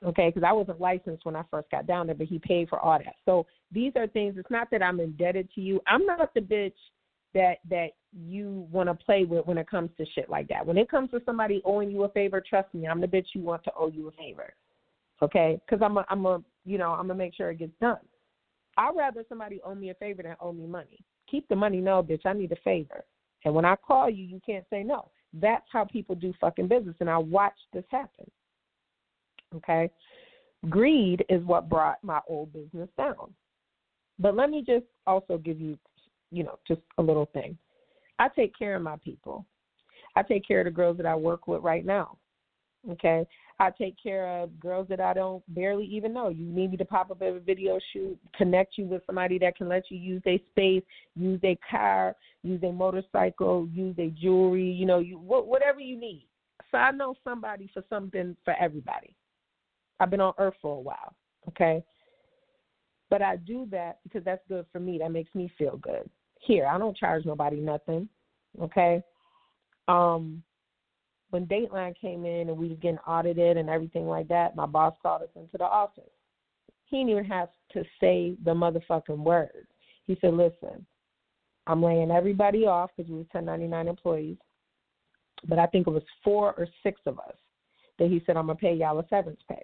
Okay, 0.05 0.30
because 0.30 0.43
I 0.47 0.53
wasn't 0.53 0.80
licensed 0.80 1.25
when 1.25 1.36
I 1.36 1.43
first 1.49 1.71
got 1.71 1.88
down 1.88 2.05
there, 2.05 2.15
but 2.15 2.28
he 2.28 2.38
paid 2.38 2.69
for 2.69 2.80
all 2.80 2.99
that. 2.99 3.15
So 3.25 3.47
these 3.71 3.93
are 3.95 4.07
things. 4.07 4.36
It's 4.38 4.51
not 4.51 4.69
that 4.69 4.84
I'm 4.84 4.99
indebted 4.99 5.49
to 5.55 5.61
you. 5.61 5.82
I'm 5.88 6.05
not 6.05 6.34
the 6.34 6.39
bitch 6.39 6.73
that 7.34 7.57
that 7.69 7.89
you 8.13 8.67
want 8.71 8.89
to 8.89 9.05
play 9.05 9.25
with 9.25 9.45
when 9.45 9.57
it 9.57 9.69
comes 9.69 9.89
to 9.97 10.05
shit 10.13 10.30
like 10.30 10.47
that. 10.49 10.65
When 10.65 10.78
it 10.78 10.89
comes 10.89 11.11
to 11.11 11.21
somebody 11.25 11.61
owing 11.65 11.91
you 11.91 12.03
a 12.03 12.09
favor, 12.09 12.41
trust 12.47 12.73
me, 12.73 12.88
I'm 12.88 13.01
the 13.01 13.07
bitch 13.07 13.28
you 13.34 13.41
want 13.41 13.63
to 13.65 13.71
owe 13.78 13.89
you 13.89 14.07
a 14.07 14.11
favor. 14.11 14.53
Okay, 15.21 15.59
because 15.65 15.84
I'm 15.84 15.97
a 15.97 16.05
I'm 16.09 16.25
a 16.25 16.43
you 16.65 16.78
know 16.78 16.91
I'm 16.91 17.07
gonna 17.07 17.15
make 17.15 17.34
sure 17.34 17.49
it 17.49 17.59
gets 17.59 17.73
done. 17.82 17.97
I'd 18.78 18.95
rather 18.95 19.23
somebody 19.28 19.59
owe 19.65 19.75
me 19.75 19.89
a 19.89 19.95
favor 19.95 20.23
than 20.23 20.36
owe 20.39 20.53
me 20.53 20.67
money. 20.67 20.99
Keep 21.30 21.47
the 21.49 21.55
money, 21.55 21.82
no, 21.82 22.03
bitch. 22.03 22.25
I 22.25 22.34
need 22.34 22.51
a 22.51 22.57
favor. 22.57 23.03
And 23.43 23.53
when 23.53 23.65
I 23.65 23.75
call 23.75 24.09
you, 24.09 24.23
you 24.23 24.39
can't 24.45 24.65
say 24.69 24.84
no. 24.84 25.09
That's 25.34 25.65
how 25.71 25.84
people 25.86 26.15
do 26.15 26.34
fucking 26.39 26.67
business. 26.67 26.95
And 26.99 27.09
I 27.09 27.17
watched 27.17 27.65
this 27.73 27.84
happen. 27.89 28.30
Okay? 29.55 29.89
Greed 30.69 31.25
is 31.30 31.43
what 31.43 31.69
brought 31.69 32.03
my 32.03 32.19
old 32.28 32.53
business 32.53 32.89
down. 32.97 33.34
But 34.19 34.36
let 34.36 34.49
me 34.49 34.63
just 34.65 34.86
also 35.05 35.38
give 35.38 35.59
you, 35.59 35.78
you 36.32 36.43
know, 36.43 36.59
just 36.67 36.82
a 36.97 37.01
little 37.01 37.28
thing. 37.34 37.57
I 38.19 38.30
take 38.30 38.57
care 38.57 38.75
of 38.75 38.82
my 38.82 38.97
people. 39.03 39.45
I 40.15 40.23
take 40.23 40.47
care 40.47 40.61
of 40.61 40.65
the 40.65 40.71
girls 40.71 40.97
that 40.97 41.05
I 41.05 41.15
work 41.15 41.47
with 41.47 41.61
right 41.61 41.86
now. 41.86 42.17
Okay. 42.91 43.27
I 43.59 43.71
take 43.71 43.95
care 44.01 44.27
of 44.27 44.59
girls 44.59 44.88
that 44.89 44.99
I 44.99 45.13
don't 45.13 45.43
barely 45.53 45.85
even 45.85 46.13
know. 46.13 46.29
You 46.29 46.45
need 46.45 46.71
me 46.71 46.77
to 46.77 46.85
pop 46.85 47.09
up 47.09 47.21
a 47.21 47.39
video 47.39 47.79
shoot, 47.91 48.17
connect 48.35 48.77
you 48.77 48.85
with 48.85 49.01
somebody 49.07 49.39
that 49.39 49.57
can 49.57 49.67
let 49.67 49.89
you 49.89 49.97
use 49.97 50.21
their 50.23 50.38
space, 50.51 50.83
use 51.15 51.41
their 51.41 51.55
car, 51.69 52.15
use 52.43 52.61
their 52.61 52.73
motorcycle, 52.73 53.67
use 53.73 53.95
their 53.95 54.11
jewelry, 54.11 54.69
you 54.69 54.85
know, 54.85 54.99
you 54.99 55.17
whatever 55.17 55.79
you 55.79 55.99
need. 55.99 56.27
So 56.69 56.77
I 56.77 56.91
know 56.91 57.15
somebody 57.23 57.69
for 57.73 57.83
something 57.89 58.35
for 58.45 58.53
everybody. 58.59 59.15
I've 59.99 60.11
been 60.11 60.21
on 60.21 60.33
earth 60.38 60.55
for 60.61 60.77
a 60.77 60.81
while, 60.81 61.15
okay? 61.47 61.83
But 63.09 63.23
I 63.23 63.38
do 63.38 63.67
that 63.71 63.99
because 64.03 64.23
that's 64.23 64.43
good 64.47 64.65
for 64.71 64.79
me. 64.79 64.99
That 64.99 65.11
makes 65.11 65.33
me 65.33 65.51
feel 65.57 65.77
good. 65.77 66.07
Here, 66.41 66.67
I 66.67 66.77
don't 66.77 66.95
charge 66.95 67.25
nobody 67.25 67.57
nothing, 67.59 68.07
okay? 68.61 69.01
Um 69.88 70.43
when 71.30 71.45
Dateline 71.45 71.99
came 71.99 72.25
in 72.25 72.49
and 72.49 72.57
we 72.57 72.69
was 72.69 72.78
getting 72.82 72.99
audited 72.99 73.57
and 73.57 73.69
everything 73.69 74.07
like 74.07 74.28
that, 74.30 74.55
my 74.55 74.65
boss 74.65 74.95
called 75.01 75.23
us 75.23 75.30
into 75.36 75.57
the 75.57 75.65
office. 75.65 76.03
He 76.86 76.97
didn't 76.97 77.09
even 77.09 77.25
have 77.25 77.49
to 77.73 77.84
say 77.99 78.36
the 78.45 78.53
motherfucking 78.53 79.17
words. 79.17 79.67
He 80.05 80.17
said, 80.21 80.34
"Listen, 80.34 80.86
I'm 81.67 81.84
laying 81.84 82.11
everybody 82.11 82.65
off 82.65 82.91
because 82.95 83.09
we 83.09 83.17
were 83.17 83.25
1099 83.32 83.88
employees, 83.88 84.38
but 85.47 85.59
I 85.59 85.67
think 85.67 85.86
it 85.88 85.91
was 85.91 86.03
four 86.23 86.53
or 86.53 86.67
six 86.82 87.01
of 87.05 87.19
us 87.19 87.36
that 87.99 88.09
he 88.09 88.21
said 88.25 88.38
I'm 88.38 88.47
gonna 88.47 88.57
pay 88.57 88.73
y'all 88.73 88.99
a 88.99 89.07
severance 89.09 89.41
pay. 89.49 89.63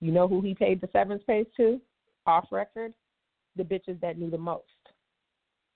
You 0.00 0.12
know 0.12 0.26
who 0.26 0.40
he 0.40 0.54
paid 0.54 0.80
the 0.80 0.88
severance 0.92 1.22
pays 1.24 1.46
to? 1.56 1.80
Off 2.26 2.48
record, 2.50 2.92
the 3.54 3.62
bitches 3.62 4.00
that 4.00 4.18
knew 4.18 4.30
the 4.30 4.38
most. 4.38 4.64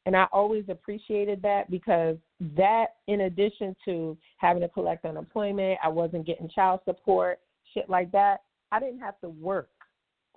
And 0.06 0.16
I 0.16 0.26
always 0.32 0.64
appreciated 0.68 1.42
that 1.42 1.70
because 1.70 2.16
that, 2.56 2.86
in 3.06 3.22
addition 3.22 3.76
to 3.84 4.16
having 4.38 4.62
to 4.62 4.68
collect 4.68 5.04
unemployment, 5.04 5.78
I 5.84 5.88
wasn't 5.88 6.26
getting 6.26 6.48
child 6.48 6.80
support, 6.84 7.40
shit 7.74 7.88
like 7.90 8.10
that. 8.12 8.38
I 8.72 8.80
didn't 8.80 9.00
have 9.00 9.20
to 9.20 9.28
work 9.28 9.68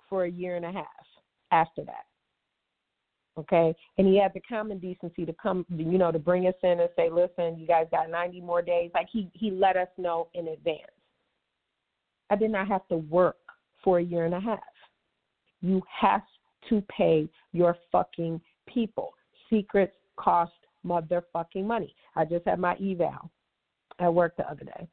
for 0.08 0.24
a 0.24 0.30
year 0.30 0.56
and 0.56 0.66
a 0.66 0.72
half 0.72 0.86
after 1.50 1.82
that. 1.84 2.04
Okay, 3.36 3.74
and 3.98 4.06
he 4.06 4.16
had 4.16 4.32
the 4.32 4.40
common 4.40 4.78
decency 4.78 5.26
to 5.26 5.32
come, 5.42 5.66
you 5.74 5.98
know, 5.98 6.12
to 6.12 6.20
bring 6.20 6.46
us 6.46 6.54
in 6.62 6.78
and 6.78 6.88
say, 6.94 7.10
"Listen, 7.10 7.58
you 7.58 7.66
guys 7.66 7.88
got 7.90 8.08
90 8.08 8.40
more 8.40 8.62
days." 8.62 8.92
Like 8.94 9.08
he 9.10 9.28
he 9.34 9.50
let 9.50 9.76
us 9.76 9.88
know 9.98 10.28
in 10.34 10.48
advance. 10.48 10.92
I 12.30 12.36
did 12.36 12.52
not 12.52 12.68
have 12.68 12.86
to 12.88 12.98
work 12.98 13.38
for 13.82 13.98
a 13.98 14.02
year 14.02 14.24
and 14.24 14.34
a 14.34 14.40
half. 14.40 14.60
You 15.62 15.82
have 15.88 16.22
to 16.68 16.80
pay 16.82 17.28
your 17.52 17.76
fucking 17.90 18.40
people 18.66 19.14
secrets 19.54 19.94
cost 20.16 20.52
motherfucking 20.84 21.64
money. 21.64 21.94
I 22.16 22.24
just 22.24 22.46
had 22.46 22.58
my 22.58 22.74
eval 22.74 23.30
at 24.00 24.12
work 24.12 24.36
the 24.36 24.48
other 24.48 24.64
day. 24.64 24.88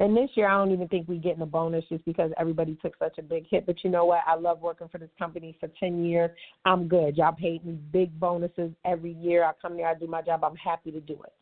And 0.00 0.16
this 0.16 0.30
year, 0.34 0.48
I 0.48 0.56
don't 0.56 0.72
even 0.72 0.88
think 0.88 1.06
we're 1.06 1.20
getting 1.20 1.42
a 1.42 1.46
bonus 1.46 1.84
just 1.88 2.04
because 2.04 2.32
everybody 2.38 2.76
took 2.80 2.96
such 2.98 3.18
a 3.18 3.22
big 3.22 3.46
hit. 3.48 3.66
But 3.66 3.84
you 3.84 3.90
know 3.90 4.04
what? 4.04 4.20
I 4.26 4.34
love 4.34 4.60
working 4.60 4.88
for 4.88 4.98
this 4.98 5.10
company 5.18 5.56
for 5.60 5.68
10 5.78 6.04
years. 6.04 6.30
I'm 6.64 6.88
good. 6.88 7.16
Y'all 7.16 7.32
paid 7.32 7.64
me 7.64 7.78
big 7.92 8.18
bonuses 8.18 8.72
every 8.84 9.12
year. 9.12 9.44
I 9.44 9.52
come 9.60 9.76
there, 9.76 9.86
I 9.86 9.94
do 9.94 10.06
my 10.06 10.22
job. 10.22 10.44
I'm 10.44 10.56
happy 10.56 10.90
to 10.92 11.00
do 11.00 11.18
it. 11.24 11.32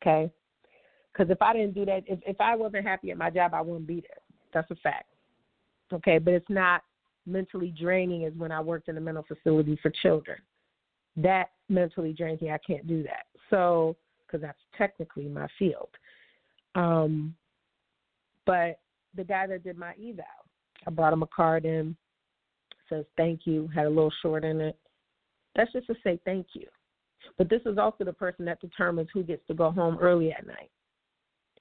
Okay? 0.00 0.30
Because 1.12 1.30
if 1.30 1.40
I 1.42 1.52
didn't 1.52 1.74
do 1.74 1.84
that, 1.86 2.04
if, 2.06 2.20
if 2.26 2.40
I 2.40 2.54
wasn't 2.54 2.86
happy 2.86 3.10
at 3.10 3.18
my 3.18 3.30
job, 3.30 3.54
I 3.54 3.60
wouldn't 3.60 3.86
be 3.86 4.00
there. 4.00 4.18
That's 4.52 4.70
a 4.70 4.76
fact. 4.76 5.06
Okay? 5.92 6.18
But 6.18 6.34
it's 6.34 6.50
not 6.50 6.82
mentally 7.26 7.74
draining 7.78 8.24
as 8.24 8.32
when 8.34 8.52
I 8.52 8.60
worked 8.60 8.88
in 8.88 8.96
a 8.96 9.00
mental 9.00 9.24
facility 9.26 9.78
for 9.82 9.90
children 10.02 10.38
that 11.16 11.50
mentally 11.70 12.12
drinking. 12.12 12.50
I 12.50 12.58
can't 12.58 12.86
do 12.86 13.02
that. 13.04 13.26
So, 13.48 13.96
because 14.26 14.42
that's 14.42 14.58
technically 14.76 15.28
my 15.28 15.46
field. 15.58 15.88
Um, 16.74 17.34
but 18.46 18.80
the 19.16 19.24
guy 19.24 19.46
that 19.46 19.64
did 19.64 19.78
my 19.78 19.92
eval, 19.92 20.24
I 20.86 20.90
brought 20.90 21.12
him 21.12 21.22
a 21.22 21.26
card 21.26 21.64
in, 21.64 21.96
says 22.88 23.04
thank 23.16 23.40
you, 23.44 23.68
had 23.74 23.86
a 23.86 23.88
little 23.88 24.12
short 24.22 24.44
in 24.44 24.60
it. 24.60 24.78
That's 25.56 25.72
just 25.72 25.86
to 25.88 25.94
say 26.04 26.20
thank 26.24 26.48
you. 26.52 26.66
But 27.38 27.48
this 27.50 27.62
is 27.66 27.78
also 27.78 28.04
the 28.04 28.12
person 28.12 28.44
that 28.46 28.60
determines 28.60 29.08
who 29.12 29.22
gets 29.22 29.46
to 29.48 29.54
go 29.54 29.70
home 29.70 29.98
early 30.00 30.32
at 30.32 30.46
night. 30.46 30.70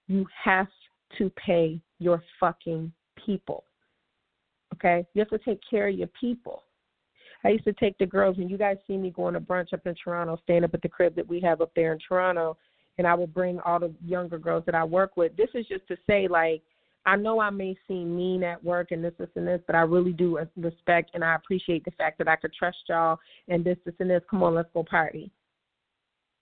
You 0.08 0.26
have 0.44 0.68
to 1.18 1.32
pay 1.32 1.82
your 2.00 2.24
fucking 2.40 2.92
people. 3.26 3.64
Okay? 4.76 5.06
You 5.14 5.20
have 5.20 5.30
to 5.30 5.38
take 5.40 5.60
care 5.70 5.88
of 5.88 5.96
your 5.96 6.10
people. 6.20 6.64
I 7.44 7.50
used 7.50 7.64
to 7.64 7.74
take 7.74 7.98
the 7.98 8.06
girls, 8.06 8.38
and 8.38 8.50
you 8.50 8.58
guys 8.58 8.78
see 8.86 8.98
me 8.98 9.12
going 9.12 9.34
to 9.34 9.40
brunch 9.40 9.74
up 9.74 9.86
in 9.86 9.96
Toronto, 9.96 10.38
staying 10.44 10.64
up 10.64 10.74
at 10.74 10.82
the 10.82 10.90
crib 10.90 11.16
that 11.16 11.28
we 11.28 11.40
have 11.42 11.62
up 11.62 11.72
there 11.76 11.94
in 11.94 12.00
Toronto, 12.06 12.58
and 12.98 13.08
I 13.08 13.14
would 13.14 13.34
bring 13.34 13.60
all 13.62 13.80
the 13.80 13.94
younger 14.06 14.38
girls 14.38 14.64
that 14.66 14.76
I 14.76 14.84
work 14.84 15.16
with. 15.16 15.36
This 15.38 15.50
is 15.54 15.66
just 15.68 15.88
to 15.88 15.96
say, 16.06 16.28
like, 16.28 16.62
I 17.06 17.16
know 17.16 17.40
I 17.40 17.50
may 17.50 17.78
seem 17.88 18.16
mean 18.16 18.44
at 18.44 18.62
work 18.64 18.92
and 18.92 19.04
this, 19.04 19.14
this, 19.18 19.30
and 19.36 19.48
this, 19.48 19.62
but 19.66 19.76
I 19.76 19.82
really 19.82 20.12
do 20.12 20.38
respect 20.58 21.12
and 21.14 21.24
I 21.24 21.36
appreciate 21.36 21.86
the 21.86 21.92
fact 21.92 22.18
that 22.18 22.28
I 22.28 22.36
could 22.36 22.54
trust 22.54 22.78
y'all 22.90 23.18
and 23.48 23.64
this, 23.64 23.78
this, 23.86 23.96
and 24.00 24.10
this. 24.10 24.22
Come 24.30 24.44
on, 24.44 24.54
let's 24.54 24.70
go 24.74 24.84
party. 24.84 25.32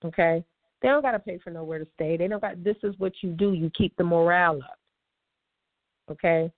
Okay? 0.04 0.44
They 0.82 0.88
don't 0.88 1.04
got 1.04 1.12
to 1.12 1.20
pay 1.20 1.38
for 1.44 1.52
nowhere 1.52 1.80
to 1.80 1.88
stay. 1.94 2.18
They 2.18 2.28
don't 2.28 2.42
got. 2.42 2.64
This 2.64 2.76
is 2.84 2.96
what 2.98 3.14
you 3.22 3.32
do. 3.32 3.54
You 3.54 3.72
keep 3.78 3.96
the 3.98 4.04
morale 4.04 4.58
up. 4.58 4.80
Okay? 6.12 6.52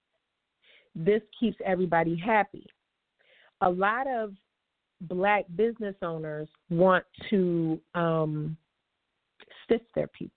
This 0.96 1.22
keeps 1.40 1.58
everybody 1.66 2.16
happy 2.16 2.66
a 3.62 3.70
lot 3.70 4.08
of 4.08 4.34
black 5.02 5.46
business 5.56 5.96
owners 6.02 6.50
want 6.70 7.06
to 7.30 7.80
um 7.96 8.58
stiff 9.64 9.82
their 9.96 10.08
people. 10.08 10.34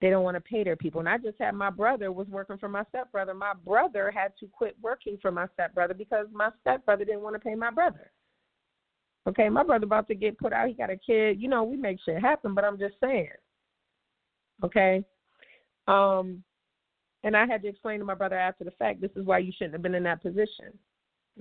They 0.00 0.10
don't 0.10 0.24
want 0.24 0.36
to 0.36 0.40
pay 0.40 0.62
their 0.62 0.76
people. 0.76 1.00
And 1.00 1.08
I 1.08 1.18
just 1.18 1.38
had 1.38 1.54
my 1.54 1.70
brother 1.70 2.12
was 2.12 2.28
working 2.28 2.58
for 2.58 2.68
my 2.68 2.84
stepbrother. 2.90 3.34
My 3.34 3.54
brother 3.64 4.10
had 4.14 4.32
to 4.40 4.46
quit 4.46 4.76
working 4.82 5.18
for 5.20 5.30
my 5.30 5.46
stepbrother 5.54 5.94
because 5.94 6.26
my 6.32 6.50
stepbrother 6.60 7.04
didn't 7.04 7.22
want 7.22 7.34
to 7.34 7.40
pay 7.40 7.54
my 7.54 7.70
brother. 7.70 8.10
Okay, 9.26 9.48
my 9.48 9.64
brother 9.64 9.84
about 9.84 10.06
to 10.08 10.14
get 10.14 10.38
put 10.38 10.52
out. 10.52 10.68
He 10.68 10.74
got 10.74 10.90
a 10.90 10.96
kid. 10.96 11.40
You 11.40 11.48
know, 11.48 11.64
we 11.64 11.76
make 11.76 11.98
shit 12.04 12.20
happen, 12.20 12.54
but 12.54 12.64
I'm 12.64 12.78
just 12.78 12.94
saying. 13.00 13.30
Okay. 14.62 15.04
Um 15.88 16.42
and 17.24 17.36
I 17.36 17.46
had 17.46 17.62
to 17.62 17.68
explain 17.68 17.98
to 17.98 18.04
my 18.04 18.14
brother 18.14 18.38
after 18.38 18.62
the 18.62 18.70
fact, 18.72 19.00
this 19.00 19.10
is 19.16 19.24
why 19.24 19.38
you 19.38 19.50
shouldn't 19.50 19.72
have 19.72 19.82
been 19.82 19.96
in 19.96 20.04
that 20.04 20.22
position. 20.22 20.78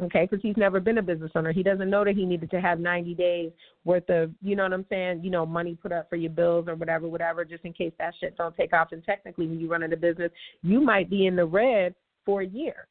Okay? 0.02 0.28
Because 0.30 0.42
he's 0.42 0.58
never 0.58 0.80
been 0.80 0.98
a 0.98 1.02
business 1.02 1.32
owner. 1.36 1.52
He 1.52 1.64
doesn't 1.64 1.90
know 1.90 2.04
that 2.04 2.16
he 2.16 2.26
needed 2.26 2.52
to 2.52 2.62
have 2.62 2.80
90 2.80 3.14
days 3.16 3.52
worth 3.84 4.10
of, 4.10 4.32
you 4.42 4.56
know 4.56 4.64
what 4.64 4.74
I'm 4.74 4.86
saying, 4.90 5.24
you 5.24 5.30
know, 5.30 5.46
money 5.46 5.78
put 5.82 5.92
up 5.92 6.10
for 6.10 6.16
your 6.16 6.32
bills 6.32 6.68
or 6.68 6.76
whatever, 6.76 7.08
whatever, 7.08 7.46
just 7.46 7.66
in 7.66 7.74
case 7.74 7.94
that 8.00 8.14
shit 8.20 8.38
don't 8.38 8.56
take 8.56 8.74
off. 8.74 8.92
And 8.92 9.04
technically, 9.04 9.48
when 9.48 9.60
you 9.60 9.70
run 9.70 9.84
a 9.84 9.98
business, 9.98 10.32
you 10.62 10.82
might 10.82 11.10
be 11.10 11.28
in 11.28 11.36
the 11.36 11.46
red 11.46 11.96
for 12.26 12.42
a 12.42 12.48
year. 12.48 12.88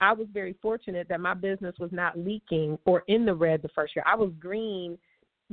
I 0.00 0.12
was 0.12 0.26
very 0.32 0.54
fortunate 0.60 1.08
that 1.08 1.20
my 1.20 1.34
business 1.34 1.74
was 1.78 1.90
not 1.92 2.18
leaking 2.18 2.78
or 2.84 3.04
in 3.08 3.24
the 3.24 3.34
red 3.34 3.62
the 3.62 3.68
first 3.68 3.96
year. 3.96 4.04
I 4.06 4.16
was 4.16 4.30
green 4.38 4.98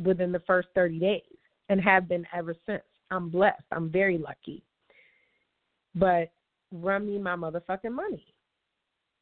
within 0.02 0.32
the 0.32 0.41
first 0.41 0.68
30 0.76 0.99
days 0.99 1.22
and 1.70 1.80
have 1.80 2.10
been 2.10 2.26
ever 2.34 2.56
since. 2.66 2.84
I'm 3.12 3.30
blessed. 3.30 3.64
I'm 3.72 3.89
very 3.89 4.18
lucky. 4.18 4.64
But 5.95 6.32
run 6.72 7.06
me 7.06 7.18
my 7.18 7.36
motherfucking 7.36 7.91
money. 7.91 8.26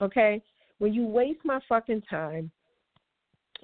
Okay? 0.02 0.42
When 0.80 0.94
you 0.94 1.06
waste 1.06 1.40
my 1.46 1.60
fucking 1.70 2.02
time, 2.10 2.52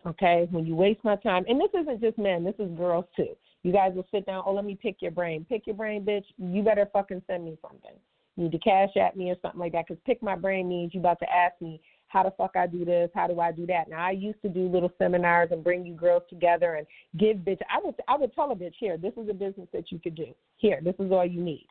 okay, 0.06 0.48
when 0.52 0.66
you 0.66 0.76
waste 0.76 1.04
my 1.04 1.16
time, 1.18 1.44
and 1.48 1.60
this 1.60 1.72
isn't 1.82 2.02
just 2.02 2.18
men, 2.18 2.44
this 2.44 2.56
is 2.60 2.70
girls 2.78 3.06
too. 3.16 3.36
You 3.64 3.74
guys 3.74 3.94
will 3.96 4.06
sit 4.12 4.28
down, 4.28 4.44
oh, 4.46 4.54
let 4.54 4.64
me 4.64 4.78
pick 4.80 4.98
your 5.00 5.12
brain. 5.12 5.46
Pick 5.50 5.66
your 5.66 5.76
brain, 5.76 6.06
bitch. 6.06 6.26
You 6.38 6.62
better 6.62 6.88
fucking 6.94 7.24
send 7.26 7.46
me 7.46 7.58
something. 7.62 7.98
You 8.36 8.44
need 8.44 8.52
to 8.52 8.60
cash 8.60 8.96
at 8.96 9.18
me 9.18 9.32
or 9.32 9.36
something 9.42 9.60
like 9.60 9.72
that, 9.72 9.88
because 9.88 10.02
pick 10.06 10.22
my 10.22 10.36
brain 10.36 10.70
means 10.70 10.94
you 10.94 11.00
about 11.00 11.20
to 11.20 11.34
ask 11.34 11.60
me 11.60 11.82
how 12.10 12.22
the 12.24 12.32
fuck 12.38 12.52
I 12.56 12.68
do 12.68 12.86
this, 12.86 13.10
how 13.16 13.28
do 13.28 13.40
I 13.40 13.52
do 13.52 13.66
that. 13.66 13.90
Now 13.90 14.06
I 14.06 14.12
used 14.12 14.42
to 14.44 14.50
do 14.50 14.68
little 14.68 14.92
seminars 14.98 15.50
and 15.52 15.64
bring 15.64 15.86
you 15.86 15.96
girls 15.96 16.24
together 16.30 16.76
and 16.76 16.86
give 17.18 17.38
bitch. 17.38 17.60
I 17.70 17.80
would 17.84 17.96
I 18.08 18.16
would 18.18 18.34
tell 18.36 18.52
a 18.52 18.56
bitch 18.56 18.76
here, 18.80 18.98
this 18.98 19.14
is 19.18 19.28
a 19.30 19.34
business 19.34 19.68
that 19.74 19.92
you 19.92 20.00
could 20.00 20.16
do. 20.16 20.28
Here, 20.58 20.80
this 20.84 20.96
is 21.00 21.12
all 21.12 21.26
you 21.26 21.42
need, 21.42 21.68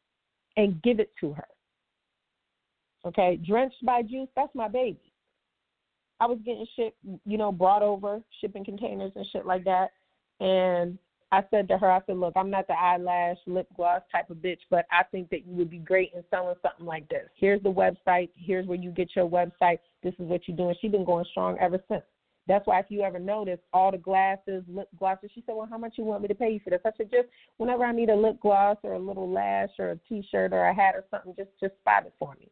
and 0.56 0.82
give 0.82 1.00
it 1.00 1.12
to 1.20 1.32
her. 1.34 1.46
Okay, 3.06 3.36
drenched 3.46 3.84
by 3.84 4.02
juice, 4.02 4.28
that's 4.34 4.54
my 4.54 4.66
baby. 4.66 5.00
I 6.20 6.26
was 6.26 6.38
getting 6.44 6.66
shit, 6.76 6.94
you 7.24 7.38
know, 7.38 7.52
brought 7.52 7.82
over, 7.82 8.20
shipping 8.40 8.64
containers 8.64 9.12
and 9.16 9.26
shit 9.32 9.46
like 9.46 9.64
that. 9.64 9.92
And 10.40 10.98
I 11.32 11.42
said 11.50 11.66
to 11.68 11.78
her, 11.78 11.90
I 11.90 12.00
said, 12.06 12.16
look, 12.16 12.34
I'm 12.36 12.50
not 12.50 12.68
the 12.68 12.74
eyelash, 12.74 13.38
lip 13.46 13.66
gloss 13.76 14.02
type 14.12 14.30
of 14.30 14.36
bitch, 14.36 14.60
but 14.70 14.86
I 14.92 15.02
think 15.02 15.30
that 15.30 15.46
you 15.46 15.54
would 15.54 15.70
be 15.70 15.78
great 15.78 16.12
in 16.14 16.22
selling 16.30 16.54
something 16.62 16.86
like 16.86 17.08
this. 17.08 17.28
Here's 17.34 17.62
the 17.62 17.72
website. 17.72 18.30
Here's 18.36 18.66
where 18.66 18.78
you 18.78 18.90
get 18.90 19.10
your 19.16 19.28
website. 19.28 19.78
This 20.02 20.14
is 20.14 20.28
what 20.28 20.42
you're 20.46 20.56
doing. 20.56 20.76
She's 20.80 20.92
been 20.92 21.04
going 21.04 21.24
strong 21.30 21.58
ever 21.60 21.82
since. 21.88 22.04
That's 22.46 22.66
why 22.66 22.78
if 22.78 22.86
you 22.90 23.02
ever 23.02 23.18
notice 23.18 23.58
all 23.72 23.90
the 23.90 23.98
glasses, 23.98 24.62
lip 24.68 24.88
glosses, 24.98 25.30
she 25.34 25.42
said, 25.46 25.54
well, 25.56 25.66
how 25.68 25.78
much 25.78 25.94
you 25.96 26.04
want 26.04 26.22
me 26.22 26.28
to 26.28 26.34
pay 26.34 26.52
you 26.52 26.60
for 26.62 26.70
this? 26.70 26.80
I 26.84 26.90
said, 26.96 27.10
just 27.10 27.28
whenever 27.56 27.84
I 27.84 27.92
need 27.92 28.10
a 28.10 28.14
lip 28.14 28.38
gloss 28.40 28.76
or 28.82 28.92
a 28.92 28.98
little 28.98 29.30
lash 29.30 29.70
or 29.78 29.92
a 29.92 29.96
T-shirt 30.08 30.52
or 30.52 30.66
a 30.66 30.74
hat 30.74 30.94
or 30.94 31.04
something, 31.10 31.34
just 31.36 31.50
just 31.58 31.74
spot 31.76 32.06
it 32.06 32.12
for 32.18 32.34
me. 32.38 32.50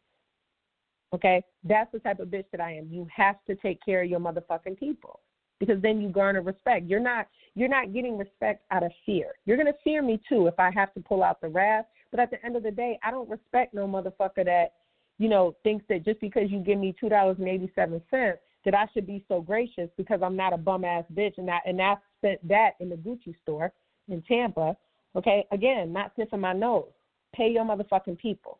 Okay? 1.15 1.43
That's 1.65 1.91
the 1.93 1.99
type 1.99 2.21
of 2.21 2.29
bitch 2.29 2.47
that 2.53 2.61
I 2.61 2.73
am. 2.75 2.89
You 2.91 3.07
have 3.15 3.37
to 3.47 3.55
take 3.57 3.79
care 3.85 4.03
of 4.03 4.11
your 4.11 4.21
motherfucking 4.21 4.79
people. 4.79 5.21
Because 5.61 5.81
then 5.81 6.01
you 6.01 6.09
garner 6.09 6.43
respect. 6.43 6.89
You're 6.89 7.01
not 7.01 7.29
you're 7.55 7.69
not 7.69 7.93
getting 7.93 8.19
respect 8.19 8.65
out 8.71 8.83
of 8.83 8.91
fear. 9.07 9.33
You're 9.45 9.57
gonna 9.57 9.75
fear 9.85 10.03
me 10.03 10.21
too 10.29 10.47
if 10.47 10.59
I 10.59 10.71
have 10.75 10.93
to 10.95 11.01
pull 11.01 11.23
out 11.23 11.41
the 11.41 11.49
wrath. 11.49 11.85
But 12.11 12.19
at 12.19 12.31
the 12.31 12.45
end 12.45 12.57
of 12.57 12.65
the 12.65 12.71
day, 12.73 12.99
I 13.05 13.11
don't 13.11 13.29
respect 13.29 13.73
no 13.73 13.87
motherfucker 13.87 14.45
that, 14.45 14.73
you 15.19 15.29
know, 15.29 15.55
thinks 15.63 15.85
that 15.89 16.05
just 16.05 16.21
because 16.21 16.51
you 16.51 16.59
give 16.59 16.79
me 16.79 16.97
two 16.99 17.09
dollars 17.09 17.37
and 17.39 17.47
eighty 17.47 17.71
seven 17.77 18.03
cents 18.11 18.39
that 18.65 18.75
I 18.75 18.87
should 18.93 19.07
be 19.07 19.25
so 19.29 19.41
gracious 19.41 19.89
because 19.97 20.21
I'm 20.23 20.37
not 20.37 20.53
a 20.53 20.57
bum 20.57 20.85
ass 20.85 21.05
bitch 21.15 21.39
and 21.39 21.49
I 21.49 21.59
and 21.65 21.81
I 21.81 21.95
spent 22.19 22.47
that 22.49 22.73
in 22.81 22.89
the 22.89 22.97
Gucci 22.97 23.35
store 23.43 23.73
in 24.09 24.23
Tampa. 24.23 24.77
Okay, 25.15 25.47
again, 25.53 25.93
not 25.93 26.13
sniffing 26.15 26.41
my 26.41 26.55
nose. 26.55 26.91
Pay 27.35 27.51
your 27.51 27.65
motherfucking 27.65 28.19
people 28.19 28.59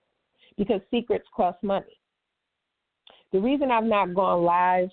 because 0.57 0.81
secrets 0.91 1.27
cost 1.35 1.63
money. 1.63 1.99
The 3.33 3.41
reason 3.41 3.71
I've 3.71 3.85
not 3.85 4.15
gone 4.15 4.43
live 4.43 4.91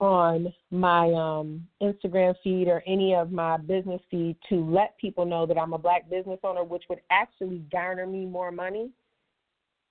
on 0.00 0.52
my 0.70 1.12
um, 1.12 1.66
Instagram 1.80 2.34
feed 2.42 2.66
or 2.66 2.82
any 2.86 3.14
of 3.14 3.30
my 3.30 3.56
business 3.56 4.00
feed 4.10 4.36
to 4.48 4.56
let 4.56 4.98
people 4.98 5.24
know 5.24 5.46
that 5.46 5.58
I'm 5.58 5.74
a 5.74 5.78
black 5.78 6.10
business 6.10 6.40
owner, 6.42 6.64
which 6.64 6.84
would 6.88 7.00
actually 7.10 7.58
garner 7.70 8.06
me 8.06 8.26
more 8.26 8.50
money, 8.50 8.90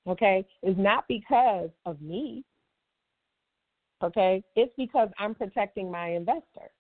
okay, 0.08 0.46
is 0.64 0.76
not 0.78 1.06
because 1.08 1.70
of 1.86 2.02
me. 2.02 2.44
Okay, 4.04 4.44
it's 4.56 4.74
because 4.78 5.10
I'm 5.20 5.36
protecting 5.36 5.92
my 5.92 6.10
investor. 6.10 6.72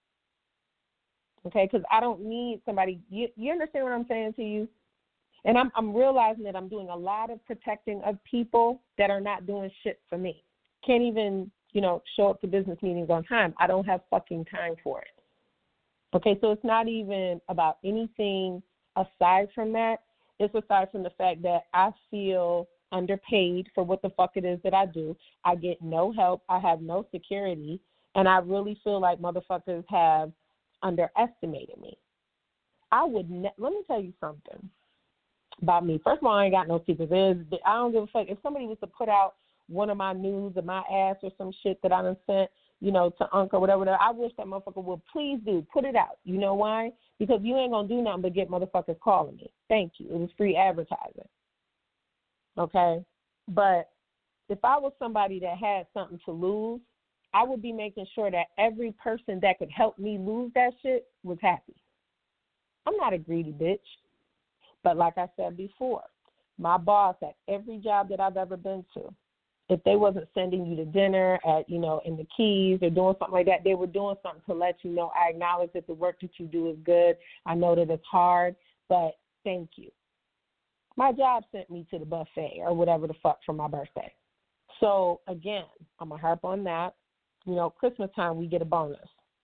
Okay, 1.45 1.69
because 1.71 1.85
I 1.91 1.99
don't 1.99 2.21
need 2.21 2.61
somebody. 2.65 2.99
You, 3.09 3.27
you 3.35 3.51
understand 3.51 3.85
what 3.85 3.93
I'm 3.93 4.05
saying 4.07 4.33
to 4.33 4.43
you? 4.43 4.67
And 5.45 5.57
I'm 5.57 5.71
I'm 5.75 5.95
realizing 5.95 6.43
that 6.43 6.55
I'm 6.55 6.67
doing 6.67 6.89
a 6.89 6.95
lot 6.95 7.31
of 7.31 7.43
protecting 7.45 8.01
of 8.03 8.23
people 8.23 8.81
that 8.97 9.09
are 9.09 9.21
not 9.21 9.47
doing 9.47 9.71
shit 9.83 9.99
for 10.07 10.17
me. 10.17 10.43
Can't 10.85 11.03
even, 11.03 11.51
you 11.73 11.81
know, 11.81 12.03
show 12.15 12.29
up 12.29 12.41
to 12.41 12.47
business 12.47 12.77
meetings 12.81 13.09
on 13.09 13.23
time. 13.23 13.53
I 13.59 13.67
don't 13.67 13.85
have 13.85 14.01
fucking 14.09 14.45
time 14.45 14.75
for 14.83 15.01
it. 15.01 15.07
Okay, 16.13 16.37
so 16.41 16.51
it's 16.51 16.63
not 16.63 16.87
even 16.87 17.39
about 17.47 17.77
anything 17.83 18.61
aside 18.95 19.47
from 19.55 19.71
that. 19.73 19.97
It's 20.39 20.53
aside 20.53 20.89
from 20.91 21.03
the 21.03 21.11
fact 21.11 21.41
that 21.43 21.61
I 21.73 21.91
feel 22.09 22.67
underpaid 22.91 23.69
for 23.73 23.83
what 23.83 24.01
the 24.01 24.09
fuck 24.11 24.31
it 24.35 24.43
is 24.43 24.59
that 24.63 24.73
I 24.73 24.85
do. 24.85 25.15
I 25.45 25.55
get 25.55 25.81
no 25.81 26.11
help. 26.11 26.43
I 26.49 26.59
have 26.59 26.81
no 26.81 27.07
security. 27.11 27.79
And 28.15 28.27
I 28.27 28.39
really 28.39 28.77
feel 28.83 28.99
like 28.99 29.21
motherfuckers 29.21 29.85
have 29.87 30.31
underestimated 30.83 31.79
me. 31.79 31.97
I 32.91 33.05
would 33.05 33.29
ne- 33.29 33.53
let 33.57 33.71
me 33.71 33.83
tell 33.87 34.01
you 34.01 34.13
something 34.19 34.69
about 35.61 35.85
me. 35.85 35.99
First 36.03 36.21
of 36.21 36.27
all, 36.27 36.33
I 36.33 36.45
ain't 36.45 36.53
got 36.53 36.67
no 36.67 36.83
secrets. 36.85 37.09
There's, 37.09 37.37
I 37.65 37.75
don't 37.75 37.91
give 37.91 38.03
a 38.03 38.07
fuck. 38.07 38.27
If 38.27 38.37
somebody 38.43 38.65
was 38.65 38.77
to 38.81 38.87
put 38.87 39.09
out 39.09 39.35
one 39.67 39.89
of 39.89 39.97
my 39.97 40.13
news 40.13 40.53
or 40.55 40.61
my 40.61 40.83
ass 40.91 41.17
or 41.23 41.31
some 41.37 41.51
shit 41.63 41.81
that 41.83 41.91
I 41.91 42.01
done 42.01 42.17
sent, 42.25 42.49
you 42.79 42.91
know, 42.91 43.11
to 43.17 43.35
Uncle 43.35 43.61
whatever, 43.61 43.79
whatever, 43.79 43.97
I 44.01 44.11
wish 44.11 44.31
that 44.37 44.47
motherfucker 44.47 44.83
would 44.83 45.01
please 45.11 45.39
do. 45.45 45.65
Put 45.71 45.85
it 45.85 45.95
out. 45.95 46.17
You 46.23 46.37
know 46.37 46.55
why? 46.55 46.91
Because 47.19 47.39
you 47.43 47.57
ain't 47.57 47.71
gonna 47.71 47.87
do 47.87 48.01
nothing 48.01 48.23
but 48.23 48.33
get 48.33 48.49
motherfuckers 48.49 48.99
calling 48.99 49.35
me. 49.35 49.51
Thank 49.69 49.93
you. 49.97 50.07
It 50.07 50.17
was 50.17 50.29
free 50.37 50.55
advertising. 50.55 51.27
Okay? 52.57 53.03
But 53.47 53.89
if 54.49 54.59
I 54.63 54.77
was 54.77 54.93
somebody 54.99 55.39
that 55.39 55.57
had 55.57 55.85
something 55.93 56.19
to 56.25 56.31
lose, 56.31 56.81
I 57.33 57.43
would 57.43 57.61
be 57.61 57.71
making 57.71 58.07
sure 58.13 58.29
that 58.29 58.47
every 58.57 58.93
person 59.01 59.39
that 59.41 59.59
could 59.59 59.71
help 59.71 59.97
me 59.97 60.17
lose 60.17 60.51
that 60.55 60.73
shit 60.81 61.05
was 61.23 61.37
happy. 61.41 61.75
I'm 62.85 62.97
not 62.97 63.13
a 63.13 63.17
greedy 63.17 63.53
bitch. 63.53 63.79
But 64.83 64.97
like 64.97 65.17
I 65.17 65.27
said 65.35 65.57
before, 65.57 66.03
my 66.57 66.77
boss 66.77 67.15
at 67.21 67.35
every 67.47 67.77
job 67.77 68.09
that 68.09 68.19
I've 68.19 68.37
ever 68.37 68.57
been 68.57 68.85
to, 68.93 69.13
if 69.69 69.81
they 69.83 69.95
wasn't 69.95 70.27
sending 70.33 70.65
you 70.65 70.75
to 70.75 70.85
dinner 70.85 71.39
at, 71.47 71.69
you 71.69 71.79
know, 71.79 72.01
in 72.05 72.17
the 72.17 72.27
keys 72.35 72.79
or 72.81 72.89
doing 72.89 73.15
something 73.19 73.33
like 73.33 73.45
that, 73.45 73.63
they 73.63 73.73
were 73.73 73.87
doing 73.87 74.15
something 74.21 74.41
to 74.47 74.53
let 74.53 74.77
you 74.83 74.91
know 74.91 75.11
I 75.17 75.29
acknowledge 75.29 75.71
that 75.73 75.87
the 75.87 75.93
work 75.93 76.19
that 76.21 76.31
you 76.37 76.47
do 76.47 76.69
is 76.69 76.75
good. 76.83 77.15
I 77.45 77.55
know 77.55 77.75
that 77.75 77.89
it's 77.89 78.05
hard, 78.05 78.55
but 78.89 79.11
thank 79.43 79.69
you. 79.75 79.89
My 80.97 81.13
job 81.13 81.43
sent 81.51 81.69
me 81.69 81.87
to 81.89 81.99
the 81.99 82.05
buffet 82.05 82.59
or 82.59 82.73
whatever 82.73 83.07
the 83.07 83.13
fuck 83.23 83.39
for 83.45 83.53
my 83.53 83.67
birthday. 83.67 84.11
So 84.81 85.21
again, 85.27 85.63
I'm 85.99 86.09
gonna 86.09 86.21
harp 86.21 86.43
on 86.43 86.63
that. 86.65 86.95
You 87.45 87.55
know, 87.55 87.69
Christmas 87.69 88.09
time 88.15 88.37
we 88.37 88.47
get 88.47 88.61
a 88.61 88.65
bonus 88.65 88.99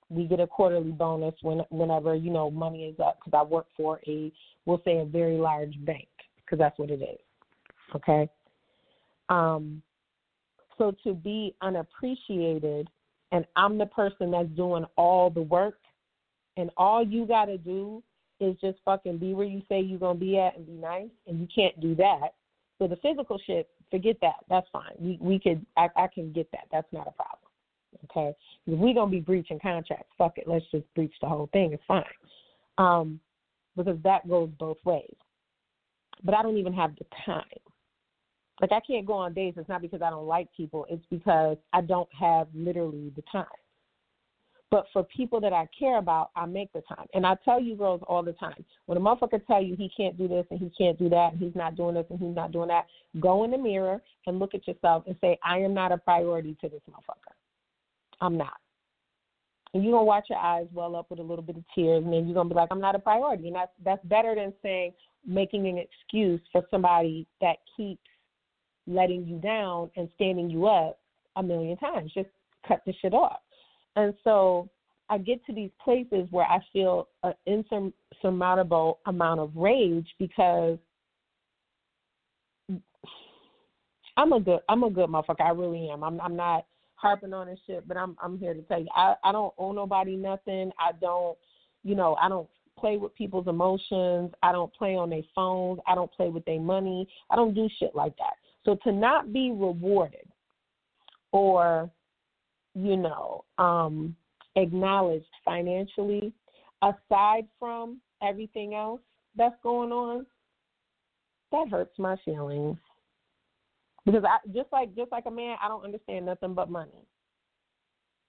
we 0.09 0.25
get 0.25 0.39
a 0.39 0.47
quarterly 0.47 0.91
bonus 0.91 1.35
when 1.41 1.59
whenever 1.69 2.15
you 2.15 2.31
know 2.31 2.49
money 2.49 2.85
is 2.85 2.99
up 2.99 3.19
because 3.19 3.37
I 3.37 3.43
work 3.43 3.67
for 3.75 3.99
a 4.07 4.31
we'll 4.65 4.81
say 4.85 4.99
a 4.99 5.05
very 5.05 5.37
large 5.37 5.73
bank 5.85 6.07
because 6.45 6.59
that's 6.59 6.77
what 6.79 6.89
it 6.89 7.01
is. 7.01 7.19
Okay. 7.95 8.29
Um, 9.29 9.81
so 10.77 10.95
to 11.03 11.13
be 11.13 11.55
unappreciated, 11.61 12.87
and 13.31 13.45
I'm 13.55 13.77
the 13.77 13.87
person 13.87 14.31
that's 14.31 14.49
doing 14.49 14.85
all 14.95 15.29
the 15.29 15.41
work, 15.41 15.79
and 16.55 16.69
all 16.77 17.05
you 17.05 17.25
got 17.25 17.45
to 17.45 17.57
do 17.57 18.01
is 18.39 18.55
just 18.61 18.77
fucking 18.85 19.17
be 19.17 19.33
where 19.33 19.45
you 19.45 19.61
say 19.67 19.81
you're 19.81 19.99
gonna 19.99 20.19
be 20.19 20.37
at 20.37 20.55
and 20.55 20.65
be 20.65 20.73
nice, 20.73 21.09
and 21.27 21.39
you 21.39 21.47
can't 21.53 21.79
do 21.81 21.95
that. 21.95 22.29
So 22.79 22.87
the 22.87 22.97
physical 22.97 23.39
shit, 23.45 23.67
forget 23.89 24.17
that. 24.21 24.45
That's 24.49 24.67
fine. 24.71 24.93
We 24.99 25.17
we 25.19 25.39
could 25.39 25.65
I, 25.75 25.89
I 25.95 26.07
can 26.07 26.31
get 26.31 26.49
that. 26.51 26.67
That's 26.71 26.91
not 26.93 27.07
a 27.07 27.11
problem. 27.11 27.46
Okay, 28.05 28.35
we're 28.65 28.93
gonna 28.93 29.11
be 29.11 29.19
breaching 29.19 29.59
contracts, 29.59 30.11
fuck 30.17 30.37
it, 30.37 30.47
let's 30.47 30.65
just 30.71 30.85
breach 30.95 31.13
the 31.21 31.27
whole 31.27 31.49
thing. 31.53 31.73
It's 31.73 31.83
fine, 31.87 32.03
um, 32.77 33.19
because 33.75 33.97
that 34.03 34.27
goes 34.27 34.49
both 34.59 34.77
ways. 34.85 35.15
But 36.23 36.33
I 36.33 36.41
don't 36.41 36.57
even 36.57 36.73
have 36.73 36.95
the 36.97 37.05
time. 37.25 37.43
Like 38.61 38.71
I 38.71 38.79
can't 38.79 39.05
go 39.05 39.13
on 39.13 39.33
dates. 39.33 39.57
It's 39.59 39.69
not 39.69 39.81
because 39.81 40.01
I 40.01 40.09
don't 40.09 40.25
like 40.25 40.47
people. 40.55 40.85
It's 40.89 41.05
because 41.11 41.57
I 41.73 41.81
don't 41.81 42.09
have 42.19 42.47
literally 42.55 43.11
the 43.15 43.23
time. 43.31 43.45
But 44.69 44.85
for 44.91 45.03
people 45.03 45.39
that 45.41 45.53
I 45.53 45.67
care 45.77 45.97
about, 45.97 46.31
I 46.35 46.45
make 46.45 46.73
the 46.73 46.81
time. 46.81 47.05
And 47.13 47.25
I 47.25 47.37
tell 47.45 47.61
you 47.61 47.75
girls 47.75 48.01
all 48.05 48.21
the 48.21 48.33
time, 48.33 48.65
when 48.85 48.97
a 48.97 49.01
motherfucker 49.01 49.45
tell 49.47 49.63
you 49.63 49.77
he 49.77 49.89
can't 49.95 50.17
do 50.17 50.27
this 50.27 50.45
and 50.51 50.59
he 50.59 50.69
can't 50.77 50.99
do 50.99 51.07
that 51.09 51.33
and 51.33 51.41
he's 51.41 51.55
not 51.55 51.77
doing 51.77 51.95
this 51.95 52.05
and 52.09 52.19
he's 52.19 52.35
not 52.35 52.51
doing 52.51 52.67
that, 52.67 52.85
go 53.21 53.45
in 53.45 53.51
the 53.51 53.57
mirror 53.57 54.01
and 54.25 54.39
look 54.39 54.53
at 54.53 54.67
yourself 54.67 55.03
and 55.07 55.15
say, 55.21 55.37
I 55.41 55.59
am 55.59 55.73
not 55.73 55.93
a 55.93 55.97
priority 55.97 56.57
to 56.59 56.67
this 56.67 56.81
motherfucker. 56.89 57.26
I'm 58.21 58.37
not. 58.37 58.57
And 59.73 59.83
you're 59.83 59.93
gonna 59.93 60.05
watch 60.05 60.25
your 60.29 60.39
eyes 60.39 60.67
well 60.73 60.95
up 60.95 61.09
with 61.09 61.19
a 61.19 61.23
little 61.23 61.43
bit 61.43 61.57
of 61.57 61.63
tears, 61.75 62.03
and 62.03 62.13
then 62.13 62.25
you're 62.25 62.33
gonna 62.33 62.49
be 62.49 62.55
like, 62.55 62.69
I'm 62.71 62.79
not 62.79 62.95
a 62.95 62.99
priority. 62.99 63.47
And 63.47 63.55
that's 63.55 63.71
that's 63.83 64.05
better 64.05 64.33
than 64.35 64.53
saying 64.61 64.93
making 65.25 65.67
an 65.67 65.77
excuse 65.77 66.41
for 66.51 66.63
somebody 66.71 67.27
that 67.41 67.57
keeps 67.75 68.01
letting 68.87 69.27
you 69.27 69.37
down 69.39 69.91
and 69.97 70.09
standing 70.15 70.49
you 70.49 70.67
up 70.67 70.99
a 71.35 71.43
million 71.43 71.77
times. 71.77 72.11
Just 72.13 72.29
cut 72.67 72.81
the 72.85 72.93
shit 73.01 73.13
off. 73.13 73.39
And 73.95 74.13
so 74.23 74.69
I 75.09 75.17
get 75.17 75.45
to 75.45 75.53
these 75.53 75.71
places 75.83 76.27
where 76.31 76.45
I 76.45 76.59
feel 76.71 77.07
an 77.23 77.33
insurmountable 77.45 78.99
amount 79.05 79.39
of 79.41 79.51
rage 79.55 80.07
because 80.17 80.77
I'm 84.17 84.33
a 84.33 84.39
good 84.39 84.59
I'm 84.67 84.83
a 84.83 84.89
good 84.89 85.09
motherfucker. 85.09 85.41
I 85.41 85.51
really 85.51 85.89
am. 85.89 86.03
I'm 86.03 86.19
I'm 86.19 86.35
not 86.35 86.65
harping 86.97 87.33
on 87.33 87.47
this 87.47 87.59
shit, 87.65 87.87
but 87.87 87.95
I'm 87.95 88.17
I'm 88.21 88.37
here 88.37 88.53
to 88.53 88.61
tell 88.63 88.79
you 88.79 88.87
I 88.95 89.15
I 89.23 89.31
don't 89.31 89.53
owe 89.57 89.71
nobody 89.71 90.15
nothing. 90.15 90.71
I 90.79 90.91
don't 90.99 91.37
you 91.83 91.95
know 91.95 92.15
I 92.21 92.27
don't 92.27 92.49
play 92.77 92.97
with 92.97 93.15
people's 93.15 93.47
emotions. 93.47 94.31
I 94.43 94.51
don't 94.51 94.73
play 94.73 94.95
on 94.95 95.09
their 95.09 95.23
phones. 95.33 95.79
I 95.87 95.95
don't 95.95 96.11
play 96.11 96.29
with 96.29 96.45
their 96.45 96.59
money. 96.59 97.07
I 97.31 97.35
don't 97.35 97.53
do 97.53 97.67
shit 97.79 97.95
like 97.95 98.15
that. 98.17 98.33
So 98.65 98.77
to 98.83 98.91
not 98.91 99.31
be 99.31 99.51
rewarded 99.51 100.27
or 101.31 101.89
you 102.75 102.97
know 102.97 103.43
um 103.57 104.15
acknowledged 104.55 105.25
financially 105.45 106.33
aside 106.81 107.47
from 107.59 107.99
everything 108.21 108.73
else 108.73 109.01
that's 109.35 109.55
going 109.61 109.91
on 109.91 110.25
that 111.51 111.67
hurts 111.69 111.97
my 111.97 112.15
feelings 112.25 112.77
because 114.07 114.23
I 114.23 114.37
just 114.53 114.71
like 114.71 114.95
just 114.95 115.11
like 115.11 115.25
a 115.27 115.31
man, 115.31 115.57
I 115.61 115.67
don't 115.67 115.83
understand 115.83 116.25
nothing 116.25 116.53
but 116.53 116.71
money. 116.71 117.05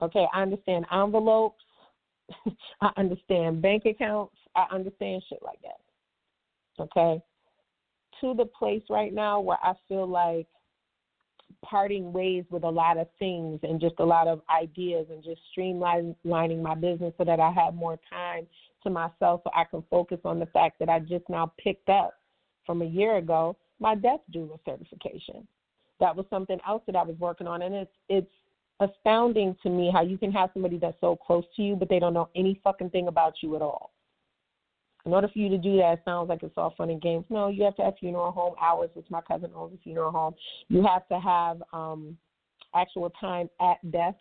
Okay, 0.03 0.27
I 0.35 0.43
understand 0.43 0.87
envelopes, 0.93 1.63
I 2.81 2.91
understand 2.97 3.63
bank 3.63 3.85
accounts, 3.87 4.35
I 4.57 4.67
understand 4.73 5.23
shit 5.29 5.39
like 5.41 5.61
that. 5.63 6.83
Okay. 6.83 7.23
To 8.21 8.35
the 8.35 8.47
place 8.47 8.83
right 8.91 9.15
now 9.15 9.41
where 9.41 9.59
I 9.63 9.75
feel 9.87 10.07
like 10.07 10.49
parting 11.65 12.13
ways 12.13 12.45
with 12.51 12.65
a 12.65 12.69
lot 12.69 12.99
of 12.99 13.07
things 13.21 13.61
and 13.63 13.81
just 13.81 13.95
a 13.99 14.05
lot 14.05 14.27
of 14.27 14.41
ideas 14.51 15.07
and 15.11 15.23
just 15.23 15.41
streamlining 15.57 16.63
my 16.63 16.75
business 16.75 17.15
so 17.17 17.25
that 17.25 17.39
I 17.39 17.53
have 17.53 17.75
more 17.75 18.01
time 18.11 18.49
to 18.83 18.91
myself 18.91 19.43
so 19.45 19.51
I 19.55 19.65
can 19.65 19.85
focus 19.89 20.19
on 20.25 20.41
the 20.41 20.47
fact 20.47 20.81
that 20.81 20.89
I 20.89 20.99
just 20.99 21.29
now 21.29 21.53
picked 21.63 21.89
up 21.89 22.15
from 22.67 22.83
a 22.83 22.85
year 22.85 23.17
ago 23.17 23.57
my 23.81 23.95
death 23.95 24.21
doula 24.35 24.59
certification 24.65 25.47
that 26.01 26.15
was 26.15 26.27
something 26.31 26.59
else 26.67 26.83
that 26.87 26.97
I 26.97 27.03
was 27.03 27.17
working 27.19 27.47
on, 27.47 27.63
and 27.63 27.75
it's 27.75 27.93
it's 28.09 28.31
astounding 28.81 29.57
to 29.63 29.71
me 29.71 29.91
how 29.93 30.03
you 30.03 30.17
can 30.19 30.31
have 30.33 30.51
somebody 30.53 30.79
that's 30.79 31.01
so 31.01 31.17
close 31.17 31.45
to 31.57 31.63
you, 31.63 31.77
but 31.77 31.89
they 31.89 31.99
don't 31.99 32.15
know 32.15 32.29
any 32.37 32.61
fucking 32.63 32.91
thing 32.91 33.09
about 33.09 33.35
you 33.43 33.57
at 33.57 33.63
all. 33.63 33.93
In 35.05 35.13
order 35.13 35.29
for 35.29 35.39
you 35.39 35.49
to 35.49 35.59
do 35.59 35.77
that, 35.79 35.95
it 35.95 36.01
sounds 36.05 36.29
like 36.29 36.43
it's 36.43 36.55
all 36.57 36.75
fun 36.77 36.91
and 36.91 37.01
games. 37.01 37.25
No, 37.31 37.49
you 37.49 37.65
have 37.65 37.77
to 37.77 37.83
have 37.83 37.95
funeral 37.99 38.31
home 38.31 38.55
hours, 38.61 38.91
which 38.95 39.07
my 39.11 39.21
cousin 39.23 39.51
owns 39.55 39.75
a 39.75 39.79
funeral 39.79 40.11
home. 40.11 40.35
You 40.69 40.85
have 40.87 41.09
to 41.09 41.19
have 41.19 41.63
um 41.73 42.17
actual 42.75 43.11
time 43.21 43.49
at 43.61 43.79
death, 43.91 44.17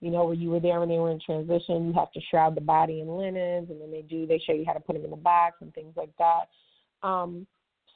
you 0.00 0.10
know, 0.10 0.24
where 0.24 0.34
you 0.34 0.50
were 0.50 0.60
there 0.60 0.80
when 0.80 0.88
they 0.88 0.98
were 0.98 1.10
in 1.10 1.20
transition. 1.20 1.88
You 1.88 1.92
have 1.94 2.10
to 2.12 2.20
shroud 2.30 2.56
the 2.56 2.60
body 2.60 3.00
in 3.00 3.08
linens, 3.08 3.70
and 3.70 3.80
then 3.80 3.90
they 3.90 4.02
do, 4.02 4.26
they 4.26 4.38
show 4.38 4.52
you 4.52 4.64
how 4.66 4.72
to 4.72 4.80
put 4.80 4.94
them 4.94 5.04
in 5.04 5.10
the 5.10 5.16
box 5.16 5.56
and 5.60 5.74
things 5.74 5.94
like 5.96 6.10
that. 6.18 7.06
Um, 7.06 7.46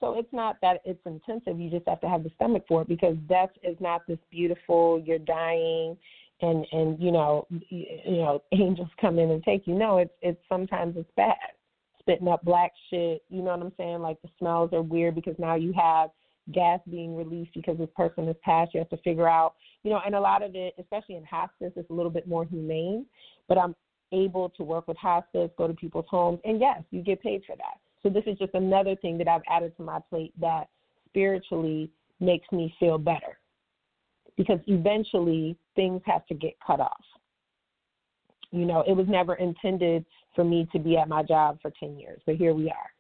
so 0.03 0.19
it's 0.19 0.33
not 0.33 0.57
that 0.63 0.81
it's 0.85 1.01
intensive. 1.07 1.61
You 1.61 1.71
just 1.71 1.87
have 1.87 2.01
to 2.01 2.09
have 2.09 2.25
the 2.25 2.31
stomach 2.35 2.65
for 2.67 2.83
it 2.83 2.89
because 2.89 3.17
death 3.29 3.51
is 3.63 3.77
not 3.79 4.03
this 4.09 4.19
beautiful. 4.33 5.01
You're 5.07 5.21
dying, 5.21 5.97
and 6.41 6.67
and 6.73 7.01
you 7.01 7.13
know 7.13 7.47
you 7.71 7.87
know 8.17 8.43
angels 8.53 8.89
come 9.01 9.21
in 9.21 9.31
and 9.31 9.43
take 9.45 9.67
you. 9.67 9.75
No, 9.75 9.99
it's 9.99 10.13
it's 10.21 10.41
sometimes 10.49 10.97
it's 10.97 11.11
bad. 11.17 11.37
Spitting 12.01 12.27
up 12.27 12.45
black 12.45 12.73
shit. 12.91 13.23
You 13.31 13.43
know 13.43 13.57
what 13.57 13.65
I'm 13.65 13.73
saying? 13.77 14.01
Like 14.01 14.21
the 14.23 14.29
smells 14.41 14.73
are 14.73 14.83
weird 14.83 15.15
because 15.15 15.37
now 15.39 15.55
you 15.55 15.73
have 15.75 16.11
gas 16.53 16.81
being 16.91 17.17
released 17.17 17.55
because 17.55 17.79
this 17.79 17.89
person 17.97 18.27
has 18.27 18.35
passed. 18.43 18.75
You 18.75 18.81
have 18.81 18.91
to 18.91 18.97
figure 19.05 19.29
out, 19.29 19.55
you 19.85 19.91
know, 19.91 20.01
and 20.05 20.17
a 20.17 20.21
lot 20.21 20.43
of 20.43 20.57
it, 20.57 20.75
especially 20.81 21.15
in 21.15 21.25
hospice, 21.25 21.73
is 21.77 21.87
a 21.89 21.93
little 21.93 22.11
bit 22.11 22.27
more 22.27 22.45
humane. 22.45 23.07
But 23.47 23.59
I'm 23.59 23.77
able 24.13 24.49
to 24.51 24.65
work 24.65 24.89
with 24.89 24.97
hospice, 24.97 25.51
go 25.57 25.69
to 25.69 25.75
people's 25.75 26.07
homes, 26.11 26.41
and 26.45 26.61
yes, 26.61 26.83
you 26.91 27.03
get 27.03 27.23
paid 27.23 27.43
for 27.47 27.55
that. 27.55 27.79
So 28.03 28.09
this 28.09 28.25
is 28.27 28.39
just 28.39 28.55
another 28.55 28.97
thing 28.97 29.19
that 29.19 29.29
I've 29.29 29.43
added 29.49 29.77
to 29.77 29.83
my 29.83 30.01
plate 30.11 30.33
that 30.41 30.69
spiritually 31.09 31.91
makes 32.21 32.51
me 32.53 32.75
feel 32.81 32.99
better. 32.99 33.39
Because 34.37 34.61
eventually 34.67 35.57
things 35.77 36.01
have 36.07 36.27
to 36.27 36.35
get 36.35 36.55
cut 36.67 36.81
off. 36.81 37.05
You 38.51 38.67
know, 38.67 38.83
it 38.87 38.93
was 38.93 39.07
never 39.09 39.35
intended 39.35 40.05
for 40.35 40.45
me 40.45 40.67
to 40.73 40.79
be 40.79 40.97
at 40.97 41.09
my 41.09 41.23
job 41.23 41.59
for 41.61 41.71
10 41.79 41.99
years, 41.99 42.21
but 42.27 42.37
here 42.37 42.55
we 42.55 42.69
are. 42.69 42.91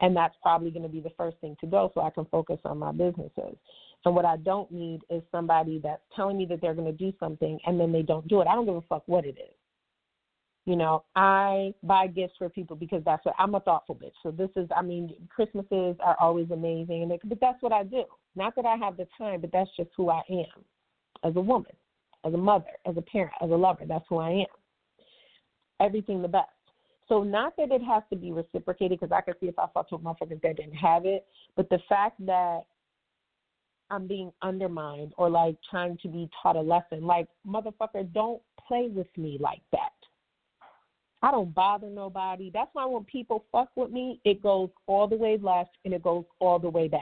And 0.00 0.16
that's 0.16 0.34
probably 0.42 0.70
going 0.70 0.82
to 0.82 0.88
be 0.88 1.00
the 1.00 1.12
first 1.16 1.36
thing 1.38 1.56
to 1.60 1.66
go 1.66 1.92
so 1.94 2.00
I 2.00 2.10
can 2.10 2.24
focus 2.26 2.58
on 2.64 2.78
my 2.78 2.92
businesses. 2.92 3.56
And 4.04 4.14
what 4.14 4.24
I 4.24 4.38
don't 4.38 4.70
need 4.70 5.00
is 5.10 5.22
somebody 5.30 5.78
that's 5.82 6.02
telling 6.16 6.38
me 6.38 6.46
that 6.46 6.60
they're 6.62 6.74
going 6.74 6.86
to 6.86 6.92
do 6.92 7.12
something 7.20 7.58
and 7.66 7.78
then 7.78 7.92
they 7.92 8.02
don't 8.02 8.26
do 8.26 8.40
it. 8.40 8.46
I 8.46 8.54
don't 8.54 8.64
give 8.64 8.76
a 8.76 8.82
fuck 8.82 9.02
what 9.06 9.26
it 9.26 9.36
is. 9.38 9.54
You 10.66 10.76
know, 10.76 11.04
I 11.16 11.74
buy 11.82 12.06
gifts 12.06 12.34
for 12.38 12.48
people 12.48 12.76
because 12.76 13.02
that's 13.04 13.24
what 13.24 13.34
I'm 13.38 13.54
a 13.54 13.60
thoughtful 13.60 13.94
bitch. 13.94 14.12
So 14.22 14.30
this 14.30 14.50
is, 14.56 14.68
I 14.76 14.82
mean, 14.82 15.14
Christmases 15.34 15.96
are 16.00 16.16
always 16.20 16.50
amazing, 16.50 17.02
and 17.02 17.20
but 17.24 17.40
that's 17.40 17.62
what 17.62 17.72
I 17.72 17.82
do. 17.82 18.04
Not 18.36 18.54
that 18.56 18.66
I 18.66 18.76
have 18.76 18.96
the 18.96 19.06
time, 19.16 19.40
but 19.40 19.50
that's 19.52 19.70
just 19.76 19.90
who 19.96 20.10
I 20.10 20.20
am 20.30 20.64
as 21.24 21.34
a 21.36 21.40
woman, 21.40 21.72
as 22.24 22.34
a 22.34 22.38
mother, 22.38 22.70
as 22.86 22.96
a 22.96 23.02
parent, 23.02 23.32
as 23.42 23.50
a 23.50 23.54
lover. 23.54 23.84
That's 23.86 24.04
who 24.08 24.18
I 24.18 24.30
am. 24.30 24.46
Everything 25.80 26.20
the 26.20 26.28
best. 26.28 26.50
So 27.08 27.24
not 27.24 27.56
that 27.56 27.72
it 27.72 27.82
has 27.82 28.02
to 28.10 28.16
be 28.16 28.30
reciprocated, 28.30 29.00
because 29.00 29.12
I 29.12 29.22
could 29.22 29.34
see 29.40 29.46
if 29.46 29.58
I 29.58 29.66
fucked 29.74 29.92
with 29.92 30.02
motherfuckers 30.02 30.42
that 30.42 30.56
didn't 30.56 30.74
have 30.74 31.06
it, 31.06 31.26
but 31.56 31.68
the 31.70 31.80
fact 31.88 32.24
that 32.26 32.60
I'm 33.90 34.06
being 34.06 34.30
undermined 34.42 35.14
or 35.16 35.28
like 35.28 35.56
trying 35.68 35.98
to 36.02 36.08
be 36.08 36.28
taught 36.40 36.54
a 36.54 36.60
lesson, 36.60 37.02
like 37.02 37.26
motherfucker, 37.44 38.12
don't 38.12 38.40
play 38.68 38.88
with 38.88 39.08
me 39.16 39.38
like 39.40 39.62
that. 39.72 39.90
I 41.22 41.30
don't 41.30 41.54
bother 41.54 41.88
nobody. 41.88 42.50
That's 42.52 42.70
why 42.72 42.86
when 42.86 43.04
people 43.04 43.44
fuck 43.52 43.68
with 43.76 43.90
me, 43.90 44.20
it 44.24 44.42
goes 44.42 44.70
all 44.86 45.06
the 45.06 45.16
way 45.16 45.38
left 45.40 45.76
and 45.84 45.92
it 45.92 46.02
goes 46.02 46.24
all 46.38 46.58
the 46.58 46.70
way 46.70 46.88
bad. 46.88 47.00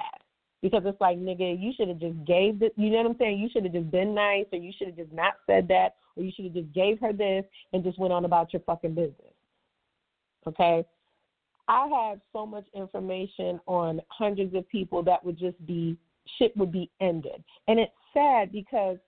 Because 0.61 0.83
it's 0.87 1.01
like, 1.01 1.19
nigga, 1.19 1.61
you 1.61 1.73
should 1.77 1.89
have 1.89 2.01
just 2.01 2.25
gave 2.25 2.63
it. 2.63 2.73
You 2.77 2.91
know 2.91 2.99
what 2.99 3.11
I'm 3.11 3.17
saying? 3.19 3.39
You 3.39 3.49
should 3.53 3.63
have 3.63 3.73
just 3.73 3.93
been 3.93 4.13
nice, 4.13 4.47
or 4.53 4.59
you 4.59 4.73
should 4.77 4.89
have 4.89 4.97
just 4.97 5.13
not 5.13 5.35
said 5.47 5.69
that, 5.69 5.95
or 6.17 6.25
you 6.25 6.33
should 6.35 6.47
have 6.47 6.55
just 6.55 6.73
gave 6.73 6.99
her 6.99 7.13
this 7.13 7.45
and 7.73 7.85
just 7.85 7.99
went 7.99 8.13
on 8.13 8.25
about 8.25 8.53
your 8.53 8.63
fucking 8.63 8.95
business. 8.95 9.35
Okay? 10.49 10.85
I 11.69 11.87
have 11.87 12.19
so 12.33 12.45
much 12.45 12.65
information 12.75 13.61
on 13.67 14.01
hundreds 14.09 14.55
of 14.57 14.69
people 14.69 15.03
that 15.05 15.25
would 15.25 15.39
just 15.39 15.65
be 15.65 15.97
shit 16.39 16.57
would 16.57 16.73
be 16.73 16.91
ended. 17.01 17.45
And 17.69 17.79
it's 17.79 17.93
sad 18.13 18.51
because 18.51 18.99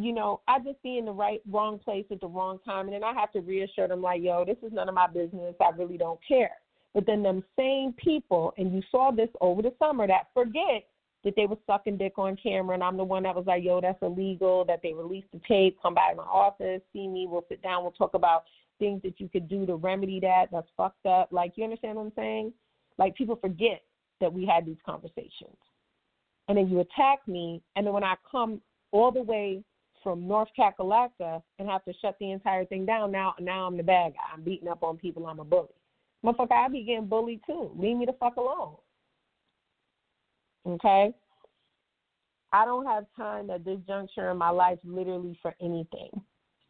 you 0.00 0.12
know, 0.12 0.40
I 0.46 0.60
just 0.60 0.80
be 0.84 0.96
in 0.96 1.06
the 1.06 1.12
right 1.12 1.42
wrong 1.50 1.80
place 1.80 2.04
at 2.12 2.20
the 2.20 2.28
wrong 2.28 2.60
time 2.64 2.86
and 2.86 2.94
then 2.94 3.02
I 3.02 3.12
have 3.14 3.32
to 3.32 3.40
reassure 3.40 3.88
them 3.88 4.00
like, 4.00 4.22
yo, 4.22 4.44
this 4.44 4.56
is 4.62 4.72
none 4.72 4.88
of 4.88 4.94
my 4.94 5.08
business. 5.08 5.56
I 5.60 5.76
really 5.76 5.98
don't 5.98 6.20
care. 6.26 6.52
But 6.94 7.04
then 7.04 7.22
them 7.22 7.42
same 7.58 7.94
people, 7.94 8.54
and 8.56 8.72
you 8.72 8.80
saw 8.92 9.10
this 9.10 9.28
over 9.40 9.60
the 9.60 9.72
summer, 9.78 10.06
that 10.06 10.28
forget 10.34 10.86
that 11.24 11.34
they 11.34 11.46
were 11.46 11.56
sucking 11.66 11.98
dick 11.98 12.12
on 12.16 12.36
camera, 12.36 12.74
and 12.74 12.82
I'm 12.82 12.96
the 12.96 13.02
one 13.02 13.24
that 13.24 13.34
was 13.34 13.44
like, 13.46 13.64
yo, 13.64 13.80
that's 13.80 14.00
illegal. 14.00 14.64
That 14.64 14.80
they 14.82 14.92
released 14.92 15.26
the 15.32 15.40
tape, 15.46 15.76
come 15.82 15.94
by 15.94 16.14
my 16.16 16.22
office, 16.22 16.80
see 16.92 17.08
me, 17.08 17.26
we'll 17.28 17.44
sit 17.48 17.60
down, 17.60 17.82
we'll 17.82 17.92
talk 17.92 18.14
about 18.14 18.44
things 18.78 19.02
that 19.02 19.18
you 19.18 19.28
could 19.28 19.48
do 19.48 19.66
to 19.66 19.74
remedy 19.74 20.20
that. 20.20 20.46
That's 20.52 20.68
fucked 20.76 21.06
up. 21.06 21.28
Like, 21.32 21.52
you 21.56 21.64
understand 21.64 21.96
what 21.96 22.06
I'm 22.06 22.12
saying? 22.14 22.52
Like, 22.98 23.16
people 23.16 23.36
forget 23.36 23.82
that 24.20 24.32
we 24.32 24.46
had 24.46 24.64
these 24.64 24.78
conversations, 24.86 25.56
and 26.46 26.56
then 26.56 26.68
you 26.68 26.80
attack 26.80 27.26
me, 27.26 27.60
and 27.74 27.84
then 27.84 27.92
when 27.92 28.04
I 28.04 28.14
come 28.30 28.60
all 28.92 29.10
the 29.10 29.22
way 29.22 29.62
from 30.02 30.26
North 30.26 30.48
Kakalaka 30.58 31.42
and 31.58 31.68
have 31.68 31.84
to 31.84 31.92
shut 32.00 32.16
the 32.20 32.30
entire 32.32 32.64
thing 32.64 32.86
down. 32.86 33.10
Now, 33.10 33.34
now 33.40 33.66
I'm 33.66 33.76
the 33.76 33.82
bad 33.82 34.14
guy. 34.14 34.34
I'm 34.34 34.42
beating 34.42 34.68
up 34.68 34.82
on 34.82 34.96
people. 34.96 35.26
I'm 35.26 35.40
a 35.40 35.44
bully. 35.44 35.68
Motherfucker, 36.24 36.52
I 36.52 36.68
be 36.68 36.82
getting 36.82 37.06
bullied 37.06 37.40
too. 37.46 37.70
Leave 37.76 37.96
me 37.96 38.06
the 38.06 38.14
fuck 38.18 38.36
alone. 38.36 38.76
Okay? 40.66 41.12
I 42.52 42.64
don't 42.64 42.86
have 42.86 43.04
time 43.16 43.50
at 43.50 43.64
this 43.64 43.78
juncture 43.86 44.30
in 44.30 44.36
my 44.36 44.50
life 44.50 44.78
literally 44.84 45.38
for 45.42 45.54
anything. 45.60 46.10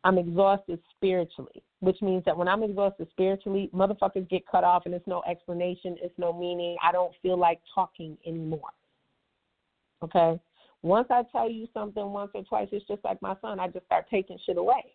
I'm 0.05 0.19
exhausted 0.19 0.81
spiritually, 0.97 1.63
which 1.81 2.01
means 2.03 2.25
that 2.25 2.37
when 2.37 2.49
I'm 2.49 2.63
exhausted 2.63 3.09
spiritually, 3.11 3.71
motherfuckers 3.75 4.29
get 4.29 4.47
cut 4.47 4.65
off 4.65 4.87
and 4.87 4.95
it's 4.95 5.07
no 5.07 5.23
explanation, 5.29 5.97
it's 6.01 6.15
no 6.19 6.33
meaning. 6.33 6.77
I 6.83 6.93
don't 6.93 7.13
feel 7.23 7.39
like 7.39 7.61
talking 7.75 8.17
anymore. 8.27 8.71
Okay? 10.03 10.41
Once 10.83 11.09
I 11.11 11.23
tell 11.33 11.51
you 11.51 11.67
something 11.75 12.13
once 12.13 12.31
or 12.35 12.45
twice, 12.45 12.69
it's 12.71 12.87
just 12.87 13.05
like 13.05 13.21
my 13.21 13.35
son. 13.41 13.59
I 13.59 13.69
just 13.69 13.87
start 13.87 14.07
taking 14.11 14.39
shit 14.47 14.57
away. 14.57 14.95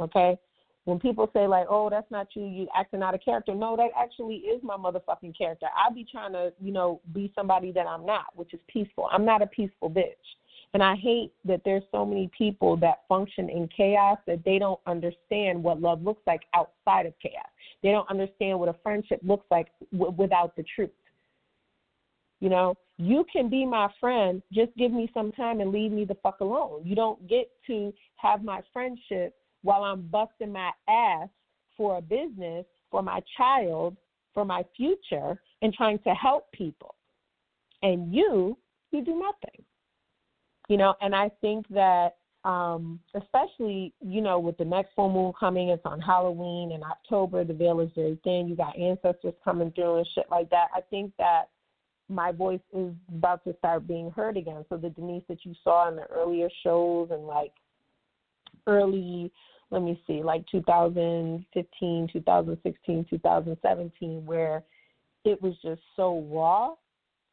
Okay? 0.00 0.38
When 0.84 0.98
people 0.98 1.28
say 1.32 1.46
like, 1.46 1.66
"Oh, 1.68 1.90
that's 1.90 2.10
not 2.10 2.28
you. 2.34 2.44
You 2.46 2.68
acting 2.74 3.02
out 3.02 3.14
of 3.14 3.20
character," 3.22 3.54
no, 3.54 3.76
that 3.76 3.90
actually 3.96 4.36
is 4.36 4.62
my 4.62 4.76
motherfucking 4.76 5.36
character. 5.36 5.66
I 5.76 5.92
be 5.92 6.04
trying 6.10 6.32
to, 6.32 6.52
you 6.60 6.72
know, 6.72 7.00
be 7.12 7.32
somebody 7.34 7.70
that 7.72 7.86
I'm 7.86 8.06
not, 8.06 8.26
which 8.34 8.54
is 8.54 8.60
peaceful. 8.66 9.08
I'm 9.12 9.24
not 9.24 9.42
a 9.42 9.46
peaceful 9.46 9.90
bitch. 9.90 10.14
And 10.72 10.82
I 10.82 10.94
hate 10.94 11.32
that 11.44 11.62
there's 11.64 11.82
so 11.90 12.06
many 12.06 12.30
people 12.36 12.76
that 12.76 13.02
function 13.08 13.48
in 13.50 13.68
chaos 13.68 14.18
that 14.26 14.44
they 14.44 14.58
don't 14.58 14.80
understand 14.86 15.62
what 15.62 15.80
love 15.80 16.02
looks 16.02 16.22
like 16.26 16.42
outside 16.54 17.06
of 17.06 17.14
chaos. 17.20 17.48
They 17.82 17.90
don't 17.90 18.08
understand 18.08 18.58
what 18.58 18.68
a 18.68 18.76
friendship 18.82 19.20
looks 19.22 19.46
like 19.50 19.68
w- 19.92 20.12
without 20.12 20.54
the 20.56 20.64
truth. 20.74 20.90
You 22.38 22.50
know, 22.50 22.74
You 23.00 23.24
can 23.32 23.48
be 23.48 23.64
my 23.64 23.88
friend, 23.98 24.42
just 24.52 24.76
give 24.76 24.92
me 24.92 25.10
some 25.14 25.32
time 25.32 25.60
and 25.60 25.72
leave 25.72 25.90
me 25.90 26.04
the 26.04 26.16
fuck 26.22 26.40
alone. 26.40 26.82
You 26.84 26.94
don't 26.94 27.26
get 27.26 27.50
to 27.66 27.94
have 28.16 28.44
my 28.44 28.60
friendship 28.74 29.34
while 29.62 29.84
I'm 29.84 30.02
busting 30.02 30.52
my 30.52 30.70
ass 30.86 31.30
for 31.78 31.96
a 31.96 32.02
business, 32.02 32.66
for 32.90 33.02
my 33.02 33.22
child, 33.38 33.96
for 34.34 34.44
my 34.44 34.66
future, 34.76 35.40
and 35.62 35.72
trying 35.72 35.98
to 36.00 36.10
help 36.10 36.52
people. 36.52 36.94
And 37.82 38.14
you, 38.14 38.58
you 38.90 39.02
do 39.02 39.12
nothing. 39.18 39.64
You 40.68 40.76
know, 40.76 40.94
and 41.00 41.16
I 41.16 41.30
think 41.40 41.66
that 41.68 42.16
um, 42.44 43.00
especially, 43.14 43.94
you 44.02 44.20
know, 44.20 44.38
with 44.38 44.58
the 44.58 44.64
next 44.66 44.90
full 44.94 45.10
moon 45.10 45.32
coming, 45.40 45.70
it's 45.70 45.86
on 45.86 46.00
Halloween 46.00 46.72
in 46.72 46.82
October, 46.82 47.44
the 47.44 47.54
veil 47.54 47.80
is 47.80 47.90
very 47.94 48.18
thin, 48.24 48.46
you 48.46 48.56
got 48.56 48.78
ancestors 48.78 49.34
coming 49.42 49.72
through 49.72 49.98
and 49.98 50.06
shit 50.14 50.26
like 50.30 50.50
that. 50.50 50.68
I 50.74 50.82
think 50.82 51.12
that 51.18 51.48
my 52.10 52.32
voice 52.32 52.60
is 52.74 52.92
about 53.08 53.44
to 53.44 53.54
start 53.58 53.86
being 53.86 54.10
heard 54.10 54.36
again. 54.36 54.64
So 54.68 54.76
the 54.76 54.90
Denise 54.90 55.22
that 55.28 55.44
you 55.44 55.54
saw 55.62 55.88
in 55.88 55.96
the 55.96 56.04
earlier 56.04 56.48
shows 56.62 57.10
and 57.10 57.26
like 57.26 57.52
early 58.66 59.32
let 59.70 59.82
me 59.82 60.02
see, 60.06 60.22
like 60.22 60.44
2015, 60.50 62.08
2016, 62.12 63.06
2017, 63.08 64.26
where 64.26 64.64
it 65.24 65.40
was 65.40 65.54
just 65.62 65.80
so 65.96 66.26
raw. 66.30 66.74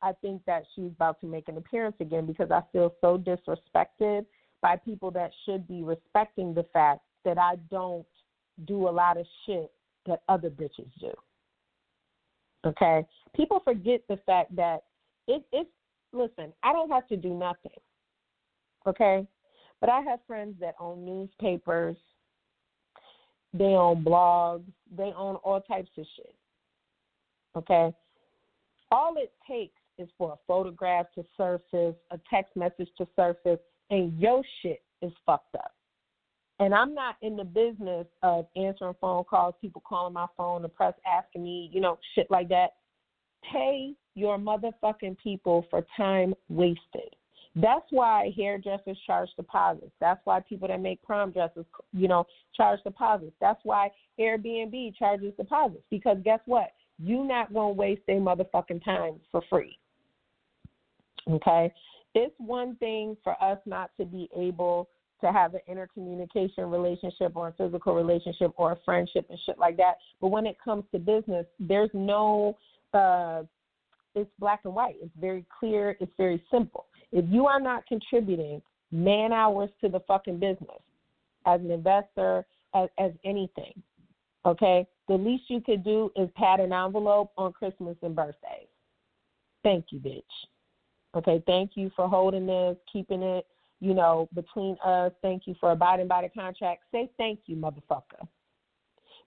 I 0.03 0.13
think 0.21 0.43
that 0.45 0.63
she's 0.75 0.91
about 0.91 1.19
to 1.21 1.25
make 1.25 1.47
an 1.47 1.57
appearance 1.57 1.95
again 1.99 2.27
because 2.27 2.51
I 2.51 2.61
feel 2.71 2.93
so 3.01 3.17
disrespected 3.17 4.25
by 4.61 4.75
people 4.75 5.09
that 5.11 5.31
should 5.45 5.67
be 5.67 5.81
respecting 5.81 6.53
the 6.53 6.65
fact 6.71 7.01
that 7.25 7.39
I 7.39 7.55
don't 7.71 8.05
do 8.65 8.87
a 8.87 8.91
lot 8.91 9.17
of 9.17 9.25
shit 9.45 9.71
that 10.05 10.21
other 10.29 10.51
bitches 10.51 10.89
do. 10.99 11.11
Okay? 12.65 13.05
People 13.35 13.61
forget 13.63 14.01
the 14.09 14.17
fact 14.25 14.55
that 14.55 14.83
it, 15.27 15.43
it's, 15.51 15.69
listen, 16.13 16.53
I 16.63 16.73
don't 16.73 16.89
have 16.89 17.07
to 17.07 17.17
do 17.17 17.33
nothing. 17.33 17.71
Okay? 18.85 19.27
But 19.79 19.89
I 19.89 20.01
have 20.01 20.19
friends 20.25 20.55
that 20.59 20.75
own 20.79 21.05
newspapers, 21.05 21.97
they 23.53 23.65
own 23.65 24.03
blogs, 24.03 24.65
they 24.95 25.13
own 25.15 25.35
all 25.37 25.61
types 25.61 25.91
of 25.97 26.05
shit. 26.15 26.35
Okay? 27.55 27.93
All 28.91 29.15
it 29.17 29.33
takes 29.47 29.79
is 29.97 30.09
for 30.17 30.33
a 30.33 30.37
photograph 30.47 31.07
to 31.15 31.23
surface, 31.35 31.95
a 32.11 32.19
text 32.29 32.55
message 32.55 32.89
to 32.97 33.07
surface, 33.15 33.59
and 33.89 34.17
your 34.19 34.41
shit 34.61 34.81
is 35.01 35.11
fucked 35.25 35.55
up. 35.55 35.71
And 36.59 36.73
I'm 36.73 36.93
not 36.93 37.17
in 37.21 37.37
the 37.37 37.43
business 37.43 38.07
of 38.23 38.47
answering 38.55 38.95
phone 38.99 39.23
calls, 39.25 39.53
people 39.61 39.83
calling 39.87 40.13
my 40.13 40.25
phone, 40.35 40.63
the 40.63 40.69
press 40.69 40.93
asking 41.07 41.43
me, 41.43 41.69
you 41.71 41.81
know, 41.81 41.99
shit 42.15 42.29
like 42.31 42.49
that. 42.49 42.75
Pay 43.51 43.93
your 44.15 44.37
motherfucking 44.39 45.17
people 45.23 45.65
for 45.69 45.85
time 45.95 46.33
wasted. 46.49 47.15
That's 47.55 47.85
why 47.91 48.31
hairdressers 48.35 48.97
charge 49.05 49.29
deposits. 49.35 49.91
That's 49.99 50.19
why 50.25 50.41
people 50.41 50.67
that 50.67 50.81
make 50.81 51.01
prom 51.03 51.31
dresses, 51.31 51.65
you 51.91 52.07
know, 52.07 52.25
charge 52.55 52.79
deposits. 52.83 53.33
That's 53.39 53.59
why 53.63 53.91
Airbnb 54.19 54.95
charges 54.97 55.33
deposits. 55.37 55.83
Because 55.89 56.17
guess 56.23 56.39
what? 56.45 56.73
You're 56.99 57.25
not 57.25 57.53
gonna 57.53 57.73
waste 57.73 58.01
their 58.07 58.19
motherfucking 58.19 58.83
time 58.83 59.19
for 59.31 59.41
free. 59.49 59.77
Okay? 61.29 61.73
It's 62.15 62.33
one 62.37 62.75
thing 62.75 63.17
for 63.23 63.41
us 63.43 63.59
not 63.65 63.91
to 63.99 64.05
be 64.05 64.29
able 64.35 64.89
to 65.21 65.31
have 65.31 65.53
an 65.55 65.61
intercommunication 65.69 66.71
relationship 66.71 67.31
or 67.35 67.49
a 67.49 67.53
physical 67.53 67.95
relationship 67.95 68.51
or 68.57 68.73
a 68.73 68.77
friendship 68.85 69.25
and 69.29 69.39
shit 69.45 69.57
like 69.57 69.77
that. 69.77 69.95
But 70.21 70.27
when 70.27 70.45
it 70.45 70.57
comes 70.63 70.83
to 70.91 70.99
business, 70.99 71.45
there's 71.59 71.89
no 71.93 72.57
uh 72.93 73.43
it's 74.15 74.29
black 74.39 74.61
and 74.63 74.73
white. 74.73 74.95
It's 75.01 75.11
very 75.19 75.45
clear, 75.59 75.95
it's 75.99 76.11
very 76.17 76.43
simple. 76.51 76.85
If 77.11 77.25
you 77.29 77.45
are 77.45 77.59
not 77.59 77.85
contributing 77.85 78.61
man 78.91 79.31
hours 79.31 79.69
to 79.81 79.89
the 79.89 79.99
fucking 80.07 80.39
business 80.39 80.81
as 81.45 81.61
an 81.61 81.71
investor, 81.71 82.45
as, 82.73 82.89
as 82.97 83.11
anything, 83.23 83.73
okay, 84.45 84.87
the 85.07 85.13
least 85.13 85.43
you 85.49 85.61
could 85.61 85.83
do 85.83 86.11
is 86.15 86.29
pad 86.35 86.59
an 86.59 86.73
envelope 86.73 87.31
on 87.37 87.53
Christmas 87.53 87.95
and 88.01 88.15
birthdays. 88.15 88.67
Thank 89.63 89.85
you, 89.91 89.99
bitch. 89.99 90.23
Okay, 91.15 91.43
thank 91.45 91.71
you 91.75 91.91
for 91.95 92.07
holding 92.07 92.45
this, 92.45 92.75
keeping 92.91 93.21
it, 93.21 93.45
you 93.79 93.93
know, 93.93 94.27
between 94.33 94.77
us. 94.83 95.11
Thank 95.21 95.47
you 95.47 95.55
for 95.59 95.71
abiding 95.71 96.07
by 96.07 96.23
the 96.23 96.29
contract. 96.29 96.83
Say 96.91 97.09
thank 97.17 97.39
you, 97.45 97.55
motherfucker. 97.55 98.27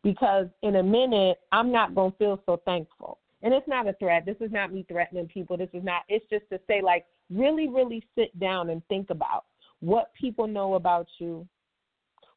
Because 0.02 0.46
in 0.62 0.76
a 0.76 0.82
minute, 0.82 1.38
I'm 1.52 1.70
not 1.70 1.94
going 1.94 2.12
to 2.12 2.18
feel 2.18 2.42
so 2.46 2.60
thankful. 2.64 3.18
And 3.42 3.54
it's 3.54 3.68
not 3.68 3.86
a 3.86 3.92
threat. 3.94 4.26
This 4.26 4.36
is 4.40 4.50
not 4.50 4.72
me 4.72 4.84
threatening 4.88 5.26
people. 5.26 5.56
This 5.56 5.70
is 5.72 5.84
not, 5.84 6.02
it's 6.08 6.24
just 6.30 6.44
to 6.50 6.60
say, 6.66 6.82
like, 6.82 7.06
really, 7.30 7.68
really 7.68 8.04
sit 8.14 8.38
down 8.38 8.70
and 8.70 8.82
think 8.88 9.10
about 9.10 9.44
what 9.80 10.12
people 10.14 10.46
know 10.46 10.74
about 10.74 11.06
you, 11.18 11.46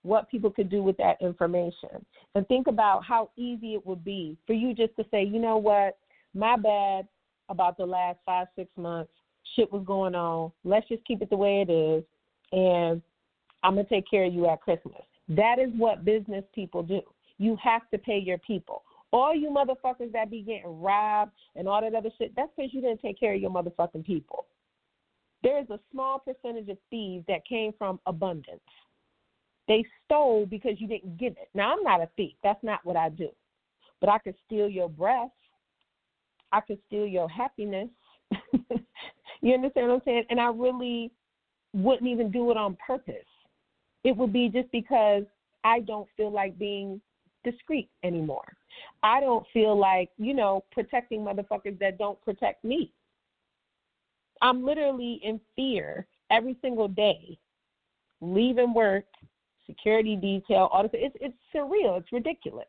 what 0.04 0.30
people 0.30 0.50
could 0.50 0.70
do 0.70 0.84
with 0.84 0.98
that 0.98 1.18
information, 1.22 2.06
and 2.36 2.48
think 2.48 2.68
about 2.68 3.04
how 3.04 3.32
easy 3.36 3.74
it 3.74 3.86
would 3.86 4.04
be 4.04 4.38
for 4.46 4.54
you 4.54 4.74
just 4.74 4.96
to 4.98 5.06
say, 5.12 5.24
you 5.24 5.40
know 5.40 5.58
what, 5.58 5.98
my 6.34 6.56
bad 6.56 7.08
about 7.50 7.78
the 7.78 7.86
last 7.86 8.20
five, 8.26 8.48
six 8.56 8.70
months. 8.78 9.12
Shit 9.56 9.72
was 9.72 9.84
going 9.86 10.16
on. 10.16 10.52
Let's 10.64 10.88
just 10.88 11.06
keep 11.06 11.22
it 11.22 11.30
the 11.30 11.38
way 11.38 11.66
it 11.68 11.72
is, 11.72 12.04
and 12.52 13.02
I'm 13.64 13.76
to 13.76 13.84
take 13.86 14.10
care 14.10 14.26
of 14.26 14.34
you 14.34 14.48
at 14.48 14.62
Christmas. 14.62 15.02
That 15.30 15.58
is 15.60 15.70
what 15.78 16.06
business 16.06 16.44
people 16.54 16.84
do. 16.84 17.02
You 17.38 17.58
have 17.64 17.90
to 17.92 17.98
pay 17.98 18.20
your 18.20 18.38
people. 18.40 18.84
All 19.12 19.36
you 19.36 19.50
motherfuckers 19.50 20.12
that 20.12 20.32
be 20.32 20.42
getting 20.42 20.82
robbed 20.82 21.32
and 21.56 21.68
all 21.68 21.82
that 21.82 21.94
other 21.94 22.10
shit, 22.18 22.36
that's 22.36 22.50
because 22.56 22.74
you 22.74 22.82
didn't 22.82 23.02
take 23.02 23.20
care 23.20 23.36
of 23.36 23.42
your 23.42 23.52
motherfucking 23.52 24.06
people. 24.06 24.48
There 25.44 25.60
is 25.60 25.70
a 25.70 25.80
small 25.92 26.20
percentage 26.20 26.70
of 26.70 26.78
thieves 26.90 27.26
that 27.28 27.46
came 27.46 27.74
from 27.78 28.00
abundance. 28.06 28.60
They 29.68 29.86
stole 30.06 30.46
because 30.46 30.74
you 30.80 30.88
didn't 30.88 31.18
give 31.18 31.34
it. 31.34 31.50
Now, 31.54 31.74
I'm 31.74 31.84
not 31.84 32.02
a 32.02 32.10
thief. 32.18 32.34
That's 32.44 32.64
not 32.64 32.80
what 32.84 32.98
I 32.98 33.10
do. 33.10 33.30
But 34.02 34.10
I 34.10 34.18
could 34.18 34.36
steal 34.46 34.68
your 34.68 34.90
breath. 34.90 35.30
I 36.52 36.62
could 36.62 36.80
steal 36.88 37.06
your 37.06 37.30
happiness. 37.30 37.90
you 39.44 39.54
understand 39.54 39.90
what 39.90 39.96
I'm 39.96 40.02
saying? 40.06 40.24
And 40.30 40.40
I 40.40 40.48
really 40.48 41.12
wouldn't 41.74 42.08
even 42.08 42.32
do 42.32 42.50
it 42.50 42.58
on 42.58 42.78
purpose. 42.86 43.16
It 44.06 44.16
would 44.16 44.32
be 44.32 44.48
just 44.48 44.72
because 44.72 45.24
I 45.66 45.82
don't 45.82 46.08
feel 46.16 46.32
like 46.32 46.58
being 46.58 47.02
discreet 47.44 47.90
anymore. 48.04 48.56
I 49.04 49.20
don't 49.20 49.46
feel 49.54 49.78
like, 49.78 50.10
you 50.18 50.34
know, 50.34 50.64
protecting 50.72 51.20
motherfuckers 51.20 51.78
that 51.80 51.98
don't 51.98 52.20
protect 52.22 52.64
me. 52.64 52.92
I'm 54.42 54.64
literally 54.66 55.20
in 55.24 55.42
fear 55.56 56.08
every 56.32 56.58
single 56.62 56.88
day, 56.88 57.38
leaving 58.22 58.74
work, 58.74 59.06
security 59.66 60.16
detail, 60.16 60.70
all 60.72 60.84
this. 60.84 60.92
It's 60.94 61.16
it's 61.20 61.38
surreal. 61.54 62.00
It's 62.00 62.12
ridiculous. 62.12 62.66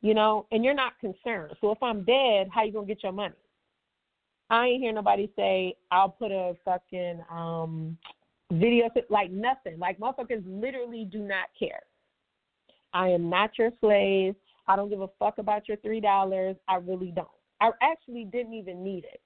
You 0.00 0.14
know, 0.14 0.46
and 0.50 0.64
you're 0.64 0.74
not 0.74 0.98
concerned. 0.98 1.54
So 1.60 1.72
if 1.72 1.82
I'm 1.82 2.04
dead, 2.04 2.48
how 2.50 2.64
you 2.64 2.72
gonna 2.72 2.86
get 2.86 3.02
your 3.02 3.12
money? 3.12 3.34
I 4.50 4.66
ain't 4.66 4.82
hear 4.82 4.92
nobody 4.92 5.30
say 5.36 5.76
I'll 5.90 6.08
put 6.08 6.32
a 6.32 6.54
fucking 6.64 7.22
um 7.30 7.96
video 8.52 8.88
like 9.08 9.30
nothing. 9.30 9.78
Like 9.78 9.98
motherfuckers 9.98 10.42
literally 10.44 11.08
do 11.10 11.20
not 11.20 11.48
care. 11.58 11.80
I 12.92 13.08
am 13.08 13.30
not 13.30 13.56
your 13.56 13.70
slave. 13.80 14.34
I 14.66 14.76
don't 14.76 14.90
give 14.90 15.00
a 15.00 15.08
fuck 15.18 15.38
about 15.38 15.68
your 15.68 15.76
three 15.78 16.00
dollars. 16.00 16.56
I 16.68 16.76
really 16.76 17.12
don't. 17.14 17.28
I 17.60 17.70
actually 17.80 18.24
didn't 18.24 18.54
even 18.54 18.82
need 18.82 19.04
it. 19.04 19.20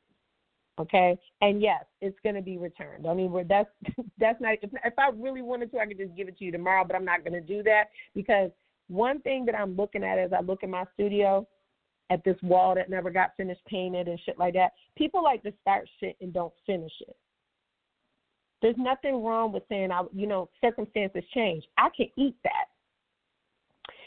Okay, 0.78 1.16
and 1.40 1.62
yes, 1.62 1.84
it's 2.00 2.18
to 2.34 2.42
be 2.42 2.58
returned. 2.58 3.06
I 3.06 3.14
mean, 3.14 3.30
we're, 3.30 3.44
that's 3.44 3.70
that's 4.18 4.40
not. 4.40 4.54
If, 4.60 4.70
if 4.84 4.94
I 4.98 5.10
really 5.14 5.42
wanted 5.42 5.70
to, 5.72 5.78
I 5.78 5.86
could 5.86 5.98
just 5.98 6.16
give 6.16 6.28
it 6.28 6.36
to 6.38 6.44
you 6.44 6.52
tomorrow, 6.52 6.84
but 6.84 6.96
I'm 6.96 7.04
not 7.04 7.24
to 7.40 7.40
do 7.40 7.62
that 7.62 7.84
because 8.14 8.50
one 8.88 9.20
thing 9.20 9.46
that 9.46 9.54
I'm 9.54 9.76
looking 9.76 10.04
at 10.04 10.18
as 10.18 10.32
I 10.32 10.42
look 10.42 10.62
in 10.62 10.70
my 10.70 10.84
studio 10.94 11.46
at 12.10 12.22
this 12.24 12.36
wall 12.42 12.74
that 12.74 12.90
never 12.90 13.10
got 13.10 13.36
finished 13.36 13.64
painted 13.66 14.08
and 14.08 14.20
shit 14.24 14.38
like 14.38 14.54
that. 14.54 14.72
People 14.96 15.22
like 15.22 15.42
to 15.42 15.52
start 15.60 15.88
shit 16.00 16.16
and 16.20 16.32
don't 16.32 16.52
finish 16.66 16.92
it. 17.00 17.16
There's 18.62 18.76
nothing 18.78 19.22
wrong 19.22 19.52
with 19.52 19.62
saying 19.68 19.90
I, 19.90 20.02
you 20.12 20.26
know, 20.26 20.48
circumstances 20.60 21.22
change. 21.34 21.64
I 21.76 21.88
can 21.96 22.08
eat 22.16 22.36
that. 22.44 22.66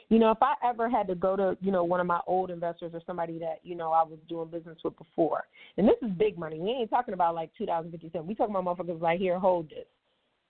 You 0.10 0.20
know, 0.20 0.32
if 0.32 0.38
I 0.42 0.54
ever 0.64 0.90
had 0.90 1.08
to 1.08 1.16
go 1.16 1.36
to, 1.36 1.58
you 1.60 1.72
know, 1.72 1.84
one 1.84 2.00
of 2.00 2.08
my 2.08 2.22
old 2.28 2.50
investors 2.50 2.92
or 2.94 3.02
somebody 3.06 3.38
that, 3.40 3.60
you 3.64 3.76
know, 3.76 3.92
I 3.92 4.04
was 4.04 4.20
doing 4.30 4.48
business 4.48 4.78
with 4.84 4.98
before, 4.98 5.44
and 5.78 5.86
this 5.86 5.98
is 6.02 6.12
big 6.18 6.38
money. 6.38 6.60
We 6.60 6.70
ain't 6.70 6.90
talking 6.90 7.14
about 7.14 7.36
like 7.36 7.52
two 7.58 7.66
thousand 7.66 7.92
fifty 7.92 8.10
cents. 8.12 8.26
We 8.26 8.34
talking 8.34 8.56
about 8.56 8.78
motherfuckers 8.78 9.02
like 9.02 9.20
here, 9.20 9.38
hold 9.38 9.70
this. 9.70 9.86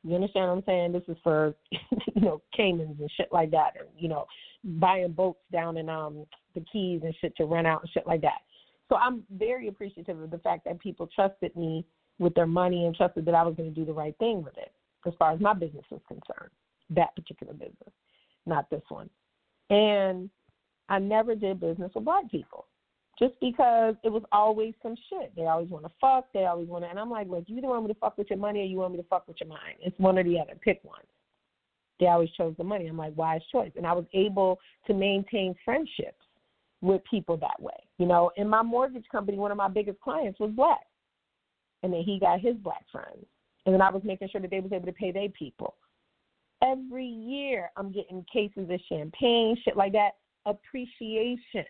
You 0.08 0.16
understand 0.16 0.48
what 0.48 0.58
I'm 0.58 0.64
saying? 0.66 0.92
This 0.94 1.04
is 1.08 1.18
for, 1.22 1.54
you 1.72 2.22
know, 2.22 2.42
Caymans 2.56 2.98
and 3.00 3.12
shit 3.18 3.28
like 3.32 3.52
that, 3.52 3.74
and 3.78 3.90
you 3.98 4.08
know, 4.08 4.26
buying 4.64 5.12
boats 5.12 5.42
down 5.52 5.78
in 5.78 5.90
um 5.90 6.26
the 6.56 6.64
Keys 6.72 7.02
and 7.04 7.14
shit 7.20 7.36
to 7.38 7.46
rent 7.46 7.68
out 7.68 7.82
and 7.82 7.92
shit 7.92 8.08
like 8.08 8.22
that. 8.22 8.40
So 8.90 8.96
I'm 8.96 9.24
very 9.38 9.68
appreciative 9.68 10.22
of 10.22 10.32
the 10.32 10.38
fact 10.40 10.64
that 10.66 10.80
people 10.80 11.10
trusted 11.14 11.56
me 11.56 11.86
with 12.20 12.34
their 12.36 12.48
money 12.48 12.86
and 12.86 12.96
trusted 12.96 13.26
that 13.26 13.36
I 13.36 13.44
was 13.44 13.56
going 13.56 13.70
to 13.70 13.76
do 13.76 13.86
the 13.86 13.94
right 13.94 14.18
thing 14.18 14.44
with 14.44 14.58
it, 14.58 14.72
as 15.06 15.14
far 15.20 15.34
as 15.34 15.42
my 15.42 15.54
business 15.54 15.86
is 15.92 16.00
concerned. 16.08 16.52
That 16.90 17.14
particular 17.16 17.54
business, 17.54 17.94
not 18.46 18.70
this 18.70 18.84
one. 18.88 19.10
And 19.70 20.30
I 20.88 21.00
never 21.00 21.36
did 21.36 21.60
business 21.60 21.92
with 21.94 22.06
black 22.06 22.32
people. 22.32 22.66
Just 23.20 23.34
because 23.42 23.96
it 24.04 24.10
was 24.10 24.24
always 24.32 24.74
some 24.84 24.96
shit. 25.10 25.36
They 25.36 25.48
always 25.48 25.70
want 25.70 25.86
to 25.86 25.92
fuck. 26.00 26.26
They 26.34 26.46
always 26.46 26.68
want 26.68 26.84
to, 26.84 26.90
and 26.90 27.00
I'm 27.00 27.10
like, 27.10 27.28
look, 27.28 27.46
you 27.48 27.58
either 27.58 27.68
want 27.68 27.86
me 27.86 27.94
to 27.94 28.00
fuck 28.00 28.18
with 28.18 28.30
your 28.30 28.40
money 28.40 28.62
or 28.62 28.66
you 28.66 28.78
want 28.78 28.94
me 28.94 28.98
to 28.98 29.08
fuck 29.08 29.28
with 29.28 29.38
your 29.40 29.50
mind. 29.50 29.78
It's 29.82 29.98
one 30.00 30.18
or 30.18 30.24
the 30.24 30.40
other. 30.40 30.54
Pick 30.62 30.80
one. 30.84 31.02
They 32.00 32.08
always 32.08 32.30
chose 32.38 32.54
the 32.58 32.64
money. 32.64 32.86
I'm 32.86 32.98
like, 32.98 33.18
wise 33.18 33.42
choice. 33.52 33.72
And 33.76 33.88
I 33.88 33.94
was 33.94 34.06
able 34.14 34.60
to 34.86 34.94
maintain 34.94 35.56
friendships 35.66 36.24
with 36.82 37.02
people 37.10 37.38
that 37.38 37.60
way. 37.60 37.74
You 37.98 38.06
know, 38.06 38.32
in 38.38 38.48
my 38.48 38.62
mortgage 38.62 39.06
company, 39.12 39.38
one 39.38 39.52
of 39.52 39.58
my 39.58 39.68
biggest 39.68 40.00
clients 40.02 40.40
was 40.40 40.52
black, 40.52 40.86
and 41.82 41.92
then 41.92 42.04
he 42.04 42.20
got 42.20 42.40
his 42.40 42.56
black 42.58 42.86
friends, 42.92 43.26
and 43.66 43.74
then 43.74 43.82
I 43.82 43.90
was 43.90 44.04
making 44.04 44.30
sure 44.30 44.42
that 44.42 44.52
they 44.52 44.60
was 44.60 44.72
able 44.72 44.86
to 44.86 44.94
pay 44.94 45.12
their 45.12 45.30
people. 45.30 45.76
Every 46.64 47.08
year, 47.08 47.72
I'm 47.78 47.92
getting 47.92 48.24
cases 48.32 48.70
of 48.70 48.80
champagne, 48.90 49.58
shit 49.64 49.76
like 49.76 49.94
that. 49.94 50.12
Appreciation 50.46 51.66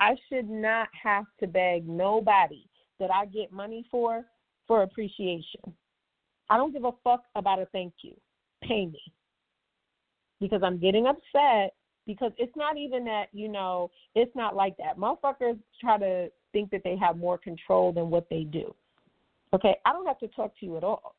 I 0.00 0.14
should 0.28 0.48
not 0.48 0.88
have 1.02 1.24
to 1.40 1.46
beg 1.46 1.88
nobody 1.88 2.64
that 3.00 3.10
I 3.10 3.26
get 3.26 3.52
money 3.52 3.84
for 3.90 4.24
for 4.66 4.82
appreciation. 4.82 5.60
I 6.50 6.56
don't 6.56 6.72
give 6.72 6.84
a 6.84 6.92
fuck 7.02 7.22
about 7.34 7.60
a 7.60 7.66
thank 7.66 7.92
you. 8.02 8.12
Pay 8.62 8.86
me. 8.86 9.00
Because 10.40 10.62
I'm 10.62 10.78
getting 10.78 11.06
upset 11.06 11.74
because 12.06 12.32
it's 12.38 12.54
not 12.56 12.76
even 12.76 13.04
that, 13.04 13.26
you 13.32 13.48
know, 13.48 13.90
it's 14.14 14.34
not 14.36 14.54
like 14.54 14.76
that. 14.76 14.98
Motherfuckers 14.98 15.58
try 15.80 15.98
to 15.98 16.30
think 16.52 16.70
that 16.70 16.82
they 16.84 16.96
have 16.96 17.16
more 17.16 17.38
control 17.38 17.92
than 17.92 18.10
what 18.10 18.28
they 18.30 18.44
do. 18.44 18.74
Okay, 19.52 19.76
I 19.84 19.92
don't 19.92 20.06
have 20.06 20.18
to 20.20 20.28
talk 20.28 20.52
to 20.60 20.66
you 20.66 20.76
at 20.76 20.84
all. 20.84 21.14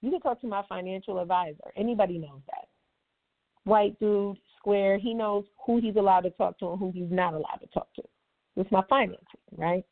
You 0.00 0.10
can 0.10 0.20
talk 0.20 0.40
to 0.40 0.46
my 0.46 0.62
financial 0.68 1.18
advisor. 1.18 1.72
Anybody 1.76 2.18
knows 2.18 2.40
that. 2.46 2.68
White 3.64 3.98
dude, 4.00 4.36
square, 4.58 4.98
he 4.98 5.14
knows 5.14 5.44
who 5.64 5.80
he's 5.80 5.96
allowed 5.96 6.22
to 6.22 6.30
talk 6.30 6.58
to 6.58 6.70
and 6.70 6.78
who 6.78 6.90
he's 6.90 7.10
not 7.10 7.34
allowed 7.34 7.60
to 7.60 7.66
talk 7.68 7.92
to 7.94 8.02
with 8.56 8.70
my 8.70 8.82
financing, 8.88 9.26
right? 9.56 9.84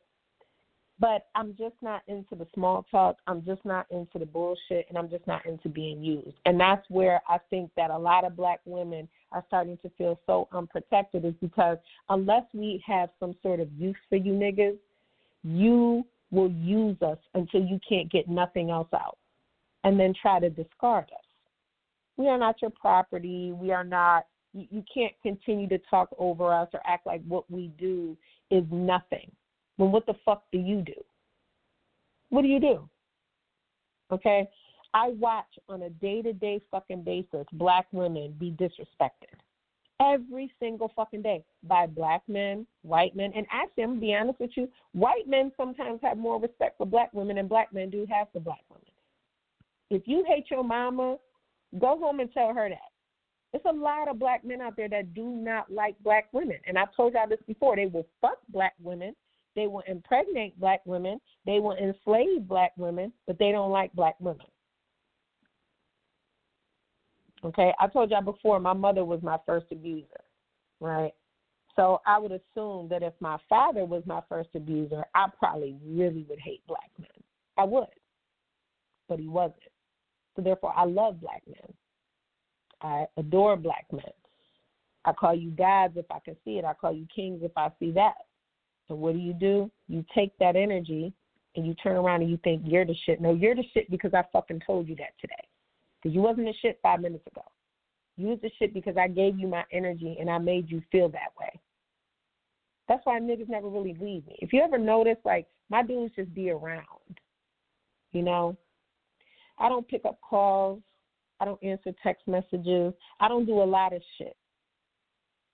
But 0.99 1.27
I'm 1.35 1.55
just 1.57 1.75
not 1.81 2.03
into 2.07 2.35
the 2.35 2.47
small 2.53 2.85
talk. 2.89 3.17
I'm 3.27 3.43
just 3.43 3.65
not 3.65 3.87
into 3.89 4.19
the 4.19 4.25
bullshit, 4.25 4.85
and 4.89 4.97
I'm 4.97 5.09
just 5.09 5.25
not 5.27 5.45
into 5.45 5.67
being 5.67 6.03
used. 6.03 6.37
And 6.45 6.59
that's 6.59 6.87
where 6.89 7.21
I 7.27 7.39
think 7.49 7.71
that 7.75 7.89
a 7.89 7.97
lot 7.97 8.25
of 8.25 8.37
black 8.37 8.61
women 8.65 9.07
are 9.31 9.43
starting 9.47 9.77
to 9.81 9.89
feel 9.97 10.19
so 10.25 10.47
unprotected 10.51 11.25
is 11.25 11.33
because 11.41 11.77
unless 12.09 12.43
we 12.53 12.81
have 12.85 13.09
some 13.19 13.35
sort 13.41 13.59
of 13.59 13.67
use 13.77 13.97
for 14.07 14.17
you 14.17 14.33
niggas, 14.33 14.77
you 15.43 16.05
will 16.31 16.51
use 16.51 16.95
us 17.01 17.17
until 17.33 17.61
you 17.61 17.79
can't 17.87 18.11
get 18.11 18.29
nothing 18.29 18.69
else 18.69 18.87
out 18.93 19.17
and 19.83 19.99
then 19.99 20.13
try 20.21 20.39
to 20.39 20.49
discard 20.49 21.05
us. 21.05 21.25
We 22.17 22.27
are 22.27 22.37
not 22.37 22.61
your 22.61 22.71
property. 22.71 23.51
We 23.51 23.71
are 23.71 23.83
not, 23.83 24.27
you, 24.53 24.67
you 24.69 24.83
can't 24.93 25.13
continue 25.21 25.67
to 25.69 25.79
talk 25.89 26.09
over 26.17 26.53
us 26.53 26.69
or 26.73 26.81
act 26.85 27.05
like 27.05 27.21
what 27.27 27.49
we 27.49 27.71
do 27.79 28.15
is 28.51 28.63
nothing. 28.71 29.31
Well, 29.77 29.89
what 29.89 30.05
the 30.05 30.15
fuck 30.25 30.43
do 30.51 30.59
you 30.59 30.81
do? 30.81 30.93
What 32.29 32.41
do 32.43 32.47
you 32.47 32.59
do? 32.59 32.89
Okay? 34.11 34.47
I 34.93 35.09
watch 35.09 35.47
on 35.69 35.83
a 35.83 35.89
day 35.89 36.21
to 36.21 36.33
day 36.33 36.61
fucking 36.69 37.03
basis 37.03 37.47
black 37.53 37.87
women 37.91 38.35
be 38.39 38.51
disrespected. 38.51 39.33
Every 39.99 40.51
single 40.59 40.91
fucking 40.95 41.21
day 41.21 41.43
by 41.63 41.87
black 41.87 42.23
men, 42.27 42.67
white 42.81 43.15
men, 43.15 43.31
and 43.35 43.45
actually, 43.51 43.83
I'm 43.83 43.89
gonna 43.91 44.01
be 44.01 44.15
honest 44.15 44.39
with 44.39 44.51
you, 44.55 44.67
white 44.91 45.27
men 45.27 45.51
sometimes 45.55 45.99
have 46.03 46.17
more 46.17 46.39
respect 46.39 46.77
for 46.77 46.85
black 46.85 47.13
women 47.13 47.37
than 47.37 47.47
black 47.47 47.73
men 47.73 47.89
do 47.89 48.05
have 48.11 48.27
for 48.33 48.39
black 48.39 48.63
women. 48.69 48.83
If 49.89 50.07
you 50.07 50.23
hate 50.27 50.49
your 50.49 50.63
mama, 50.63 51.17
go 51.79 51.97
home 51.99 52.19
and 52.19 52.31
tell 52.31 52.53
her 52.53 52.69
that. 52.69 52.92
There's 53.53 53.63
a 53.69 53.79
lot 53.79 54.09
of 54.09 54.17
black 54.17 54.43
men 54.43 54.61
out 54.61 54.75
there 54.75 54.89
that 54.89 55.13
do 55.13 55.29
not 55.29 55.71
like 55.71 55.95
black 56.03 56.25
women. 56.33 56.57
And 56.65 56.77
I've 56.77 56.93
told 56.95 57.13
y'all 57.13 57.29
this 57.29 57.39
before. 57.47 57.75
They 57.75 57.85
will 57.85 58.07
fuck 58.19 58.39
black 58.49 58.73
women. 58.81 59.15
They 59.55 59.67
will 59.67 59.83
impregnate 59.87 60.59
black 60.59 60.81
women. 60.85 61.21
They 61.45 61.59
will 61.59 61.77
enslave 61.77 62.47
black 62.47 62.71
women, 62.77 63.13
but 63.27 63.37
they 63.37 63.51
don't 63.51 63.71
like 63.71 63.93
black 63.93 64.15
women. 64.19 64.47
Okay, 67.45 67.71
I 67.79 67.87
told 67.87 68.09
y'all 68.09 68.23
before 68.23 68.59
my 68.59 68.73
mother 68.73 69.05
was 69.05 69.21
my 69.21 69.37
first 69.45 69.67
abuser, 69.71 70.23
right? 70.79 71.11
So 71.75 72.01
I 72.07 72.17
would 72.17 72.31
assume 72.31 72.87
that 72.89 73.03
if 73.03 73.13
my 73.19 73.37
father 73.49 73.85
was 73.85 74.01
my 74.05 74.21
first 74.29 74.49
abuser, 74.55 75.03
I 75.13 75.27
probably 75.37 75.75
really 75.85 76.25
would 76.29 76.39
hate 76.39 76.65
black 76.67 76.89
men. 76.97 77.09
I 77.57 77.65
would. 77.65 77.87
But 79.09 79.19
he 79.19 79.27
wasn't. 79.27 79.59
So 80.35 80.41
therefore 80.41 80.73
I 80.75 80.85
love 80.85 81.19
black 81.19 81.43
men. 81.45 81.73
I 82.83 83.05
adore 83.17 83.55
black 83.55 83.85
men. 83.91 84.03
I 85.05 85.13
call 85.13 85.33
you 85.33 85.51
gods 85.51 85.95
if 85.97 86.05
I 86.11 86.19
can 86.19 86.35
see 86.45 86.57
it. 86.57 86.65
I 86.65 86.73
call 86.73 86.93
you 86.93 87.07
kings 87.13 87.39
if 87.41 87.51
I 87.57 87.69
see 87.79 87.91
that. 87.91 88.13
And 88.89 88.99
what 88.99 89.13
do 89.13 89.19
you 89.19 89.33
do? 89.33 89.71
You 89.87 90.05
take 90.13 90.37
that 90.39 90.55
energy 90.55 91.13
and 91.55 91.65
you 91.65 91.73
turn 91.75 91.95
around 91.95 92.21
and 92.21 92.29
you 92.29 92.37
think 92.43 92.63
you're 92.65 92.85
the 92.85 92.95
shit. 93.05 93.21
No, 93.21 93.33
you're 93.33 93.55
the 93.55 93.63
shit 93.73 93.89
because 93.89 94.13
I 94.13 94.23
fucking 94.31 94.61
told 94.65 94.87
you 94.87 94.95
that 94.97 95.13
today. 95.19 95.33
Because 96.01 96.13
you 96.13 96.21
wasn't 96.21 96.47
the 96.47 96.53
shit 96.61 96.79
five 96.81 96.99
minutes 97.01 97.25
ago. 97.27 97.43
You 98.17 98.27
was 98.27 98.39
the 98.41 98.51
shit 98.59 98.73
because 98.73 98.97
I 98.97 99.07
gave 99.07 99.39
you 99.39 99.47
my 99.47 99.63
energy 99.71 100.17
and 100.19 100.29
I 100.29 100.37
made 100.37 100.69
you 100.69 100.81
feel 100.91 101.09
that 101.09 101.33
way. 101.39 101.59
That's 102.87 103.05
why 103.05 103.19
niggas 103.19 103.49
never 103.49 103.69
really 103.69 103.95
leave 103.99 104.27
me. 104.27 104.35
If 104.39 104.51
you 104.51 104.61
ever 104.61 104.77
notice, 104.77 105.17
like 105.23 105.47
my 105.69 105.83
dudes 105.83 106.13
just 106.15 106.33
be 106.33 106.49
around. 106.49 106.83
You 108.11 108.21
know, 108.21 108.55
I 109.57 109.69
don't 109.69 109.87
pick 109.87 110.05
up 110.05 110.19
calls. 110.21 110.81
I 111.43 111.45
don't 111.45 111.61
answer 111.61 111.91
text 112.01 112.25
messages. 112.25 112.93
I 113.19 113.27
don't 113.27 113.45
do 113.45 113.61
a 113.61 113.65
lot 113.65 113.91
of 113.91 114.01
shit 114.17 114.37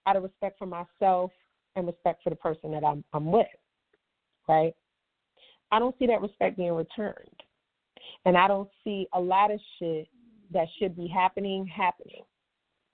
out 0.05 0.15
of 0.15 0.21
respect 0.21 0.59
for 0.59 0.67
myself 0.67 1.31
and 1.75 1.87
respect 1.87 2.21
for 2.23 2.29
the 2.29 2.35
person 2.35 2.69
that 2.73 2.83
I'm, 2.83 3.03
I'm 3.11 3.31
with, 3.31 3.47
right? 4.47 4.75
I 5.71 5.79
don't 5.79 5.95
see 5.97 6.05
that 6.05 6.21
respect 6.21 6.57
being 6.57 6.73
returned. 6.73 7.41
And 8.25 8.37
I 8.37 8.47
don't 8.47 8.69
see 8.83 9.07
a 9.13 9.19
lot 9.19 9.49
of 9.49 9.59
shit 9.79 10.07
that 10.53 10.67
should 10.77 10.95
be 10.95 11.07
happening 11.07 11.65
happening. 11.65 12.21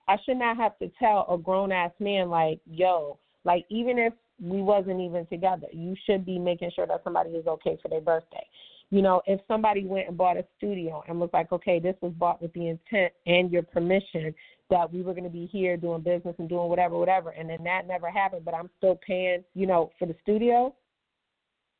I 0.08 0.16
should 0.24 0.38
not 0.38 0.56
have 0.56 0.78
to 0.78 0.90
tell 0.98 1.26
a 1.30 1.36
grown 1.36 1.72
ass 1.72 1.92
man 2.00 2.30
like, 2.30 2.60
yo, 2.64 3.18
like 3.44 3.66
even 3.68 3.98
if 3.98 4.14
we 4.40 4.62
wasn't 4.62 5.02
even 5.02 5.26
together, 5.26 5.66
you 5.70 5.94
should 6.06 6.24
be 6.24 6.38
making 6.38 6.70
sure 6.74 6.86
that 6.86 7.02
somebody 7.04 7.30
is 7.30 7.46
okay 7.46 7.78
for 7.82 7.88
their 7.88 8.00
birthday. 8.00 8.46
You 8.90 9.02
know, 9.02 9.20
if 9.26 9.40
somebody 9.48 9.84
went 9.84 10.08
and 10.08 10.16
bought 10.16 10.36
a 10.36 10.44
studio 10.56 11.02
and 11.08 11.18
was 11.18 11.30
like, 11.32 11.50
okay, 11.50 11.80
this 11.80 11.96
was 12.00 12.12
bought 12.12 12.40
with 12.40 12.52
the 12.52 12.68
intent 12.68 13.12
and 13.26 13.50
your 13.50 13.62
permission 13.62 14.32
that 14.70 14.92
we 14.92 15.02
were 15.02 15.12
going 15.12 15.24
to 15.24 15.30
be 15.30 15.46
here 15.46 15.76
doing 15.76 16.02
business 16.02 16.36
and 16.38 16.48
doing 16.48 16.68
whatever, 16.68 16.96
whatever, 16.96 17.30
and 17.30 17.50
then 17.50 17.62
that 17.64 17.86
never 17.86 18.10
happened, 18.10 18.44
but 18.44 18.54
I'm 18.54 18.70
still 18.78 18.98
paying, 19.06 19.44
you 19.54 19.66
know, 19.66 19.90
for 19.98 20.06
the 20.06 20.14
studio, 20.22 20.74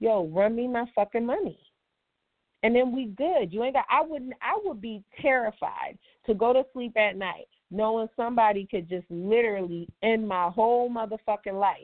yo, 0.01 0.27
run 0.27 0.57
me 0.57 0.67
my 0.69 0.85
fucking 0.95 1.27
money. 1.27 1.59
And 2.63 2.75
then 2.75 2.95
we 2.95 3.07
good. 3.07 3.53
You 3.53 3.63
ain't 3.63 3.75
got 3.75 3.85
I 3.89 4.03
wouldn't 4.03 4.33
I 4.43 4.59
would 4.65 4.81
be 4.81 5.05
terrified 5.21 5.99
to 6.27 6.35
go 6.35 6.53
to 6.53 6.65
sleep 6.73 6.97
at 6.97 7.17
night 7.17 7.47
knowing 7.71 8.09
somebody 8.17 8.67
could 8.69 8.89
just 8.89 9.07
literally 9.11 9.89
end 10.03 10.27
my 10.27 10.49
whole 10.49 10.91
motherfucking 10.91 11.59
life 11.59 11.79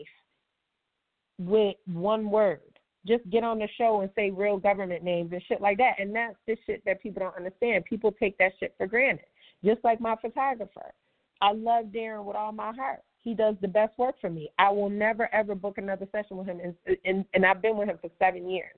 with 1.38 1.76
one 1.86 2.30
word 2.30 2.71
just 3.06 3.28
get 3.30 3.42
on 3.42 3.58
the 3.58 3.68
show 3.76 4.00
and 4.00 4.10
say 4.14 4.30
real 4.30 4.58
government 4.58 5.02
names 5.02 5.32
and 5.32 5.42
shit 5.48 5.60
like 5.60 5.78
that. 5.78 5.94
And 5.98 6.14
that's 6.14 6.36
the 6.46 6.56
shit 6.66 6.82
that 6.86 7.02
people 7.02 7.20
don't 7.20 7.36
understand. 7.36 7.84
People 7.84 8.12
take 8.12 8.38
that 8.38 8.52
shit 8.60 8.74
for 8.78 8.86
granted. 8.86 9.26
Just 9.64 9.82
like 9.84 10.00
my 10.00 10.16
photographer. 10.20 10.92
I 11.40 11.52
love 11.52 11.86
Darren 11.86 12.24
with 12.24 12.36
all 12.36 12.52
my 12.52 12.72
heart. 12.72 13.00
He 13.18 13.34
does 13.34 13.56
the 13.60 13.68
best 13.68 13.96
work 13.98 14.16
for 14.20 14.30
me. 14.30 14.50
I 14.58 14.70
will 14.70 14.90
never 14.90 15.32
ever 15.32 15.54
book 15.54 15.78
another 15.78 16.06
session 16.12 16.36
with 16.36 16.46
him 16.46 16.60
and 16.60 16.74
and, 17.04 17.24
and 17.34 17.46
I've 17.46 17.62
been 17.62 17.76
with 17.76 17.88
him 17.88 17.98
for 18.00 18.10
seven 18.18 18.48
years. 18.48 18.76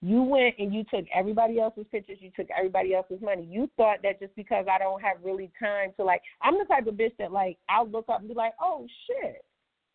You 0.00 0.22
went 0.22 0.56
and 0.58 0.74
you 0.74 0.84
took 0.84 1.06
everybody 1.14 1.58
else's 1.58 1.86
pictures, 1.90 2.18
you 2.20 2.30
took 2.36 2.48
everybody 2.56 2.94
else's 2.94 3.22
money. 3.22 3.46
You 3.50 3.70
thought 3.78 3.98
that 4.02 4.20
just 4.20 4.36
because 4.36 4.66
I 4.70 4.78
don't 4.78 5.00
have 5.00 5.16
really 5.22 5.50
time 5.58 5.92
to 5.96 6.04
like 6.04 6.20
I'm 6.42 6.58
the 6.58 6.66
type 6.66 6.86
of 6.86 6.94
bitch 6.94 7.16
that 7.18 7.32
like 7.32 7.58
I'll 7.70 7.88
look 7.88 8.06
up 8.10 8.20
and 8.20 8.28
be 8.28 8.34
like, 8.34 8.52
Oh 8.60 8.86
shit 9.06 9.42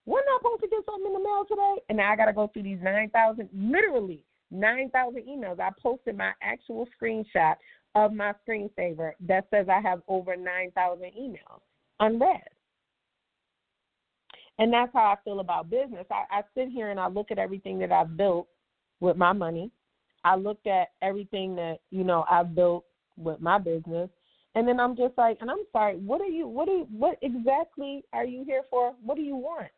we're 0.09 0.25
not 0.25 0.41
supposed 0.41 0.61
to 0.61 0.67
get 0.67 0.83
something 0.85 1.05
in 1.05 1.13
the 1.13 1.19
mail 1.19 1.45
today. 1.47 1.75
And 1.87 1.97
now 1.97 2.11
I 2.11 2.15
got 2.15 2.25
to 2.25 2.33
go 2.33 2.49
through 2.51 2.63
these 2.63 2.79
9,000, 2.81 3.47
literally 3.53 4.23
9,000 4.49 5.21
emails. 5.21 5.59
I 5.59 5.69
posted 5.81 6.17
my 6.17 6.31
actual 6.41 6.87
screenshot 6.99 7.55
of 7.93 8.13
my 8.13 8.33
screensaver 8.47 9.11
that 9.27 9.45
says 9.51 9.67
I 9.69 9.79
have 9.81 10.01
over 10.07 10.35
9,000 10.35 11.03
emails 11.03 11.61
unread. 11.99 12.41
And 14.57 14.73
that's 14.73 14.91
how 14.93 15.05
I 15.05 15.15
feel 15.23 15.41
about 15.41 15.69
business. 15.69 16.07
I, 16.11 16.23
I 16.31 16.41
sit 16.55 16.69
here 16.69 16.89
and 16.89 16.99
I 16.99 17.07
look 17.07 17.29
at 17.29 17.37
everything 17.37 17.77
that 17.79 17.91
I've 17.91 18.17
built 18.17 18.47
with 18.99 19.15
my 19.15 19.31
money. 19.31 19.69
I 20.23 20.35
looked 20.35 20.65
at 20.65 20.87
everything 21.03 21.55
that, 21.57 21.77
you 21.91 22.03
know, 22.03 22.25
I've 22.29 22.55
built 22.55 22.83
with 23.15 23.39
my 23.41 23.59
business. 23.59 24.09
And 24.55 24.67
then 24.67 24.79
I'm 24.79 24.97
just 24.97 25.13
like, 25.17 25.37
and 25.39 25.51
I'm 25.51 25.65
sorry, 25.71 25.97
what 25.97 26.19
are 26.19 26.25
you, 26.25 26.47
what 26.47 26.67
are 26.67 26.77
you, 26.77 26.87
what 26.91 27.17
exactly 27.21 28.03
are 28.11 28.25
you 28.25 28.43
here 28.43 28.63
for? 28.71 28.93
What 29.03 29.15
do 29.15 29.21
you 29.21 29.35
want? 29.35 29.69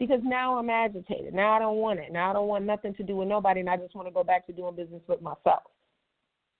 Because 0.00 0.20
now 0.24 0.58
I'm 0.58 0.70
agitated. 0.70 1.32
Now 1.32 1.52
I 1.52 1.60
don't 1.60 1.76
want 1.76 2.00
it. 2.00 2.10
Now 2.10 2.30
I 2.30 2.32
don't 2.32 2.48
want 2.48 2.64
nothing 2.64 2.94
to 2.94 3.04
do 3.04 3.14
with 3.14 3.28
nobody, 3.28 3.60
and 3.60 3.70
I 3.70 3.76
just 3.76 3.94
want 3.94 4.08
to 4.08 4.12
go 4.12 4.24
back 4.24 4.46
to 4.48 4.52
doing 4.52 4.74
business 4.74 5.02
with 5.06 5.22
myself. 5.22 5.62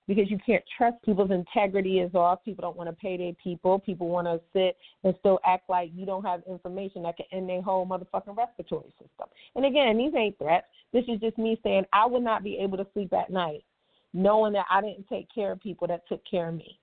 because 0.07 0.31
you 0.31 0.39
can't 0.45 0.65
trust 0.77 0.97
people's 1.05 1.31
integrity 1.31 2.01
is 2.01 2.15
off. 2.17 2.45
People 2.45 2.63
don't 2.63 2.77
want 2.77 2.91
to 2.91 2.97
pay 2.97 3.17
their 3.17 3.33
people. 3.43 3.79
People 3.79 4.09
want 4.09 4.27
to 4.27 4.41
sit 4.53 4.77
and 5.05 5.15
still 5.21 5.39
act 5.47 5.71
like 5.71 5.91
you 5.95 6.05
don't 6.05 6.25
have 6.25 6.43
information 6.49 7.03
that 7.05 7.17
can 7.17 7.27
end 7.33 7.49
their 7.49 7.63
whole 7.63 7.87
motherfucking 7.87 8.37
respiratory 8.37 8.91
system. 8.99 9.29
And 9.55 9.65
again, 9.65 9.97
these 9.97 10.13
ain't 10.17 10.37
threats. 10.39 10.67
This 10.93 11.05
is 11.07 11.21
just 11.21 11.39
me 11.39 11.61
saying 11.63 11.85
I 11.93 12.07
would 12.07 12.25
not 12.25 12.43
be 12.43 12.59
able 12.59 12.77
to 12.79 12.87
sleep 12.93 13.13
at 13.13 13.31
night 13.31 13.65
knowing 14.13 14.53
that 14.53 14.67
I 14.69 14.81
didn't 14.81 15.09
take 15.09 15.29
care 15.33 15.53
of 15.53 15.61
people 15.61 15.87
that 15.87 16.03
took 16.09 16.21
care 16.29 16.49
of 16.49 16.57
me, 16.57 16.81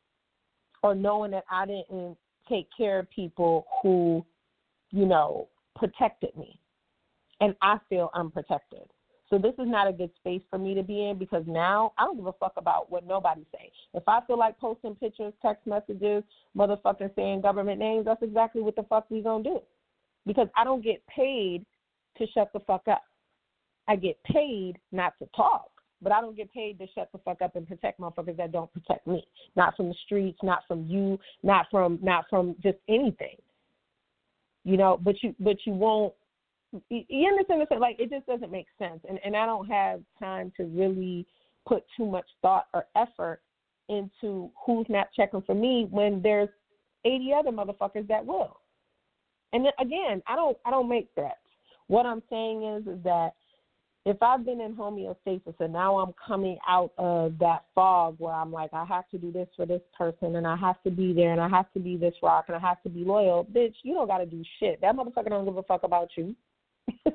or 0.81 0.95
knowing 0.95 1.31
that 1.31 1.43
I 1.51 1.65
didn't 1.65 2.15
take 2.47 2.69
care 2.77 2.99
of 2.99 3.09
people 3.09 3.67
who, 3.83 4.25
you 4.91 5.05
know, 5.05 5.49
protected 5.77 6.35
me, 6.35 6.59
and 7.39 7.55
I 7.61 7.77
feel 7.89 8.09
unprotected. 8.13 8.89
So 9.29 9.37
this 9.37 9.53
is 9.59 9.67
not 9.67 9.87
a 9.87 9.93
good 9.93 10.11
space 10.17 10.41
for 10.49 10.57
me 10.57 10.73
to 10.73 10.83
be 10.83 11.09
in 11.09 11.17
because 11.17 11.43
now 11.47 11.91
I 11.97 12.05
don't 12.05 12.17
give 12.17 12.27
a 12.27 12.33
fuck 12.33 12.53
about 12.55 12.89
what 12.89 13.05
nobody 13.05 13.45
say. 13.51 13.71
If 13.93 14.03
I 14.07 14.21
feel 14.25 14.39
like 14.39 14.57
posting 14.57 14.95
pictures, 14.95 15.33
text 15.41 15.67
messages, 15.67 16.23
motherfucking 16.55 17.13
saying 17.15 17.41
government 17.41 17.79
names, 17.79 18.05
that's 18.05 18.23
exactly 18.23 18.61
what 18.61 18.75
the 18.75 18.83
fuck 18.83 19.05
we 19.09 19.21
gonna 19.21 19.43
do. 19.43 19.61
Because 20.25 20.47
I 20.55 20.63
don't 20.63 20.83
get 20.83 21.05
paid 21.07 21.65
to 22.17 22.27
shut 22.33 22.51
the 22.53 22.61
fuck 22.61 22.87
up. 22.87 23.03
I 23.87 23.95
get 23.97 24.21
paid 24.23 24.77
not 24.91 25.13
to 25.19 25.27
talk, 25.35 25.71
but 26.01 26.11
I 26.11 26.21
don't 26.21 26.35
get 26.35 26.51
paid 26.53 26.79
to 26.79 26.87
shut 26.95 27.09
the 27.11 27.19
fuck 27.19 27.41
up 27.41 27.55
and 27.55 27.67
protect 27.67 27.99
motherfuckers 27.99 28.37
that 28.37 28.51
don't 28.51 28.71
protect 28.71 29.07
me. 29.07 29.25
Not 29.55 29.75
from 29.75 29.89
the 29.89 29.95
streets, 30.05 30.39
not 30.41 30.63
from 30.67 30.85
you, 30.85 31.19
not 31.43 31.67
from 31.69 31.99
not 32.01 32.25
from 32.29 32.55
just 32.61 32.77
anything. 32.87 33.35
You 34.67 34.75
know, 34.75 34.99
but 35.01 35.15
you 35.23 35.33
but 35.39 35.55
you 35.65 35.71
won't 35.71 36.13
you 36.89 37.25
understand 37.25 37.59
what 37.59 37.61
I'm 37.61 37.67
saying? 37.69 37.81
Like 37.81 37.95
it 37.99 38.09
just 38.09 38.25
doesn't 38.25 38.51
make 38.51 38.67
sense. 38.77 38.99
And 39.07 39.17
and 39.23 39.33
I 39.33 39.45
don't 39.45 39.65
have 39.67 40.01
time 40.19 40.51
to 40.57 40.65
really 40.65 41.25
put 41.65 41.85
too 41.95 42.05
much 42.05 42.25
thought 42.41 42.65
or 42.73 42.85
effort 42.97 43.39
into 43.87 44.51
who's 44.65 44.85
not 44.89 45.07
checking 45.15 45.41
for 45.43 45.55
me 45.55 45.87
when 45.89 46.21
there's 46.21 46.49
80 47.05 47.31
other 47.39 47.51
motherfuckers 47.51 48.09
that 48.09 48.25
will. 48.25 48.59
And 49.53 49.63
then, 49.63 49.71
again, 49.79 50.21
I 50.27 50.35
don't 50.35 50.57
I 50.65 50.71
don't 50.71 50.89
make 50.89 51.07
threats. 51.15 51.37
What 51.87 52.05
I'm 52.05 52.21
saying 52.29 52.65
is 52.65 52.87
is 52.87 53.01
that 53.05 53.35
if 54.07 54.23
I've 54.23 54.45
been 54.45 54.61
in 54.61 54.73
homeostasis 54.73 55.59
and 55.59 55.73
now 55.73 55.97
I'm 55.99 56.13
coming 56.25 56.57
out 56.65 56.93
of 56.97 57.37
that 57.39 57.65
fog 57.75 58.15
where 58.19 58.33
I'm 58.33 58.53
like, 58.53 58.73
I 58.73 58.85
have 58.85 59.09
to 59.09 59.17
do 59.17 59.33
this 59.33 59.49
for 59.57 59.65
this 59.65 59.81
person 59.97 60.37
and 60.37 60.47
I 60.47 60.55
have 60.55 60.81
to 60.83 60.89
be 60.89 61.11
there 61.11 61.33
and 61.33 61.41
I 61.41 61.49
have 61.49 61.71
to 61.73 61.79
be 61.79 61.97
this 61.97 62.13
rock 62.23 62.45
and 62.47 62.55
I 62.55 62.59
have 62.59 62.81
to 62.83 62.89
be 62.89 63.03
loyal, 63.03 63.43
bitch, 63.45 63.73
you 63.83 63.93
don't 63.93 64.07
got 64.07 64.19
to 64.19 64.25
do 64.25 64.41
shit. 64.59 64.79
That 64.79 64.95
motherfucker 64.95 65.27
don't 65.27 65.43
give 65.43 65.57
a 65.57 65.63
fuck 65.63 65.83
about 65.83 66.07
you. 66.15 66.33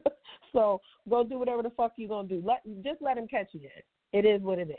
so 0.52 0.82
go 1.08 1.24
do 1.24 1.38
whatever 1.38 1.62
the 1.62 1.70
fuck 1.70 1.92
you 1.96 2.08
gonna 2.08 2.28
do. 2.28 2.42
Let 2.44 2.62
just 2.84 3.00
let 3.00 3.16
him 3.16 3.26
catch 3.26 3.48
you. 3.52 3.70
It 4.12 4.26
is 4.26 4.42
what 4.42 4.58
it 4.58 4.68
is. 4.68 4.76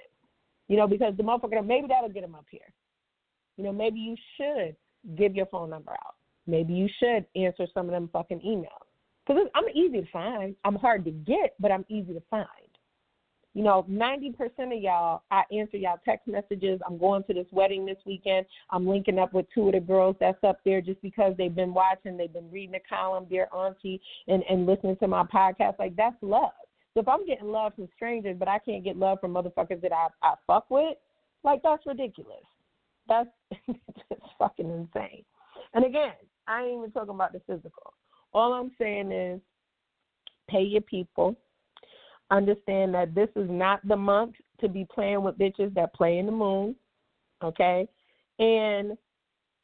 You 0.68 0.78
know, 0.78 0.88
because 0.88 1.18
the 1.18 1.24
motherfucker 1.24 1.66
maybe 1.66 1.88
that'll 1.88 2.10
get 2.10 2.24
him 2.24 2.36
up 2.36 2.46
here. 2.52 2.62
You 3.58 3.64
know, 3.64 3.72
maybe 3.72 4.00
you 4.00 4.16
should 4.38 4.76
give 5.18 5.36
your 5.36 5.48
phone 5.48 5.72
number 5.72 5.92
out. 5.94 6.16
Maybe 6.46 6.74
you 6.74 6.88
should 7.00 7.26
answer 7.36 7.66
some 7.74 7.88
of 7.88 7.92
them 7.92 8.08
fucking 8.14 8.42
emails. 8.42 8.93
Because 9.26 9.48
I'm 9.56 9.70
easy 9.74 10.02
to 10.02 10.12
find. 10.12 10.56
I'm 10.66 10.76
hard 10.76 11.06
to 11.06 11.12
get, 11.12 11.56
but 11.60 11.72
I'm 11.72 11.86
easy 11.90 12.14
to 12.14 12.22
find. 12.30 12.48
You 13.54 13.64
know, 13.64 13.86
90% 13.88 14.34
of 14.76 14.82
y'all, 14.82 15.22
I 15.30 15.44
answer 15.52 15.78
y'all 15.78 16.00
text 16.04 16.28
messages. 16.28 16.82
I'm 16.88 16.98
going 16.98 17.24
to 17.26 17.36
this 17.36 17.46
wedding 17.52 17.86
this 17.86 18.00
weekend. 18.06 18.48
I'm 18.72 18.88
linking 18.88 19.20
up 19.20 19.32
with 19.32 19.46
two 19.54 19.68
of 19.68 19.74
the 19.74 19.80
girls 19.80 20.16
that's 20.20 20.44
up 20.44 20.58
there 20.66 20.82
just 20.82 21.02
because 21.04 21.36
they've 21.38 21.54
been 21.54 21.74
watching, 21.74 22.18
they've 22.18 22.34
been 22.34 22.50
reading 22.50 22.72
the 22.72 22.80
column, 22.90 23.26
dear 23.30 23.48
auntie, 23.54 24.02
and, 24.28 24.44
and 24.50 24.66
listening 24.66 24.98
to 24.98 25.08
my 25.08 25.24
podcast. 25.24 25.78
Like, 25.78 25.96
that's 25.96 26.16
love. 26.22 26.52
So 26.96 27.02
if 27.02 27.08
I'm 27.08 27.28
getting 27.28 27.48
love 27.48 27.76
from 27.76 27.88
strangers, 27.96 28.38
but 28.40 28.48
I 28.48 28.58
can't 28.58 28.84
get 28.84 28.98
love 28.98 29.20
from 29.22 29.34
motherfuckers 29.34 29.82
that 29.82 29.92
I, 29.92 30.08
I 30.24 30.34
fuck 30.48 30.70
with, 30.72 30.98
like, 31.44 31.62
that's 31.62 31.86
ridiculous. 31.86 32.44
That's 33.08 33.30
just 33.68 34.22
fucking 34.40 34.70
insane. 34.70 35.26
And 35.76 35.86
again, 35.86 36.14
I 36.48 36.64
ain't 36.64 36.78
even 36.80 36.92
talking 36.92 37.14
about 37.14 37.34
the 37.34 37.42
physical. 37.46 37.94
All 38.34 38.54
I'm 38.54 38.72
saying 38.80 39.12
is 39.12 39.40
pay 40.50 40.64
your 40.64 40.82
people. 40.82 41.36
Understand 42.32 42.94
that 42.96 43.14
this 43.14 43.30
is 43.36 43.50
not 43.50 43.86
the 43.88 43.96
month 43.96 44.36
to 44.62 44.68
be 44.68 44.88
playing 44.94 45.24
with 45.24 45.38
bitches 45.38 45.74
that 45.76 45.94
play 45.94 46.18
in 46.18 46.26
the 46.26 46.32
moon. 46.32 46.76
Okay? 47.44 47.88
And 48.40 48.98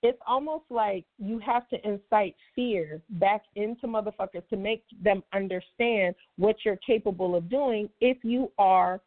it's 0.02 0.20
almost 0.26 0.66
like 0.70 1.06
you 1.18 1.40
have 1.40 1.68
to 1.70 1.88
incite 1.88 2.36
fear 2.56 3.02
back 3.12 3.42
into 3.56 3.88
motherfuckers 3.88 4.48
to 4.50 4.56
make 4.56 4.84
them 5.04 5.24
understand 5.34 6.16
what 6.38 6.58
you're 6.64 6.78
capable 6.78 7.36
of 7.36 7.50
doing 7.50 7.90
if 8.00 8.18
you 8.24 8.52
are 8.58 9.02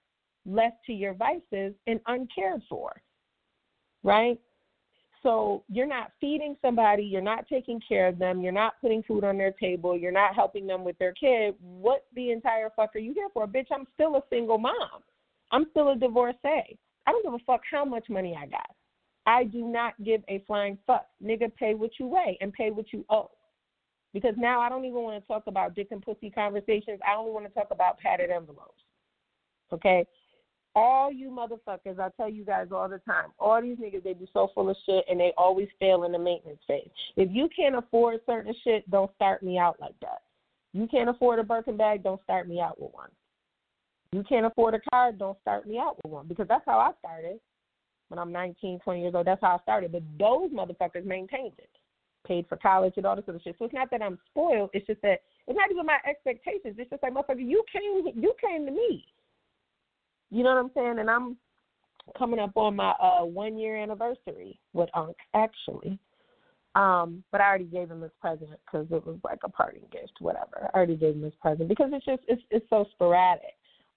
left 0.44 0.76
to 0.86 0.92
your 0.92 1.14
vices 1.14 1.72
and 1.86 2.00
uncared 2.06 2.62
for. 2.68 3.00
Right? 4.02 4.38
So 5.22 5.62
you're 5.68 5.86
not 5.86 6.12
feeding 6.20 6.56
somebody, 6.60 7.04
you're 7.04 7.22
not 7.22 7.46
taking 7.48 7.80
care 7.86 8.08
of 8.08 8.18
them, 8.18 8.40
you're 8.40 8.50
not 8.50 8.80
putting 8.80 9.04
food 9.04 9.22
on 9.22 9.38
their 9.38 9.52
table, 9.52 9.96
you're 9.96 10.10
not 10.10 10.34
helping 10.34 10.66
them 10.66 10.82
with 10.82 10.98
their 10.98 11.12
kid. 11.12 11.54
What 11.60 12.06
the 12.16 12.32
entire 12.32 12.70
fuck 12.74 12.96
are 12.96 13.00
you 13.00 13.14
here 13.14 13.28
for? 13.32 13.46
Bitch, 13.46 13.68
I'm 13.72 13.86
still 13.94 14.16
a 14.16 14.22
single 14.30 14.58
mom. 14.58 15.02
I'm 15.52 15.66
still 15.70 15.90
a 15.90 15.96
divorcee. 15.96 16.78
I 17.06 17.10
don't 17.10 17.24
give 17.24 17.34
a 17.34 17.38
fuck 17.46 17.60
how 17.70 17.84
much 17.84 18.08
money 18.08 18.36
I 18.36 18.46
got. 18.46 18.70
I 19.26 19.44
do 19.44 19.68
not 19.68 19.94
give 20.02 20.22
a 20.28 20.42
flying 20.46 20.76
fuck. 20.86 21.06
Nigga, 21.24 21.54
pay 21.54 21.74
what 21.74 21.90
you 22.00 22.06
weigh 22.08 22.36
and 22.40 22.52
pay 22.52 22.70
what 22.70 22.92
you 22.92 23.04
owe. 23.08 23.30
Because 24.12 24.34
now 24.36 24.60
I 24.60 24.68
don't 24.68 24.84
even 24.84 25.02
want 25.02 25.22
to 25.22 25.26
talk 25.26 25.44
about 25.46 25.74
dick 25.74 25.88
and 25.90 26.02
pussy 26.02 26.30
conversations. 26.30 27.00
I 27.06 27.16
only 27.16 27.30
want 27.30 27.46
to 27.46 27.52
talk 27.52 27.68
about 27.70 27.98
padded 27.98 28.30
envelopes. 28.30 28.82
Okay? 29.72 30.04
All 30.74 31.12
you 31.12 31.30
motherfuckers, 31.30 31.98
I 31.98 32.08
tell 32.16 32.30
you 32.30 32.44
guys 32.44 32.68
all 32.72 32.88
the 32.88 32.98
time, 32.98 33.30
all 33.38 33.60
these 33.60 33.76
niggas, 33.76 34.04
they 34.04 34.14
be 34.14 34.28
so 34.32 34.50
full 34.54 34.70
of 34.70 34.76
shit 34.86 35.04
and 35.08 35.20
they 35.20 35.32
always 35.36 35.68
fail 35.78 36.04
in 36.04 36.12
the 36.12 36.18
maintenance 36.18 36.60
phase. 36.66 36.88
If 37.16 37.28
you 37.32 37.48
can't 37.54 37.76
afford 37.76 38.20
certain 38.26 38.54
shit, 38.64 38.90
don't 38.90 39.14
start 39.14 39.42
me 39.42 39.58
out 39.58 39.76
like 39.80 39.98
that. 40.00 40.22
You 40.72 40.86
can't 40.86 41.10
afford 41.10 41.38
a 41.38 41.42
Birkin 41.44 41.76
bag, 41.76 42.02
don't 42.02 42.22
start 42.22 42.48
me 42.48 42.60
out 42.60 42.80
with 42.80 42.92
one. 42.92 43.10
You 44.12 44.22
can't 44.28 44.46
afford 44.46 44.74
a 44.74 44.80
car, 44.90 45.12
don't 45.12 45.38
start 45.40 45.66
me 45.66 45.78
out 45.78 45.96
with 46.02 46.12
one 46.12 46.26
because 46.26 46.48
that's 46.48 46.64
how 46.66 46.78
I 46.78 46.92
started 46.98 47.40
when 48.08 48.18
I'm 48.18 48.32
19, 48.32 48.80
20 48.80 49.00
years 49.00 49.14
old. 49.14 49.26
That's 49.26 49.40
how 49.40 49.56
I 49.56 49.62
started. 49.62 49.92
But 49.92 50.02
those 50.18 50.50
motherfuckers 50.50 51.04
maintained 51.04 51.54
it, 51.58 51.70
paid 52.26 52.46
for 52.48 52.56
college 52.56 52.94
and 52.96 53.06
all 53.06 53.16
this 53.16 53.24
other 53.28 53.40
shit. 53.42 53.56
So 53.58 53.66
it's 53.66 53.74
not 53.74 53.90
that 53.90 54.02
I'm 54.02 54.18
spoiled. 54.30 54.70
It's 54.72 54.86
just 54.86 55.02
that 55.02 55.20
it's 55.46 55.56
not 55.56 55.70
even 55.70 55.86
my 55.86 55.98
expectations. 56.08 56.76
It's 56.78 56.90
just 56.90 57.02
like 57.02 57.14
motherfucker, 57.14 57.46
you 57.46 57.64
came, 57.72 58.14
you 58.14 58.34
came 58.40 58.66
to 58.66 58.72
me. 58.72 59.06
You 60.32 60.42
know 60.42 60.54
what 60.54 60.64
I'm 60.64 60.70
saying? 60.74 60.98
And 60.98 61.10
I'm 61.10 61.36
coming 62.18 62.40
up 62.40 62.56
on 62.56 62.74
my 62.74 62.92
uh 62.92 63.24
one 63.24 63.58
year 63.58 63.76
anniversary 63.76 64.58
with 64.72 64.88
Unc 64.94 65.14
actually. 65.34 65.98
Um, 66.74 67.22
but 67.30 67.42
I 67.42 67.48
already 67.48 67.64
gave 67.64 67.90
him 67.90 68.00
his 68.00 68.10
present 68.18 68.50
because 68.64 68.86
it 68.90 69.06
was 69.06 69.18
like 69.22 69.40
a 69.44 69.50
parting 69.50 69.84
gift, 69.92 70.14
whatever. 70.20 70.70
I 70.72 70.76
already 70.76 70.96
gave 70.96 71.14
him 71.14 71.22
his 71.22 71.34
present 71.34 71.68
because 71.68 71.90
it's 71.92 72.06
just 72.06 72.22
it's 72.28 72.42
it's 72.50 72.66
so 72.70 72.86
sporadic. 72.92 73.54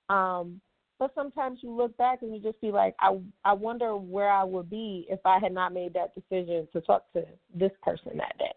Um, 0.10 0.60
but 1.00 1.12
sometimes 1.16 1.60
you 1.62 1.72
look 1.72 1.96
back 1.98 2.22
and 2.22 2.36
you 2.36 2.42
just 2.42 2.60
be 2.60 2.72
like, 2.72 2.96
I 3.00 3.18
I 3.46 3.54
wonder 3.54 3.96
where 3.96 4.30
I 4.30 4.44
would 4.44 4.70
be 4.70 5.08
if 5.10 5.20
I 5.26 5.40
had 5.40 5.54
not 5.54 5.74
made 5.74 5.94
that 5.94 6.14
decision 6.16 6.68
to 6.74 6.82
talk 6.82 7.12
to 7.14 7.24
this 7.54 7.72
person 7.82 8.12
that 8.18 8.38
day. 8.38 8.54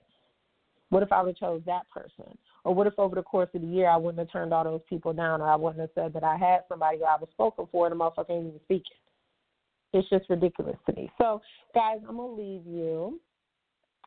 What 0.91 1.05
if 1.05 1.13
I 1.13 1.23
would 1.23 1.37
chose 1.37 1.63
that 1.67 1.89
person? 1.91 2.37
Or 2.69 2.75
what 2.75 2.87
if 2.87 2.99
over 2.99 3.15
the 3.15 3.23
course 3.23 3.49
of 3.55 3.63
the 3.63 3.67
year 3.67 3.89
I 3.89 3.97
wouldn't 3.97 4.19
have 4.19 4.31
turned 4.31 4.53
all 4.53 4.63
those 4.63 4.83
people 4.91 5.15
down 5.15 5.41
or 5.41 5.49
I 5.49 5.57
wouldn't 5.57 5.81
have 5.81 5.89
said 5.95 6.13
that 6.13 6.23
I 6.23 6.37
had 6.37 6.65
somebody 6.69 6.99
I 6.99 7.17
was 7.19 7.31
spoken 7.33 7.67
for 7.73 7.87
and 7.87 7.99
the 7.99 8.05
motherfucker 8.05 8.31
ain't 8.31 8.49
even 8.49 8.61
speaking? 8.65 8.99
It's 9.95 10.07
just 10.11 10.29
ridiculous 10.29 10.77
to 10.85 10.93
me. 10.93 11.11
So, 11.17 11.41
guys, 11.75 11.97
I'm 12.07 12.19
going 12.19 12.37
to 12.37 12.43
leave 12.43 12.67
you. 12.67 13.19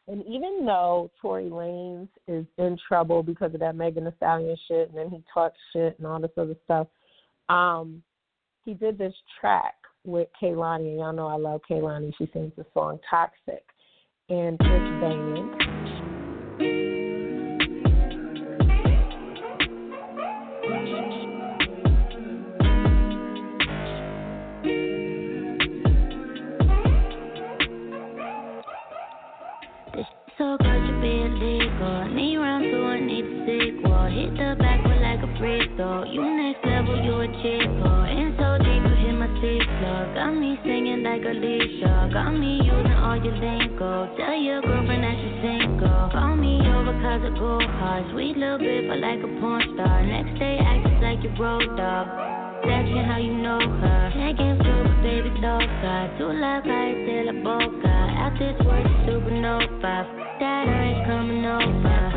And 0.07 0.23
even 0.27 0.63
though 0.63 1.09
Tory 1.19 1.45
Lanez 1.45 2.07
is 2.27 2.45
in 2.59 2.77
trouble 2.88 3.23
because 3.23 3.51
of 3.55 3.61
that 3.61 3.75
Megan 3.75 4.05
Thee 4.05 4.11
Stallion 4.17 4.55
shit 4.67 4.89
and 4.89 4.97
then 4.97 5.09
he 5.09 5.23
talked 5.33 5.57
shit 5.73 5.97
and 5.97 6.05
all 6.05 6.21
this 6.21 6.29
other 6.38 6.55
stuff, 6.65 6.85
um, 7.49 8.03
he 8.63 8.75
did 8.75 8.95
this 8.95 9.15
track 9.39 9.73
with 10.05 10.27
Kehlani, 10.39 10.89
and 10.89 10.99
y'all 10.99 11.13
know 11.13 11.25
I 11.25 11.38
love 11.38 11.61
Kehlani. 11.67 12.13
She 12.15 12.29
sings 12.31 12.51
the 12.55 12.65
song 12.75 12.99
Toxic. 13.09 13.65
And 14.29 14.55
it's 14.61 15.01
banging. 15.01 15.70
Singing 41.02 41.22
like 41.22 41.23
Alicia. 41.26 42.10
Got 42.14 42.32
me 42.32 42.57
using 42.64 42.94
all 42.94 43.18
your 43.18 43.36
lingo. 43.36 44.15
Tell 44.18 44.36
your 44.36 44.61
girlfriend 44.61 45.03
that 45.03 45.18
you're 45.18 45.41
single. 45.41 46.10
Call 46.11 46.36
me 46.36 46.60
over 46.61 46.94
cause 47.02 47.22
I 47.23 47.32
go 47.38 47.60
hard. 47.60 48.11
Sweet 48.11 48.38
little 48.38 48.60
bit, 48.60 48.88
but 48.88 48.99
like 48.99 49.19
a 49.19 49.32
porn 49.40 49.61
star. 49.73 50.06
Next 50.06 50.40
day, 50.40 50.57
acting 50.61 51.02
like 51.02 51.23
you 51.23 51.32
rolled 51.40 51.80
up. 51.80 52.07
section, 52.64 53.06
how 53.06 53.18
you 53.18 53.34
know 53.34 53.60
her. 53.60 54.11
Get 54.32 54.57
through, 54.64 54.84
but 54.88 55.02
baby, 55.03 55.30
stop. 55.40 55.61
Too 56.18 56.32
loud, 56.32 56.64
I 56.65 56.94
de 56.94 57.23
la 57.28 57.36
boca. 57.44 57.90
At 57.90 58.34
this 58.38 58.56
word, 58.65 58.86
supernova. 59.06 60.06
That 60.40 60.68
orange 60.68 61.06
coming 61.06 61.45
over, 61.45 62.10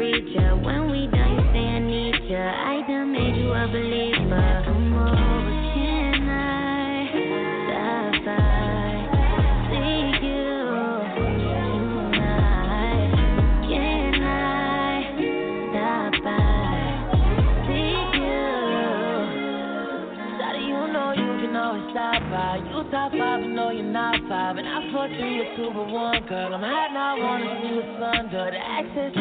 ya. 0.00 0.54
When 0.56 0.90
we 0.90 1.06
done, 1.06 1.34
you 1.34 1.42
say 1.52 1.66
I 1.66 1.78
need 1.78 2.14
ya. 2.28 2.38
I 2.38 2.82
done 2.86 3.12
made 3.12 3.36
you 3.36 3.52
a 3.52 3.66
believer. 3.68 4.62
Come 4.66 4.94
over, 4.94 5.54
can 5.74 6.28
I 6.28 7.06
stop 7.64 8.14
by? 8.24 8.90
See 9.70 10.02
you 10.26 10.42
tonight. 12.10 13.12
Can 13.70 14.14
I 14.22 15.06
stop 15.70 16.12
by? 16.24 16.74
See 17.66 17.94
you. 18.18 18.46
Shawty, 20.38 20.62
you 20.66 20.82
know 20.92 21.10
you 21.14 21.30
can 21.46 21.54
always 21.54 21.86
stop 21.92 22.20
by. 22.30 22.58
You 22.66 22.82
top 22.90 23.10
five, 23.12 23.40
but 23.40 23.46
know 23.46 23.70
you're 23.70 23.84
not 23.84 24.18
five. 24.28 24.56
And 24.56 24.66
I 24.66 24.90
fuck 24.92 25.10
you, 25.10 25.26
you're 25.26 25.54
two 25.56 25.70
but 25.72 25.86
one, 25.88 26.26
girl. 26.26 26.54
I'm 26.54 26.60
hot 26.60 26.90
now, 26.92 27.16
I 27.16 27.18
wanna 27.22 27.62
see 27.62 27.74
what's 27.76 28.02
under. 28.18 28.50
The 28.50 28.58
access 28.58 29.14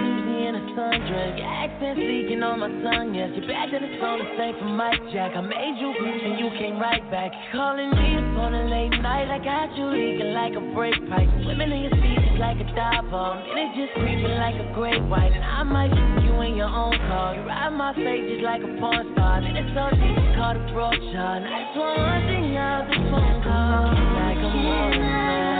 sundress. 0.84 1.38
Your 1.38 1.47
accent's 1.47 2.01
leaking 2.03 2.43
on 2.43 2.60
my 2.60 2.72
tongue, 2.84 3.15
yes. 3.15 3.31
You're 3.35 3.47
back 3.47 3.72
to 3.72 3.80
the 3.80 3.91
phone 3.99 4.19
to 4.19 4.27
say 4.35 4.51
for 4.60 4.68
Mike 4.68 4.99
Jack. 5.11 5.35
I 5.35 5.41
made 5.41 5.77
you, 5.80 5.89
and 5.95 6.39
you 6.39 6.49
came 6.60 6.80
right 6.80 7.03
back. 7.11 7.31
Calling 7.51 7.91
me 7.91 8.19
up 8.19 8.38
on 8.43 8.51
a 8.53 8.64
late 8.68 8.95
night. 8.99 9.31
I 9.31 9.39
got 9.39 9.72
you 9.77 9.88
leaking 9.88 10.34
like 10.35 10.53
a 10.55 10.64
brake 10.76 10.99
pipe. 11.07 11.30
Swimming 11.43 11.72
in 11.72 11.80
your 11.88 11.95
speeches 11.95 12.35
like 12.39 12.60
a 12.60 12.68
dive 12.76 13.07
bomb. 13.11 13.39
And 13.39 13.57
it 13.60 13.69
just 13.80 13.93
creeping 13.95 14.38
like 14.39 14.57
a 14.60 14.68
great 14.76 15.03
white. 15.07 15.31
And 15.31 15.43
I 15.43 15.64
might 15.64 15.91
shoot 15.91 16.27
you 16.27 16.35
in 16.43 16.55
your 16.55 16.72
own 16.72 16.95
car. 17.07 17.35
You 17.35 17.43
ride 17.47 17.73
my 17.73 17.93
face 17.95 18.26
just 18.27 18.43
like 18.43 18.61
a 18.61 18.72
porn 18.80 19.07
star. 19.14 19.39
And 19.39 19.55
it's 19.55 19.72
so 19.72 19.88
deep, 19.95 20.18
called 20.35 20.57
a 20.60 20.64
brochure. 20.73 21.31
And 21.39 21.45
I 21.47 21.60
just 21.64 21.77
want 21.80 21.97
one 21.99 22.23
thing 22.27 22.57
out 22.57 22.84
of 22.84 22.88
this 22.91 23.03
phone 23.07 23.38
call. 23.43 23.88
Like 23.88 24.41
I'm 24.43 24.65
on 24.68 25.52